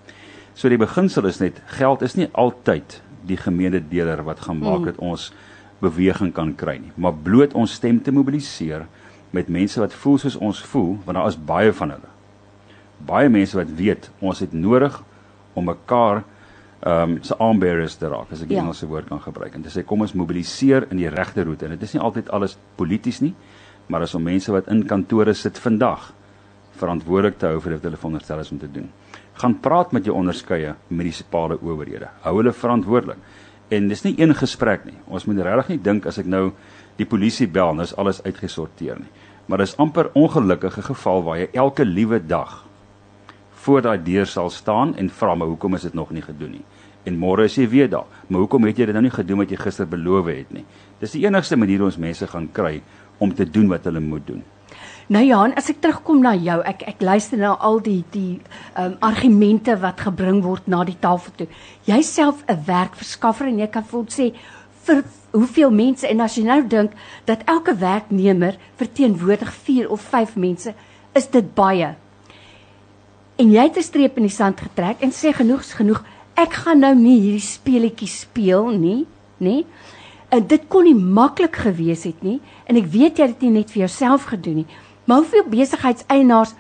So 0.55 0.68
die 0.68 0.78
beginsel 0.78 1.26
is 1.26 1.41
net 1.41 1.62
geld 1.66 2.03
is 2.03 2.16
nie 2.16 2.28
altyd 2.32 3.01
die 3.26 3.36
gemeente 3.36 3.80
deler 3.80 4.22
wat 4.24 4.41
gaan 4.41 4.59
maak 4.59 4.84
dat 4.84 5.01
mm. 5.01 5.09
ons 5.09 5.32
beweging 5.80 6.32
kan 6.32 6.55
kry 6.55 6.78
nie, 6.78 6.93
maar 6.97 7.12
bloot 7.12 7.55
ons 7.55 7.72
stem 7.72 8.03
te 8.03 8.12
mobiliseer 8.12 8.86
met 9.30 9.49
mense 9.49 9.80
wat 9.80 9.93
voel 9.93 10.18
soos 10.18 10.36
ons 10.36 10.61
voel, 10.72 10.99
want 11.05 11.16
daar 11.16 11.28
is 11.28 11.36
baie 11.36 11.72
van 11.72 11.91
hulle. 11.91 12.11
Baie 13.07 13.29
mense 13.29 13.57
wat 13.57 13.71
weet 13.77 14.11
ons 14.21 14.43
het 14.45 14.53
nodig 14.53 15.03
om 15.55 15.65
mekaar 15.71 16.25
ehm 16.81 17.11
um, 17.11 17.17
se 17.23 17.37
aanbearers 17.37 17.99
te 18.01 18.09
raak, 18.09 18.31
as 18.33 18.41
ek 18.41 18.49
die 18.49 18.57
ja. 18.57 18.63
Engelse 18.63 18.87
woord 18.89 19.11
kan 19.11 19.21
gebruik. 19.21 19.55
En 19.55 19.63
dis 19.63 19.75
sê 19.77 19.83
kom 19.85 20.01
ons 20.01 20.15
mobiliseer 20.17 20.87
in 20.91 20.97
die 20.97 21.11
regte 21.13 21.45
roete 21.45 21.67
en 21.67 21.75
dit 21.77 21.83
is 21.85 21.93
nie 21.93 22.01
altyd 22.01 22.31
alles 22.33 22.57
polities 22.77 23.21
nie, 23.21 23.35
maar 23.93 24.07
as 24.07 24.15
om 24.17 24.25
mense 24.25 24.53
wat 24.53 24.71
in 24.73 24.87
kantore 24.89 25.35
sit 25.37 25.61
vandag 25.61 26.15
verantwoordelik 26.81 27.37
te 27.37 27.51
hou 27.51 27.61
vir 27.61 27.77
wat 27.77 27.85
hulle 27.85 28.01
veronderstel 28.01 28.41
is 28.41 28.53
om 28.55 28.63
te 28.63 28.71
doen 28.73 28.89
gaan 29.41 29.57
praat 29.61 29.93
met 29.97 30.05
jou 30.05 30.17
onderskeie 30.17 30.75
munisipale 30.89 31.59
owerhede. 31.63 32.11
Hou 32.25 32.37
hulle 32.41 32.53
verantwoordelik. 32.53 33.21
En 33.71 33.89
dis 33.89 34.03
nie 34.05 34.15
een 34.19 34.35
gesprek 34.37 34.85
nie. 34.89 34.99
Ons 35.07 35.27
moet 35.29 35.41
regtig 35.47 35.75
nie 35.75 35.83
dink 35.85 36.09
as 36.11 36.19
ek 36.21 36.29
nou 36.29 36.51
die 36.99 37.07
polisie 37.09 37.49
bel, 37.49 37.73
nou 37.75 37.87
is 37.87 37.95
alles 37.97 38.21
uitgesorteer 38.27 38.99
nie. 39.01 39.13
Maar 39.49 39.65
dis 39.65 39.77
amper 39.81 40.11
ongelukkige 40.19 40.83
geval 40.91 41.25
waar 41.27 41.39
jy 41.41 41.49
elke 41.63 41.87
liewe 41.87 42.21
dag 42.21 42.65
voor 43.65 43.83
daai 43.83 43.99
deur 44.03 44.27
sal 44.27 44.51
staan 44.51 44.97
en 44.97 45.11
vra 45.11 45.35
maar 45.35 45.49
hoekom 45.49 45.75
is 45.75 45.83
dit 45.89 45.95
nog 45.95 46.11
nie 46.11 46.23
gedoen 46.23 46.51
nie. 46.51 46.65
En 47.05 47.17
môre 47.17 47.45
is 47.49 47.57
jy 47.57 47.69
weer 47.69 47.89
daar. 47.91 48.09
Maar 48.29 48.45
hoekom 48.45 48.65
het 48.69 48.79
jy 48.79 48.87
dit 48.89 48.97
nou 48.97 49.05
nie 49.05 49.13
gedoen 49.13 49.41
wat 49.43 49.51
jy 49.51 49.59
gister 49.61 49.89
beloof 49.89 50.29
het 50.33 50.53
nie? 50.53 50.65
Dis 51.01 51.17
die 51.17 51.25
enigste 51.27 51.57
manier 51.57 51.85
ons 51.85 52.01
mense 52.01 52.27
gaan 52.27 52.49
kry 52.53 52.81
om 53.19 53.35
te 53.35 53.45
doen 53.45 53.69
wat 53.69 53.85
hulle 53.89 54.01
moet 54.01 54.27
doen. 54.27 54.43
Nou 55.11 55.25
ja, 55.27 55.41
as 55.59 55.67
ek 55.73 55.81
terugkom 55.83 56.21
na 56.23 56.37
jou, 56.39 56.61
ek 56.63 56.85
ek 56.87 57.01
luister 57.03 57.41
na 57.41 57.57
al 57.59 57.81
die 57.83 58.05
die 58.15 58.39
ehm 58.39 58.93
um, 58.93 58.97
argumente 59.03 59.75
wat 59.83 60.05
gebring 60.07 60.43
word 60.45 60.69
na 60.71 60.85
die 60.87 60.99
tafel 61.01 61.35
toe. 61.37 61.49
Jy 61.89 62.03
self 62.07 62.45
'n 62.47 62.63
werkverskaffer 62.67 63.49
en 63.49 63.59
jy 63.59 63.67
kan 63.67 63.85
voel 63.85 64.07
sê 64.07 64.31
vir 64.87 65.03
hoeveel 65.33 65.71
mense 65.71 66.07
en 66.07 66.21
as 66.21 66.37
jy 66.37 66.45
nou 66.45 66.63
dink 66.67 66.93
dat 67.25 67.43
elke 67.47 67.75
werknemer 67.75 68.57
verteenwoordig 68.77 69.53
4 69.53 69.91
of 69.91 70.01
5 70.01 70.37
mense, 70.37 70.75
is 71.15 71.27
dit 71.27 71.55
baie. 71.55 71.95
En 73.41 73.49
jy 73.49 73.62
het 73.62 73.76
'n 73.76 73.82
streep 73.82 74.16
in 74.16 74.26
die 74.28 74.36
sand 74.36 74.61
getrek 74.61 75.01
en 75.01 75.11
sê 75.11 75.32
genoeg 75.32 75.61
is 75.61 75.72
genoeg. 75.72 76.05
Ek 76.34 76.53
gaan 76.53 76.78
nou 76.78 76.95
nie 76.95 77.20
hierdie 77.20 77.41
speletjie 77.57 78.09
speel 78.09 78.68
nie, 78.68 79.07
nê? 79.38 79.64
En 80.28 80.47
dit 80.47 80.62
kon 80.68 80.84
nie 80.84 80.95
maklik 80.95 81.57
gewees 81.57 82.05
het 82.05 82.22
nie 82.22 82.41
en 82.66 82.76
ek 82.76 82.84
weet 82.84 83.16
jy 83.16 83.26
het 83.26 83.41
dit 83.41 83.49
nie 83.49 83.59
net 83.59 83.70
vir 83.70 83.80
jouself 83.86 84.24
gedoen 84.24 84.55
nie. 84.55 84.66
Maar 85.05 85.16
hoeveel 85.16 85.45
besigheidseienaars 85.49 86.55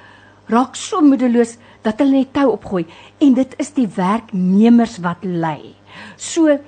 raak 0.46 0.74
so 0.74 1.00
moedeloos 1.00 1.58
dat 1.82 1.98
hulle 1.98 2.10
net 2.10 2.32
tou 2.32 2.48
opgooi 2.50 2.86
en 3.18 3.34
dit 3.34 3.54
is 3.58 3.70
die 3.70 3.88
werknemers 3.88 4.98
wat 4.98 5.22
ly. 5.24 5.74
So 6.16 6.58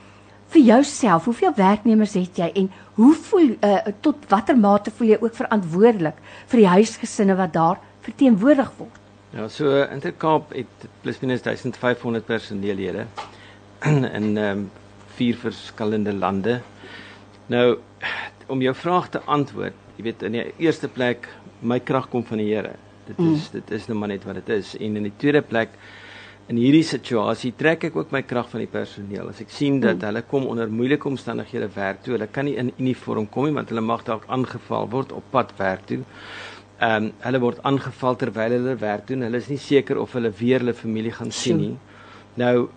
vir 0.48 0.62
jouself, 0.62 1.24
hoeveel 1.24 1.54
werknemers 1.56 2.12
het 2.12 2.36
jy 2.36 2.52
en 2.54 2.70
hoe 2.94 3.14
voel 3.14 3.56
uh, 3.64 3.78
tot 4.00 4.16
watter 4.28 4.56
mate 4.56 4.90
voel 4.90 5.08
jy 5.08 5.18
ook 5.20 5.34
verantwoordelik 5.34 6.16
vir 6.46 6.58
die 6.58 6.68
huisgesinne 6.68 7.34
wat 7.34 7.52
daar 7.52 7.78
verteenwoordig 8.00 8.72
word? 8.76 9.01
Ja, 9.32 9.46
so 9.48 9.78
Intercape 9.88 10.52
het 10.58 10.88
plus 11.00 11.18
minus 11.22 11.40
1500 11.42 12.24
personeellede 12.28 13.06
in 13.88 14.36
ehm 14.36 14.38
um, 14.38 14.70
vier 15.16 15.36
verskillende 15.36 16.12
lande. 16.12 16.60
Nou 17.46 17.78
om 18.52 18.60
jou 18.60 18.74
vraag 18.76 19.08
te 19.08 19.20
antwoord, 19.24 19.76
jy 19.96 20.04
weet 20.04 20.22
in 20.28 20.36
die 20.36 20.44
eerste 20.66 20.88
plek 20.88 21.30
my 21.60 21.80
krag 21.80 22.10
kom 22.12 22.24
van 22.28 22.40
die 22.42 22.50
Here. 22.50 22.74
Dit 23.06 23.18
is 23.24 23.48
mm. 23.48 23.56
dit 23.56 23.74
is 23.78 23.88
nou 23.88 23.98
maar 23.98 24.12
net 24.12 24.28
wat 24.28 24.40
dit 24.42 24.52
is. 24.58 24.74
En 24.76 25.00
in 25.00 25.08
die 25.08 25.16
tweede 25.16 25.40
plek 25.42 25.80
in 26.52 26.60
hierdie 26.60 26.84
situasie 26.84 27.54
trek 27.56 27.88
ek 27.88 27.96
ook 27.96 28.12
my 28.12 28.24
krag 28.28 28.52
van 28.52 28.66
die 28.66 28.70
personeel. 28.70 29.32
As 29.32 29.40
ek 29.40 29.52
sien 29.52 29.80
dat 29.80 29.96
mm. 29.96 30.06
hulle 30.10 30.26
kom 30.28 30.48
onder 30.52 30.68
moeilike 30.68 31.08
omstandighede 31.08 31.72
werk 31.72 32.04
toe, 32.04 32.18
hulle 32.18 32.28
kan 32.28 32.50
nie 32.50 32.58
in 32.60 32.74
uniform 32.76 33.30
kom 33.32 33.48
nie 33.48 33.56
want 33.56 33.72
hulle 33.72 33.88
mag 33.94 34.04
dalk 34.04 34.28
aangeval 34.28 34.92
word 34.92 35.16
op 35.16 35.32
pad 35.32 35.56
werk 35.56 35.88
toe. 35.88 36.02
Ehm 36.82 37.04
um, 37.04 37.10
hulle 37.22 37.38
word 37.38 37.58
aangeval 37.68 38.16
terwyl 38.18 38.56
hulle 38.56 38.76
werk 38.80 39.06
doen. 39.06 39.22
Hulle 39.22 39.38
is 39.38 39.50
nie 39.52 39.60
seker 39.62 40.00
of 40.02 40.14
hulle 40.18 40.32
weer 40.34 40.58
hulle 40.58 40.74
familie 40.74 41.12
gaan 41.14 41.30
sien 41.30 41.60
nie. 41.60 41.74
Nou 42.40 42.68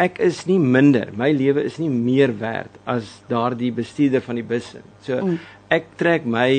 ek 0.00 0.22
is 0.24 0.46
nie 0.48 0.58
minder. 0.58 1.10
My 1.12 1.28
lewe 1.36 1.66
is 1.68 1.76
nie 1.78 1.90
meer 1.92 2.32
werd 2.40 2.78
as 2.88 3.18
daardie 3.28 3.72
bestuurder 3.76 4.24
van 4.24 4.40
die 4.40 4.46
bus. 4.46 4.70
So 5.04 5.20
ek 5.68 5.92
trek 6.00 6.24
my 6.24 6.50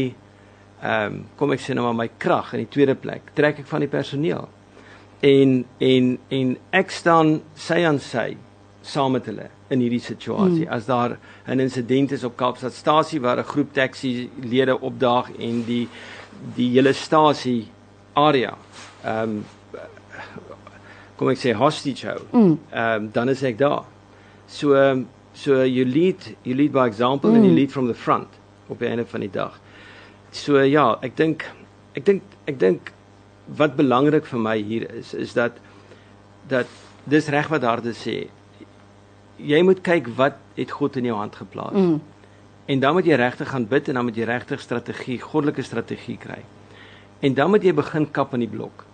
ehm 0.82 1.08
um, 1.08 1.18
kom 1.38 1.56
ek 1.58 1.66
sê 1.66 1.74
nou 1.78 1.88
maar 1.88 1.98
my 1.98 2.10
krag 2.22 2.54
in 2.54 2.66
die 2.66 2.72
tweede 2.78 2.98
plek. 2.98 3.34
Trek 3.38 3.64
ek 3.66 3.70
van 3.70 3.88
die 3.88 3.90
personeel. 3.90 4.48
En 5.26 5.64
en 5.80 6.14
en 6.30 6.56
ek 6.78 6.94
staan 6.94 7.40
sy 7.56 7.82
aan 7.90 8.00
sy 8.02 8.30
saam 8.82 9.14
met 9.14 9.26
hulle 9.30 9.50
in 9.72 9.82
hierdie 9.82 10.02
situasie. 10.04 10.66
Mm. 10.66 10.74
As 10.74 10.86
daar 10.86 11.18
'n 11.48 11.60
insident 11.60 12.12
is 12.12 12.24
op 12.24 12.38
Kaapstadstasie 12.38 13.22
waar 13.22 13.38
'n 13.40 13.52
groep 13.54 13.74
taxi 13.74 14.30
lede 14.42 14.80
opdaag 14.80 15.32
en 15.40 15.64
die 15.66 15.88
die 16.56 16.70
hele 16.76 16.94
stasie 16.94 17.68
area 18.14 18.56
ehm 19.04 19.40
um, 19.40 19.44
kom 21.22 21.30
ek 21.30 21.38
sê 21.38 21.52
hostage 21.54 22.08
hou. 22.10 22.22
Mm. 22.34 22.54
Ehm 22.74 23.04
um, 23.04 23.10
dan 23.14 23.30
is 23.30 23.44
ek 23.46 23.60
daar. 23.60 23.86
So 24.50 24.74
um, 24.76 25.06
so 25.38 25.62
you 25.64 25.86
lead 25.86 26.36
you 26.44 26.56
lead 26.56 26.74
by 26.74 26.88
example 26.88 27.30
mm. 27.30 27.36
and 27.36 27.46
you 27.46 27.54
lead 27.54 27.72
from 27.72 27.88
the 27.88 27.94
front 27.94 28.40
op 28.68 28.80
die 28.80 28.90
einde 28.90 29.06
van 29.06 29.22
die 29.22 29.32
dag. 29.32 29.60
So 30.32 30.58
ja, 30.66 30.96
ek 31.06 31.18
dink 31.18 31.46
ek 31.94 32.06
dink 32.06 32.38
ek 32.50 32.60
dink 32.60 32.94
wat 33.58 33.78
belangrik 33.78 34.26
vir 34.26 34.42
my 34.42 34.58
hier 34.58 34.88
is 34.96 35.14
is 35.14 35.36
dat 35.38 35.60
dat 36.50 36.68
dis 37.06 37.30
reg 37.34 37.50
wat 37.54 37.66
harde 37.68 37.94
sê 37.98 38.24
jy 39.42 39.62
moet 39.66 39.82
kyk 39.86 40.10
wat 40.18 40.38
het 40.58 40.74
God 40.78 40.98
in 40.98 41.10
jou 41.10 41.18
hand 41.18 41.36
geplaas. 41.36 41.78
Mm. 41.78 42.02
En 42.72 42.80
dan 42.80 42.96
moet 42.96 43.08
jy 43.10 43.18
regtig 43.20 43.50
gaan 43.52 43.68
bid 43.68 43.90
en 43.92 44.00
dan 44.00 44.08
moet 44.08 44.18
jy 44.18 44.28
regtig 44.30 44.62
strategie, 44.64 45.18
goddelike 45.20 45.64
strategie 45.66 46.16
kry. 46.22 46.40
En 47.20 47.36
dan 47.36 47.52
moet 47.52 47.66
jy 47.68 47.74
begin 47.76 48.08
kap 48.16 48.36
in 48.38 48.46
die 48.46 48.52
blok. 48.52 48.86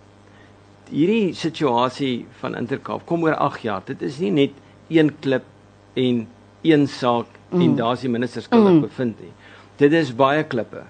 Hierdie 0.88 1.34
situasie 1.36 2.26
van 2.40 2.56
Intercape 2.58 3.06
kom 3.06 3.26
oor 3.26 3.36
8 3.36 3.62
jaar. 3.66 3.84
Dit 3.86 4.02
is 4.02 4.18
nie 4.24 4.32
net 4.34 4.58
een 4.90 5.12
klip 5.22 5.46
en 5.94 6.24
een 6.66 6.88
saak 6.90 7.30
mm. 7.52 7.62
en 7.62 7.76
daar's 7.78 8.02
die 8.02 8.10
minister 8.10 8.42
skuldig 8.42 8.78
mm. 8.78 8.84
bevind 8.88 9.22
nie. 9.22 9.32
Dit 9.78 9.94
is 9.94 10.10
baie 10.16 10.42
klippe. 10.48 10.82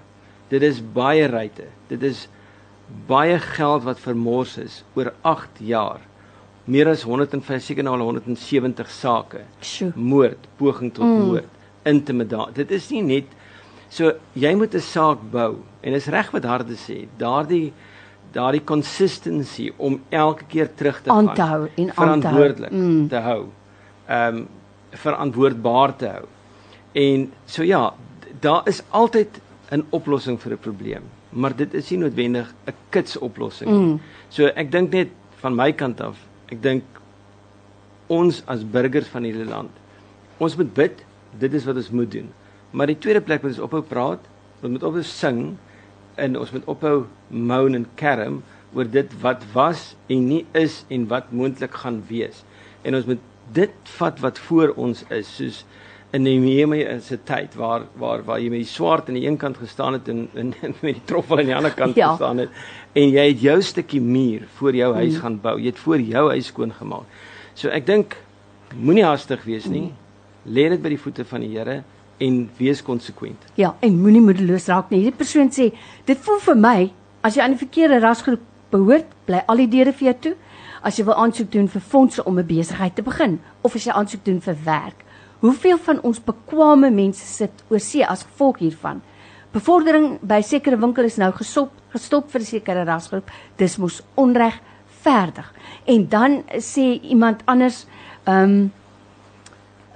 Dit 0.49 0.65
is 0.65 0.81
baie 0.81 1.27
ryte. 1.29 1.67
Dit 1.91 2.03
is 2.07 2.25
baie 3.09 3.37
geld 3.43 3.85
wat 3.85 4.01
vermors 4.01 4.57
is 4.57 4.81
oor 4.97 5.13
8 5.21 5.61
jaar 5.61 6.01
meer 6.69 6.89
as 6.91 7.03
150 7.05 7.63
seker 7.65 7.85
nou 7.85 7.95
al 7.97 8.05
170 8.05 8.91
sake. 8.93 9.41
Sjoe. 9.65 9.89
Moord, 9.97 10.45
poging 10.59 10.91
tot 10.93 11.07
mm. 11.07 11.23
moord, 11.25 11.58
intimidasie. 11.83 12.53
Dit 12.53 12.71
is 12.71 12.89
nie 12.89 13.01
net 13.01 13.35
so 13.89 14.13
jy 14.33 14.53
moet 14.55 14.75
'n 14.75 14.81
saak 14.81 15.19
bou 15.31 15.63
en 15.81 15.93
is 15.93 16.07
reg 16.07 16.31
wat 16.31 16.43
harde 16.43 16.75
sê. 16.75 17.07
Daardie 17.17 17.73
daardie 18.31 18.63
consistency 18.63 19.71
om 19.77 20.01
elke 20.09 20.45
keer 20.47 20.69
terug 20.75 21.01
te 21.01 21.09
gaan 21.09 21.29
aanhou 21.29 21.69
en 21.75 21.89
verantwoordelik 21.93 22.71
mm. 22.71 23.07
te 23.09 23.15
hou. 23.15 23.49
Ehm 24.07 24.35
um, 24.35 24.47
verantwoordbaar 24.91 25.95
te 25.95 26.07
hou. 26.07 26.25
En 26.91 27.31
so 27.45 27.63
ja, 27.63 27.93
daar 28.39 28.67
is 28.67 28.81
altyd 28.89 29.41
'n 29.71 29.85
oplossing 29.89 30.39
vir 30.41 30.51
'n 30.51 30.57
probleem, 30.57 31.03
maar 31.29 31.55
dit 31.55 31.73
is 31.73 31.89
nie 31.89 31.99
noodwendig 31.99 32.53
'n 32.67 32.73
kits 32.89 33.17
oplossing 33.17 33.69
nie. 33.69 33.85
Mm. 33.85 33.99
So 34.29 34.45
ek 34.45 34.71
dink 34.71 34.91
net 34.91 35.09
van 35.41 35.55
my 35.55 35.71
kant 35.71 36.01
af 36.01 36.17
Ek 36.49 36.61
dink 36.63 36.97
ons 38.09 38.41
as 38.49 38.65
burgers 38.65 39.09
van 39.13 39.25
hierdie 39.27 39.45
land, 39.45 39.73
ons 40.41 40.55
moet 40.57 40.71
bid, 40.73 41.03
dit 41.37 41.53
is 41.53 41.65
wat 41.65 41.75
ons 41.75 41.89
moet 41.89 42.11
doen. 42.11 42.29
Maar 42.71 42.91
die 42.91 42.97
tweede 42.97 43.21
plek 43.21 43.41
wat 43.41 43.51
ons 43.51 43.63
ophou 43.65 43.81
praat, 43.85 44.25
ons 44.61 44.71
moet 44.71 44.83
ophou 44.83 45.03
sing 45.03 45.41
en 46.19 46.37
ons 46.37 46.51
moet 46.51 46.65
ophou 46.71 46.95
moan 47.29 47.77
en 47.77 47.87
kerm 47.99 48.41
oor 48.75 48.89
dit 48.89 49.13
wat 49.21 49.43
was 49.53 49.93
en 50.09 50.27
nie 50.29 50.43
is 50.57 50.83
en 50.93 51.07
wat 51.09 51.31
moontlik 51.31 51.73
gaan 51.83 52.03
wees. 52.09 52.43
En 52.85 52.95
ons 52.95 53.07
moet 53.09 53.21
dit 53.53 53.93
vat 53.97 54.19
wat 54.21 54.39
voor 54.49 54.75
ons 54.77 55.03
is, 55.09 55.29
soos 55.39 55.63
in 56.13 56.23
Nehemia 56.25 56.99
se 57.05 57.19
tyd 57.21 57.53
waar 57.57 57.83
waar 58.01 58.23
waar 58.25 58.39
jy 58.41 58.49
met 58.49 58.63
die 58.63 58.69
swaard 58.69 59.09
aan 59.09 59.17
die 59.19 59.27
een 59.27 59.37
kant 59.37 59.59
gestaan 59.61 59.93
het 59.93 60.07
en, 60.09 60.23
en, 60.33 60.53
en 60.65 60.73
met 60.81 60.97
die 60.97 61.05
troffel 61.05 61.37
aan 61.37 61.51
die 61.51 61.55
ander 61.55 61.73
kant 61.77 61.95
ja. 61.99 62.09
gestaan 62.15 62.41
het 62.41 62.49
en 62.97 63.13
jy 63.13 63.25
het 63.27 63.43
jou 63.43 63.57
stukkie 63.61 64.01
muur 64.01 64.47
voor 64.57 64.75
jou 64.75 64.93
huis 64.95 65.13
mm. 65.13 65.19
gaan 65.21 65.37
bou. 65.43 65.55
Jy 65.61 65.69
het 65.69 65.81
voor 65.83 66.01
jou 66.01 66.23
huis 66.33 66.49
skoon 66.49 66.73
gemaak. 66.73 67.19
So 67.53 67.69
ek 67.69 67.85
dink 67.85 68.17
moenie 68.73 69.05
haastig 69.05 69.45
wees 69.45 69.67
nie. 69.69 69.89
Mm. 69.91 70.08
Lê 70.45 70.69
dit 70.69 70.81
by 70.81 70.89
die 70.89 70.99
voete 70.99 71.25
van 71.25 71.41
die 71.41 71.49
Here 71.57 71.83
en 72.19 72.49
wees 72.57 72.81
konsekwent. 72.83 73.45
Ja, 73.55 73.75
en 73.81 73.99
moenie 74.01 74.21
moedeloos 74.21 74.67
raak 74.67 74.89
nie. 74.91 74.99
Hierdie 75.03 75.17
persoon 75.17 75.51
sê, 75.51 75.71
dit 76.05 76.17
voel 76.17 76.39
vir 76.39 76.55
my 76.55 76.91
as 77.21 77.35
jy 77.35 77.43
aan 77.43 77.55
die 77.55 77.63
verkeerde 77.65 77.99
rasgroep 77.99 78.41
behoort, 78.71 79.07
bly 79.25 79.43
al 79.47 79.57
die 79.57 79.67
deure 79.67 79.93
vir 79.93 80.11
jou 80.11 80.17
toe. 80.21 80.35
As 80.83 80.97
jy 80.97 81.05
wil 81.05 81.15
aansoek 81.19 81.51
doen 81.51 81.67
vir 81.67 81.81
fondse 81.81 82.23
om 82.23 82.39
'n 82.39 82.47
besigheid 82.47 82.95
te 82.95 83.01
begin 83.01 83.39
of 83.61 83.75
as 83.75 83.85
jy 83.85 83.91
aansoek 83.91 84.23
doen 84.23 84.41
vir 84.41 84.55
werk, 84.63 85.03
Hoeveel 85.39 85.77
van 85.79 86.01
ons 86.03 86.19
bekwame 86.19 86.89
mense 86.91 87.23
sit 87.23 87.61
oor 87.71 87.79
see 87.79 88.03
as 88.03 88.25
gevolg 88.27 88.57
hiervan? 88.59 88.99
Bevordering 89.55 90.17
by 90.27 90.41
sekere 90.43 90.77
winkel 90.77 91.07
is 91.07 91.15
nou 91.21 91.29
gestop, 91.37 91.71
gestop 91.93 92.27
vir 92.31 92.41
'n 92.41 92.45
sekere 92.45 92.83
rasgroep. 92.83 93.31
Dis 93.57 93.77
mos 93.77 94.01
onregverdig. 94.15 95.53
En 95.85 96.07
dan 96.09 96.43
sê 96.59 96.99
iemand 97.01 97.41
anders, 97.45 97.85
ehm 98.25 98.43
um, 98.43 98.71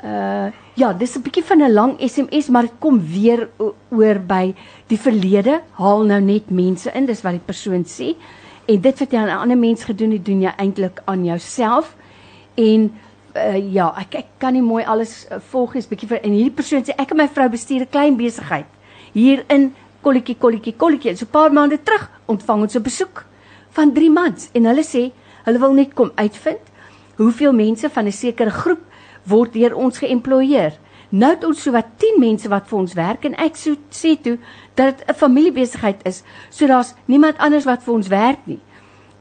uh 0.03 0.51
ja, 0.75 0.93
dis 0.93 1.15
'n 1.15 1.21
bietjie 1.21 1.43
van 1.43 1.61
'n 1.61 1.73
lang 1.73 1.93
SMS, 1.99 2.49
maar 2.49 2.61
dit 2.61 2.79
kom 2.79 2.99
weer 2.99 3.49
oor 3.89 4.19
by 4.19 4.55
die 4.87 4.97
verlede. 4.97 5.61
Haal 5.71 6.03
nou 6.03 6.21
net 6.21 6.49
mense 6.49 6.91
in, 6.91 7.05
dis 7.05 7.21
wat 7.21 7.31
die 7.31 7.45
persoon 7.45 7.85
sê. 7.85 8.15
En 8.65 8.81
dit 8.81 8.99
wat 8.99 9.11
jy 9.11 9.17
aan 9.17 9.27
'n 9.27 9.41
ander 9.41 9.57
mens 9.57 9.83
gedoen 9.83 10.11
het, 10.11 10.25
doen 10.25 10.41
jy 10.41 10.53
eintlik 10.57 11.01
aan 11.05 11.25
jouself. 11.25 11.95
En 12.55 12.91
uh, 13.35 13.73
ja, 13.73 13.93
ek 13.97 14.15
ek 14.15 14.25
kan 14.37 14.53
nie 14.53 14.61
mooi 14.61 14.83
alles 14.85 15.25
uh, 15.31 15.39
volg 15.51 15.75
is 15.75 15.87
bietjie 15.87 16.07
vir 16.07 16.21
en 16.23 16.31
hierdie 16.31 16.53
persoon 16.53 16.83
sê 16.85 16.93
ek 16.97 17.11
en 17.11 17.17
my 17.17 17.27
vrou 17.27 17.49
bestuur 17.49 17.81
'n 17.81 17.89
klein 17.89 18.17
besigheid 18.17 18.65
hier 19.13 19.43
in 19.49 19.73
Kolletjie 20.01 20.37
Kolletjie 20.37 20.75
Kolletjie. 20.77 21.15
So 21.15 21.25
'n 21.25 21.31
paar 21.31 21.53
maande 21.53 21.77
terug 21.83 22.09
ontvang 22.25 22.61
ons 22.61 22.75
'n 22.75 22.81
besoek 22.81 23.25
van 23.71 23.93
3 23.93 24.09
maande 24.09 24.49
en 24.53 24.65
hulle 24.65 24.83
sê 24.83 25.11
hulle 25.45 25.59
wil 25.59 25.73
net 25.73 25.93
kom 25.93 26.11
uitvind 26.15 26.61
hoeveel 27.17 27.53
mense 27.53 27.89
van 27.89 28.05
'n 28.05 28.11
sekere 28.11 28.49
groep 28.49 28.81
word 29.23 29.53
deur 29.53 29.75
ons 29.75 29.97
geëmploieer. 29.97 30.79
Nou 31.13 31.29
het 31.35 31.43
ons 31.45 31.61
so 31.61 31.71
wat 31.71 31.93
10 32.01 32.19
mense 32.19 32.49
wat 32.49 32.67
vir 32.69 32.79
ons 32.79 32.93
werk 32.97 33.25
en 33.25 33.35
ek 33.37 33.57
so 33.59 33.77
sê 33.93 34.15
toe 34.21 34.37
dat 34.75 34.97
dit 34.97 35.09
'n 35.09 35.13
familiebesigheid 35.13 36.01
is. 36.05 36.23
So 36.49 36.67
daar's 36.67 36.95
niemand 37.05 37.37
anders 37.37 37.65
wat 37.65 37.83
vir 37.83 37.93
ons 37.93 38.07
werk 38.07 38.39
nie. 38.45 38.59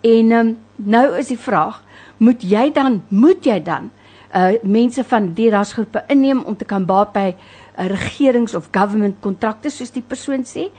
En 0.01 0.33
um, 0.33 0.59
nou 0.77 1.19
is 1.19 1.29
die 1.29 1.39
vraag, 1.39 1.83
moet 2.19 2.43
jy 2.43 2.73
dan 2.73 3.03
moet 3.09 3.45
jy 3.45 3.63
dan 3.63 3.91
uh 4.35 4.53
mense 4.63 5.05
van 5.05 5.35
die 5.35 5.51
rasgroepe 5.51 6.05
inneem 6.09 6.43
om 6.49 6.57
te 6.57 6.65
kan 6.65 6.87
baat 6.87 7.13
by 7.13 7.35
uh, 7.35 7.87
regerings 7.87 8.55
of 8.55 8.71
government 8.73 9.17
kontrakte 9.21 9.71
soos 9.71 9.93
die 9.93 10.03
persoon 10.03 10.45
sê. 10.49 10.71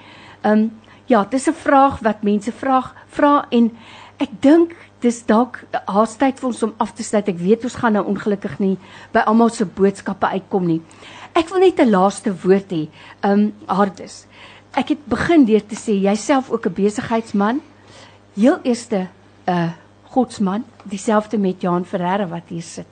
Um 0.42 0.72
ja, 1.06 1.26
dis 1.30 1.48
'n 1.48 1.54
vraag 1.54 2.00
wat 2.00 2.24
mense 2.24 2.52
vra 2.52 2.82
vra 3.08 3.46
en 3.50 3.72
ek 4.18 4.30
dink 4.40 4.76
dis 5.04 5.20
dalk 5.28 5.60
haastyd 5.92 6.40
vir 6.40 6.50
ons 6.50 6.64
om 6.64 6.74
af 6.84 6.94
te 6.96 7.04
sluit. 7.04 7.28
Ek 7.28 7.40
weet 7.40 7.66
ons 7.68 7.76
gaan 7.82 7.98
nou 7.98 8.06
ongelukkig 8.08 8.56
nie 8.64 8.76
by 9.14 9.26
almal 9.28 9.52
se 9.52 9.68
boodskappe 9.68 10.30
uitkom 10.38 10.68
nie. 10.70 10.80
Ek 11.36 11.50
wil 11.52 11.60
net 11.60 11.80
'n 11.80 11.90
laaste 11.90 12.32
woord 12.44 12.72
hê. 12.72 12.88
Um 13.24 13.54
Hardus. 13.68 14.26
Ek 14.74 14.90
het 14.90 15.06
begin 15.06 15.46
deur 15.46 15.62
te 15.62 15.76
sê 15.76 15.94
jouself 16.00 16.50
ook 16.50 16.66
'n 16.68 16.74
besigheidsman. 16.74 17.62
Heel 18.36 18.60
eerste 18.64 19.08
'n 19.48 19.52
uh, 19.52 19.72
godsman, 20.04 20.64
dieselfde 20.84 21.38
met 21.38 21.62
Jan 21.62 21.86
Ferreira 21.86 22.28
wat 22.28 22.48
hier 22.48 22.62
sit. 22.62 22.88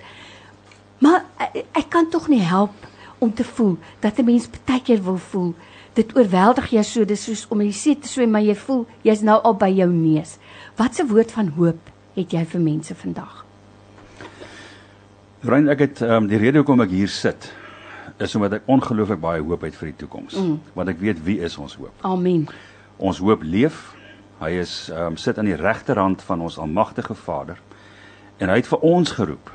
Maar 1.00 1.26
ek, 1.38 1.50
eh, 1.54 1.64
ek 1.74 1.90
kan 1.90 2.10
tog 2.10 2.28
nie 2.28 2.42
help 2.42 2.74
om 3.20 3.34
te 3.34 3.44
voel 3.44 3.78
dat 4.00 4.20
'n 4.20 4.26
mens 4.26 4.50
baie 4.66 4.82
keer 4.82 5.04
wil 5.04 5.18
voel 5.18 5.56
dit 5.94 6.16
oorweldig 6.16 6.70
jou 6.70 6.84
so 6.84 7.06
dis 7.06 7.24
soos 7.24 7.46
om 7.50 7.60
die 7.60 7.74
see 7.76 7.96
te 8.00 8.08
swem 8.08 8.32
maar 8.32 8.42
jy 8.42 8.56
voel 8.56 8.86
jy's 9.04 9.22
nou 9.22 9.42
al 9.44 9.54
by 9.54 9.70
jou 9.70 9.90
neus. 9.90 10.38
Wat 10.76 11.00
'n 11.00 11.08
woord 11.08 11.32
van 11.32 11.48
hoop 11.48 11.92
het 12.16 12.34
jy 12.34 12.44
vir 12.46 12.62
mense 12.62 12.96
vandag? 12.96 13.46
Rein 15.42 15.70
ek 15.74 15.80
het 15.80 16.02
um, 16.06 16.28
die 16.30 16.38
rede 16.38 16.62
hoekom 16.62 16.84
ek 16.86 16.94
hier 16.94 17.10
sit 17.10 17.50
is 18.22 18.36
omdat 18.38 18.60
ek 18.60 18.68
ongelooflik 18.70 19.22
baie 19.22 19.42
hoop 19.42 19.64
het 19.66 19.78
vir 19.78 19.90
die 19.90 19.98
toekoms. 20.04 20.36
Mm. 20.38 20.60
Want 20.78 20.92
ek 20.94 21.00
weet 21.02 21.24
wie 21.26 21.40
is 21.42 21.58
ons 21.58 21.74
hoop. 21.80 22.04
Amen. 22.06 22.46
Ons 23.02 23.22
hoop 23.24 23.42
leef. 23.42 23.96
Hy 24.42 24.52
is 24.62 24.76
um, 24.94 25.18
sit 25.18 25.40
aan 25.42 25.50
die 25.50 25.58
regterhand 25.58 26.22
van 26.26 26.44
ons 26.46 26.60
almagtige 26.62 27.18
Vader 27.18 27.58
en 28.42 28.50
hy 28.50 28.58
het 28.58 28.70
vir 28.70 28.86
ons 28.86 29.12
geroep 29.14 29.52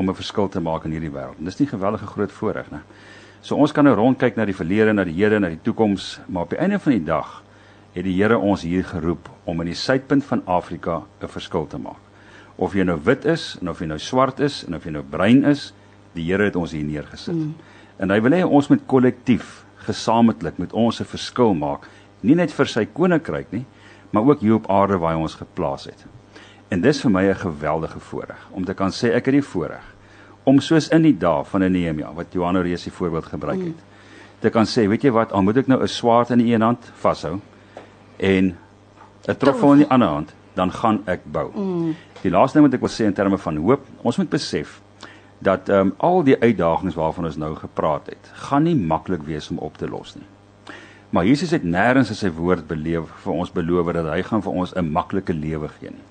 om 0.00 0.08
'n 0.08 0.16
verskil 0.16 0.48
te 0.48 0.60
maak 0.60 0.84
in 0.84 0.92
hierdie 0.96 1.12
wêreld. 1.12 1.36
Dis 1.38 1.58
nie 1.58 1.68
geweldige 1.68 2.06
groot 2.06 2.32
voorreg 2.32 2.70
nie. 2.70 2.80
So 3.40 3.56
ons 3.56 3.72
kan 3.72 3.84
nou 3.84 3.94
rondkyk 3.94 4.36
na 4.36 4.44
die 4.44 4.56
verlede, 4.56 4.92
na 4.92 5.04
die 5.04 5.16
hede, 5.16 5.38
na 5.40 5.48
die 5.48 5.60
toekoms, 5.62 6.20
maar 6.28 6.42
op 6.42 6.50
die 6.50 6.58
einde 6.58 6.78
van 6.78 6.92
die 6.92 7.04
dag 7.04 7.42
het 7.92 8.04
die 8.04 8.14
Here 8.14 8.38
ons 8.38 8.62
hier 8.62 8.84
geroep 8.84 9.28
om 9.50 9.60
in 9.64 9.72
die 9.72 9.78
suidpunt 9.78 10.24
van 10.24 10.42
Afrika 10.46 11.02
'n 11.22 11.28
verskil 11.28 11.66
te 11.66 11.78
maak. 11.78 12.00
Of 12.56 12.74
jy 12.74 12.84
nou 12.84 12.98
wit 13.04 13.24
is 13.24 13.56
en 13.60 13.68
of 13.68 13.80
jy 13.80 13.86
nou 13.86 13.98
swart 13.98 14.40
is 14.40 14.64
en 14.66 14.74
of 14.74 14.84
jy 14.84 14.90
nou 14.90 15.02
bruin 15.02 15.44
is, 15.44 15.72
die 16.14 16.24
Here 16.24 16.44
het 16.44 16.56
ons 16.56 16.72
hier 16.72 16.84
neergesit. 16.84 17.34
Mm. 17.34 17.54
En 17.98 18.10
hy 18.10 18.20
wil 18.20 18.32
hê 18.32 18.44
ons 18.44 18.68
moet 18.68 18.86
kollektief, 18.86 19.64
gesamentlik 19.86 20.58
met 20.58 20.72
ons 20.72 21.00
'n 21.00 21.04
verskil 21.04 21.54
maak, 21.54 21.88
nie 22.20 22.34
net 22.34 22.52
vir 22.52 22.66
sy 22.66 22.84
koninkryk 22.84 23.52
nie, 23.52 23.64
maar 24.12 24.22
ook 24.22 24.40
hier 24.40 24.54
op 24.54 24.70
aarde 24.70 24.98
waar 24.98 25.14
hy 25.14 25.20
ons 25.20 25.34
geplaas 25.34 25.84
het. 25.84 26.04
En 26.70 26.80
dis 26.80 27.00
vir 27.00 27.10
my 27.10 27.24
'n 27.24 27.34
geweldige 27.34 28.00
voorreg 28.00 28.48
om 28.50 28.64
te 28.64 28.74
kan 28.74 28.90
sê 28.90 29.14
ek 29.14 29.26
het 29.26 29.34
die 29.34 29.42
voorreg 29.42 29.94
om 30.44 30.60
soos 30.60 30.88
in 30.88 31.02
die 31.02 31.18
dae 31.18 31.44
van 31.44 31.72
Nehemia 31.72 32.12
wat 32.14 32.32
Johannes 32.32 32.62
Rees 32.62 32.82
die 32.82 32.92
voorbeeld 32.92 33.24
gebruik 33.24 33.58
het. 33.58 33.76
Mm. 33.76 33.88
Te 34.40 34.50
kan 34.50 34.64
sê, 34.64 34.88
weet 34.88 35.02
jy 35.02 35.10
wat, 35.10 35.32
al 35.32 35.42
moet 35.42 35.56
ek 35.56 35.66
nou 35.66 35.82
'n 35.82 35.88
swaard 35.88 36.30
in 36.30 36.38
die 36.38 36.54
een 36.54 36.62
hand 36.62 36.92
vashou 36.94 37.40
en 38.16 38.56
'n 39.28 39.36
troffel 39.36 39.72
in 39.72 39.78
die 39.78 39.90
ander 39.90 40.08
hand, 40.08 40.34
dan 40.54 40.72
gaan 40.72 41.02
ek 41.06 41.20
bou. 41.24 41.50
Mm. 41.54 41.96
Die 42.22 42.30
laaste 42.30 42.58
ding 42.58 42.66
wat 42.66 42.74
ek 42.74 42.80
wil 42.80 42.88
sê 42.92 43.04
in 43.04 43.12
terme 43.12 43.38
van 43.38 43.56
hoop, 43.56 43.86
ons 44.02 44.16
moet 44.16 44.30
besef 44.30 44.80
dat 45.38 45.68
ehm 45.68 45.80
um, 45.80 45.94
al 45.96 46.22
die 46.22 46.36
uitdagings 46.40 46.94
waarvan 46.94 47.24
ons 47.24 47.36
nou 47.36 47.54
gepraat 47.56 48.06
het, 48.06 48.30
gaan 48.32 48.62
nie 48.62 48.76
maklik 48.76 49.22
wees 49.22 49.50
om 49.50 49.58
op 49.58 49.76
te 49.76 49.88
los 49.88 50.14
nie. 50.14 50.26
Maar 51.10 51.26
Jesus 51.26 51.50
het 51.50 51.64
nêrens 51.64 52.12
in 52.12 52.18
sy 52.18 52.30
woord 52.30 52.68
beleef 52.68 53.08
vir 53.24 53.32
ons 53.32 53.50
beloof 53.52 53.88
dat 53.96 54.12
hy 54.12 54.22
gaan 54.22 54.42
vir 54.42 54.52
ons 54.52 54.74
'n 54.76 54.92
maklike 54.92 55.32
lewe 55.32 55.68
gee 55.68 55.90
nie. 55.90 56.06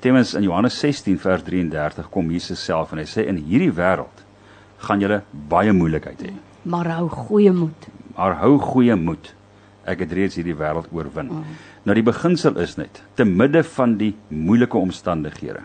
Temmens 0.00 0.34
in 0.34 0.42
Johannes 0.42 0.78
16 0.78 1.18
vers 1.18 1.42
33 1.42 2.08
kom 2.10 2.30
Jesus 2.30 2.64
self 2.64 2.92
en 2.92 2.98
hy 2.98 3.04
sê 3.04 3.26
in 3.26 3.36
hierdie 3.36 3.72
wêreld 3.72 4.24
gaan 4.78 5.00
julle 5.00 5.22
baie 5.32 5.72
moeilikheid 5.72 6.22
hê. 6.22 6.32
Maar 6.62 6.88
hou 6.88 7.08
goeie 7.08 7.52
moed. 7.52 7.86
Maar 8.16 8.34
hou 8.34 8.58
goeie 8.58 8.96
moed. 8.96 9.34
Ek 9.84 9.98
het 9.98 10.12
reeds 10.12 10.34
hierdie 10.34 10.56
wêreld 10.56 10.92
oorwin. 10.92 11.26
Mm. 11.26 11.44
Nou 11.84 11.94
die 11.96 12.04
beginsel 12.04 12.56
is 12.64 12.78
net 12.80 13.02
te 13.14 13.26
midde 13.28 13.60
van 13.76 13.98
die 14.00 14.14
moeilike 14.32 14.78
omstandighede 14.80 15.60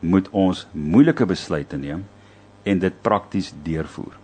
moet 0.00 0.28
ons 0.30 0.64
moeilike 0.74 1.26
besluite 1.26 1.78
neem 1.78 2.04
en 2.66 2.78
dit 2.78 2.98
prakties 3.02 3.52
deurvoer. 3.66 4.14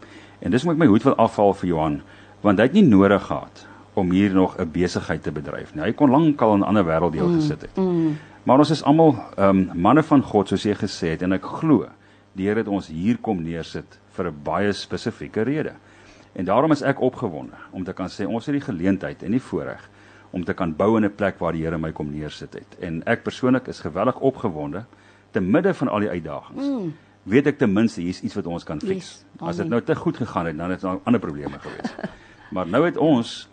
En 0.43 0.51
dis 0.55 0.65
moet 0.67 0.75
ek 0.75 0.83
my 0.83 0.89
hoed 0.91 1.07
wil 1.07 1.17
afhaal 1.23 1.55
vir 1.61 1.71
Johan 1.71 2.01
want 2.43 2.59
hy 2.59 2.67
het 2.67 2.77
nie 2.77 2.87
nodig 2.87 3.23
gehad 3.29 3.65
om 3.95 4.11
hier 4.11 4.35
nog 4.35 4.59
'n 4.59 4.71
besigheid 4.71 5.23
te 5.23 5.31
bedryf 5.31 5.75
nie. 5.75 5.85
Hy 5.85 5.93
kon 5.93 6.11
lankal 6.11 6.55
in 6.55 6.61
'n 6.61 6.67
ander 6.67 6.85
wêreld 6.85 7.13
deel 7.13 7.29
mm, 7.29 7.41
gesit 7.41 7.63
het. 7.63 7.77
Mm. 7.77 8.19
Maar 8.43 8.59
ons 8.59 8.71
is 8.71 8.83
almal 8.83 9.15
ehm 9.37 9.49
um, 9.49 9.71
manne 9.75 10.03
van 10.03 10.23
God 10.23 10.49
soos 10.49 10.63
jy 10.63 10.75
gesê 10.75 11.15
het 11.15 11.23
en 11.23 11.33
ek 11.33 11.45
glo 11.45 11.87
die 12.33 12.47
Here 12.47 12.59
het 12.59 12.69
ons 12.69 12.89
hier 12.89 13.19
kom 13.19 13.43
neersit 13.43 13.99
vir 14.17 14.27
'n 14.27 14.43
baie 14.43 14.73
spesifieke 14.73 15.43
rede. 15.43 15.73
En 16.35 16.45
daarom 16.45 16.73
is 16.73 16.83
ek 16.83 17.01
opgewonde 17.01 17.55
om 17.71 17.85
te 17.85 17.93
kan 17.93 18.09
sê 18.09 18.27
ons 18.27 18.47
het 18.47 18.53
die 18.53 18.73
geleentheid 18.73 19.23
en 19.23 19.31
die 19.31 19.41
voorreg 19.41 19.89
om 20.35 20.45
te 20.45 20.55
kan 20.55 20.75
bou 20.77 20.97
in 20.99 21.05
'n 21.05 21.15
plek 21.15 21.39
waar 21.39 21.53
die 21.53 21.63
Here 21.63 21.79
my 21.79 21.93
kom 21.93 22.11
neersit 22.11 22.55
het. 22.55 22.77
En 22.81 23.03
ek 23.07 23.23
persoonlik 23.23 23.67
is 23.71 23.81
geweldig 23.81 24.19
opgewonde 24.21 24.85
te 25.31 25.41
midde 25.41 25.75
van 25.75 25.89
al 25.89 26.01
die 26.01 26.11
uitdagings. 26.11 26.67
Mm 26.67 26.93
weet 27.25 27.49
ek 27.49 27.59
ten 27.61 27.73
minste 27.73 28.03
hier's 28.05 28.21
iets 28.21 28.37
wat 28.37 28.49
ons 28.53 28.67
kan 28.69 28.81
fix. 28.81 29.11
Yes, 29.25 29.25
As 29.41 29.61
dit 29.61 29.69
nou 29.69 29.81
te 29.85 29.97
goed 29.97 30.19
gegaan 30.21 30.51
het, 30.51 30.57
dan 30.59 30.71
het 30.71 30.83
daar 30.85 31.01
ander 31.09 31.21
probleme 31.21 31.59
gewees. 31.59 31.95
maar 32.55 32.69
nou 32.69 32.85
het 32.85 33.01
ons 33.01 33.49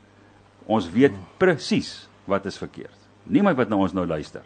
ons 0.65 0.87
weet 0.93 1.15
presies 1.41 2.07
wat 2.29 2.45
is 2.45 2.57
verkeerd. 2.59 2.97
Niemand 3.23 3.57
wat 3.57 3.71
na 3.71 3.79
ons 3.81 3.95
nou 3.95 4.05
luister 4.07 4.43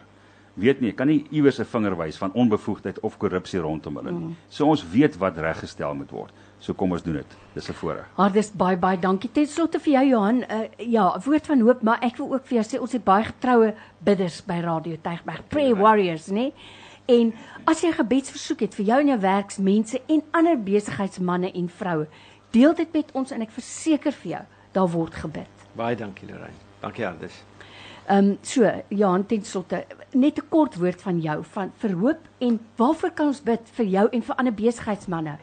weet 0.56 0.80
nie, 0.80 0.92
kan 0.96 1.06
nie 1.06 1.24
iewers 1.30 1.60
'n 1.60 1.64
vinger 1.64 1.96
wys 1.96 2.16
van 2.16 2.32
onbevoegdheid 2.32 3.00
of 3.00 3.16
korrupsie 3.16 3.60
rondom 3.60 3.96
hulle 3.96 4.10
nie. 4.10 4.26
Mm. 4.26 4.36
So 4.48 4.66
ons 4.66 4.84
weet 4.90 5.16
wat 5.16 5.36
reggestel 5.36 5.94
moet 5.94 6.10
word. 6.10 6.32
So 6.58 6.74
kom 6.74 6.92
ons 6.92 7.02
doen 7.02 7.14
dit. 7.14 7.36
Dis 7.54 7.68
'n 7.68 7.72
voorreg. 7.72 8.06
Hardis 8.14 8.50
baie 8.52 8.76
baie 8.76 8.98
dankie 8.98 9.30
ten 9.32 9.46
slotte 9.46 9.78
vir 9.78 9.92
jou 9.92 10.06
Johan. 10.06 10.44
Uh, 10.50 10.68
ja, 10.78 11.20
woord 11.24 11.46
van 11.46 11.60
hoop, 11.60 11.82
maar 11.82 11.98
ek 12.00 12.16
wil 12.16 12.32
ook 12.32 12.46
vir 12.46 12.62
jou 12.62 12.64
sê 12.64 12.80
ons 12.80 12.92
het 12.92 13.04
baie 13.04 13.24
getroue 13.24 13.74
bidders 13.98 14.44
by 14.44 14.60
Radio 14.60 14.96
Tygerberg, 15.02 15.48
prayer 15.48 15.76
warriors, 15.76 16.28
nê? 16.28 16.52
En 17.06 17.34
as 17.64 17.80
jy 17.80 17.88
'n 17.88 18.02
gebedsversoek 18.02 18.60
het 18.60 18.74
vir 18.74 18.86
jou 18.86 19.00
en 19.00 19.06
jou 19.06 19.20
werksmense 19.20 20.00
en 20.06 20.22
ander 20.32 20.56
besigheidsmense 20.56 21.52
en 21.52 21.68
vroue, 21.68 22.06
deel 22.50 22.74
dit 22.74 22.92
met 22.92 23.12
ons 23.12 23.30
en 23.30 23.42
ek 23.42 23.50
verseker 23.50 24.12
vir 24.12 24.30
jou, 24.30 24.42
daar 24.72 24.88
word 24.88 25.14
gebid. 25.14 25.48
Baie 25.76 25.96
dankie 25.96 26.28
Lorraine. 26.28 26.58
Dankie 26.80 27.06
Anders. 27.06 27.44
Ehm 28.06 28.18
um, 28.18 28.38
so, 28.42 28.62
Johan 28.88 29.26
ten 29.26 29.44
slotte, 29.44 29.84
net 30.12 30.38
'n 30.38 30.48
kort 30.48 30.76
woord 30.76 31.02
van 31.02 31.20
jou 31.20 31.44
van 31.44 31.72
verhoop 31.76 32.18
en 32.38 32.60
waarvoor 32.76 33.10
kan 33.10 33.26
ons 33.26 33.42
bid 33.42 33.60
vir 33.72 33.86
jou 33.86 34.08
en 34.10 34.22
vir 34.22 34.36
ander 34.36 34.54
besigheidsmense? 34.54 35.38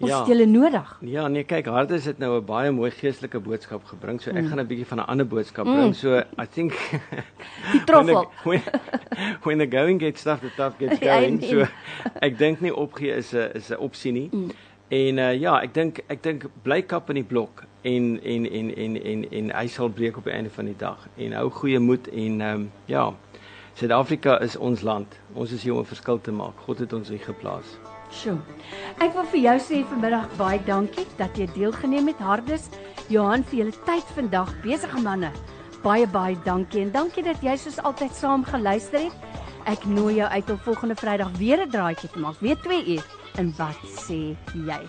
Ons 0.00 0.10
ja, 0.10 0.18
het 0.18 0.28
julle 0.28 0.46
nodig. 0.46 0.98
Ja, 1.00 1.28
nee, 1.28 1.44
kyk, 1.44 1.66
Hardes 1.72 2.04
het 2.04 2.18
nou 2.18 2.36
'n 2.36 2.44
baie 2.44 2.70
mooi 2.70 2.90
geestelike 2.90 3.40
boodskap 3.40 3.84
gebring. 3.84 4.20
So 4.20 4.30
ek 4.30 4.42
mm. 4.42 4.48
gaan 4.48 4.60
'n 4.60 4.66
bietjie 4.66 4.86
van 4.86 4.98
'n 4.98 5.06
ander 5.06 5.26
boodskap 5.26 5.64
bring. 5.64 5.86
Mm. 5.86 5.94
So 5.94 6.18
I 6.18 6.46
think 6.46 6.72
die 7.72 7.84
troffel. 7.84 8.30
when, 8.44 8.62
when 9.44 9.58
the 9.58 9.66
going 9.66 9.98
gets 10.00 10.22
tough, 10.22 10.40
the 10.40 10.50
tough 10.56 10.78
gets 10.78 10.98
going. 11.10 11.42
so 11.42 11.66
ek 12.20 12.38
dink 12.38 12.60
nie 12.60 12.74
opgee 12.74 13.16
is 13.16 13.32
'n 13.32 13.50
is 13.54 13.70
'n 13.70 13.78
opsie 13.78 14.12
nie. 14.12 14.28
Mm. 14.32 14.50
En 14.88 15.18
uh, 15.18 15.32
ja, 15.34 15.56
ek 15.62 15.74
dink 15.74 15.98
ek 16.06 16.22
dink 16.22 16.44
bly 16.62 16.82
kap 16.86 17.08
in 17.10 17.18
die 17.18 17.26
blok 17.26 17.64
en 17.82 18.20
en 18.22 18.44
en 18.46 18.68
en 18.70 18.98
en 19.02 19.24
en 19.30 19.48
hy 19.50 19.66
sal 19.66 19.90
breek 19.90 20.16
op 20.20 20.28
die 20.28 20.34
einde 20.34 20.50
van 20.50 20.70
die 20.70 20.78
dag. 20.78 21.08
En 21.18 21.34
hou 21.34 21.48
goeie 21.50 21.80
moed 21.82 22.06
en 22.12 22.40
ehm 22.40 22.60
um, 22.60 22.68
ja, 22.86 23.08
Suid-Afrika 23.76 24.38
is 24.40 24.54
ons 24.56 24.80
land. 24.80 25.18
Ons 25.34 25.50
is 25.52 25.62
hier 25.62 25.74
om 25.74 25.80
'n 25.80 25.90
verskil 25.90 26.20
te 26.20 26.32
maak. 26.32 26.54
God 26.64 26.78
het 26.78 26.92
ons 26.92 27.08
hier 27.08 27.18
geplaas. 27.18 27.76
Sjoe. 28.10 28.38
Ek 28.98 29.12
wil 29.12 29.26
vir 29.32 29.40
jou 29.40 29.58
sê 29.58 29.82
vanmiddag 29.84 30.36
baie 30.36 30.60
dankie 30.64 31.06
dat 31.18 31.36
jy 31.36 31.46
deelgeneem 31.54 32.06
het 32.06 32.18
Hardes. 32.18 32.70
Johan 33.08 33.44
vir 33.44 33.58
julle 33.58 33.76
tyd 33.84 34.06
vandag 34.14 34.54
besige 34.62 35.02
manne. 35.02 35.32
Baie 35.82 36.06
baie 36.06 36.36
dankie 36.44 36.80
en 36.82 36.92
dankie 36.92 37.22
dat 37.22 37.42
jy 37.42 37.56
soos 37.56 37.82
altyd 37.82 38.14
saam 38.14 38.44
geluister 38.44 39.00
het. 39.00 39.45
Ek 39.66 39.82
nooi 39.90 40.14
jou 40.20 40.28
uit 40.30 40.50
om 40.50 40.58
volgende 40.62 40.94
Vrydag 40.94 41.30
weer 41.38 41.58
'n 41.64 41.70
draaitjie 41.70 42.10
te 42.10 42.18
maak, 42.18 42.38
weer 42.40 42.56
2 42.62 42.86
uur. 42.94 43.04
En 43.34 43.54
wat 43.56 43.80
sê 44.06 44.36
jy? 44.54 44.82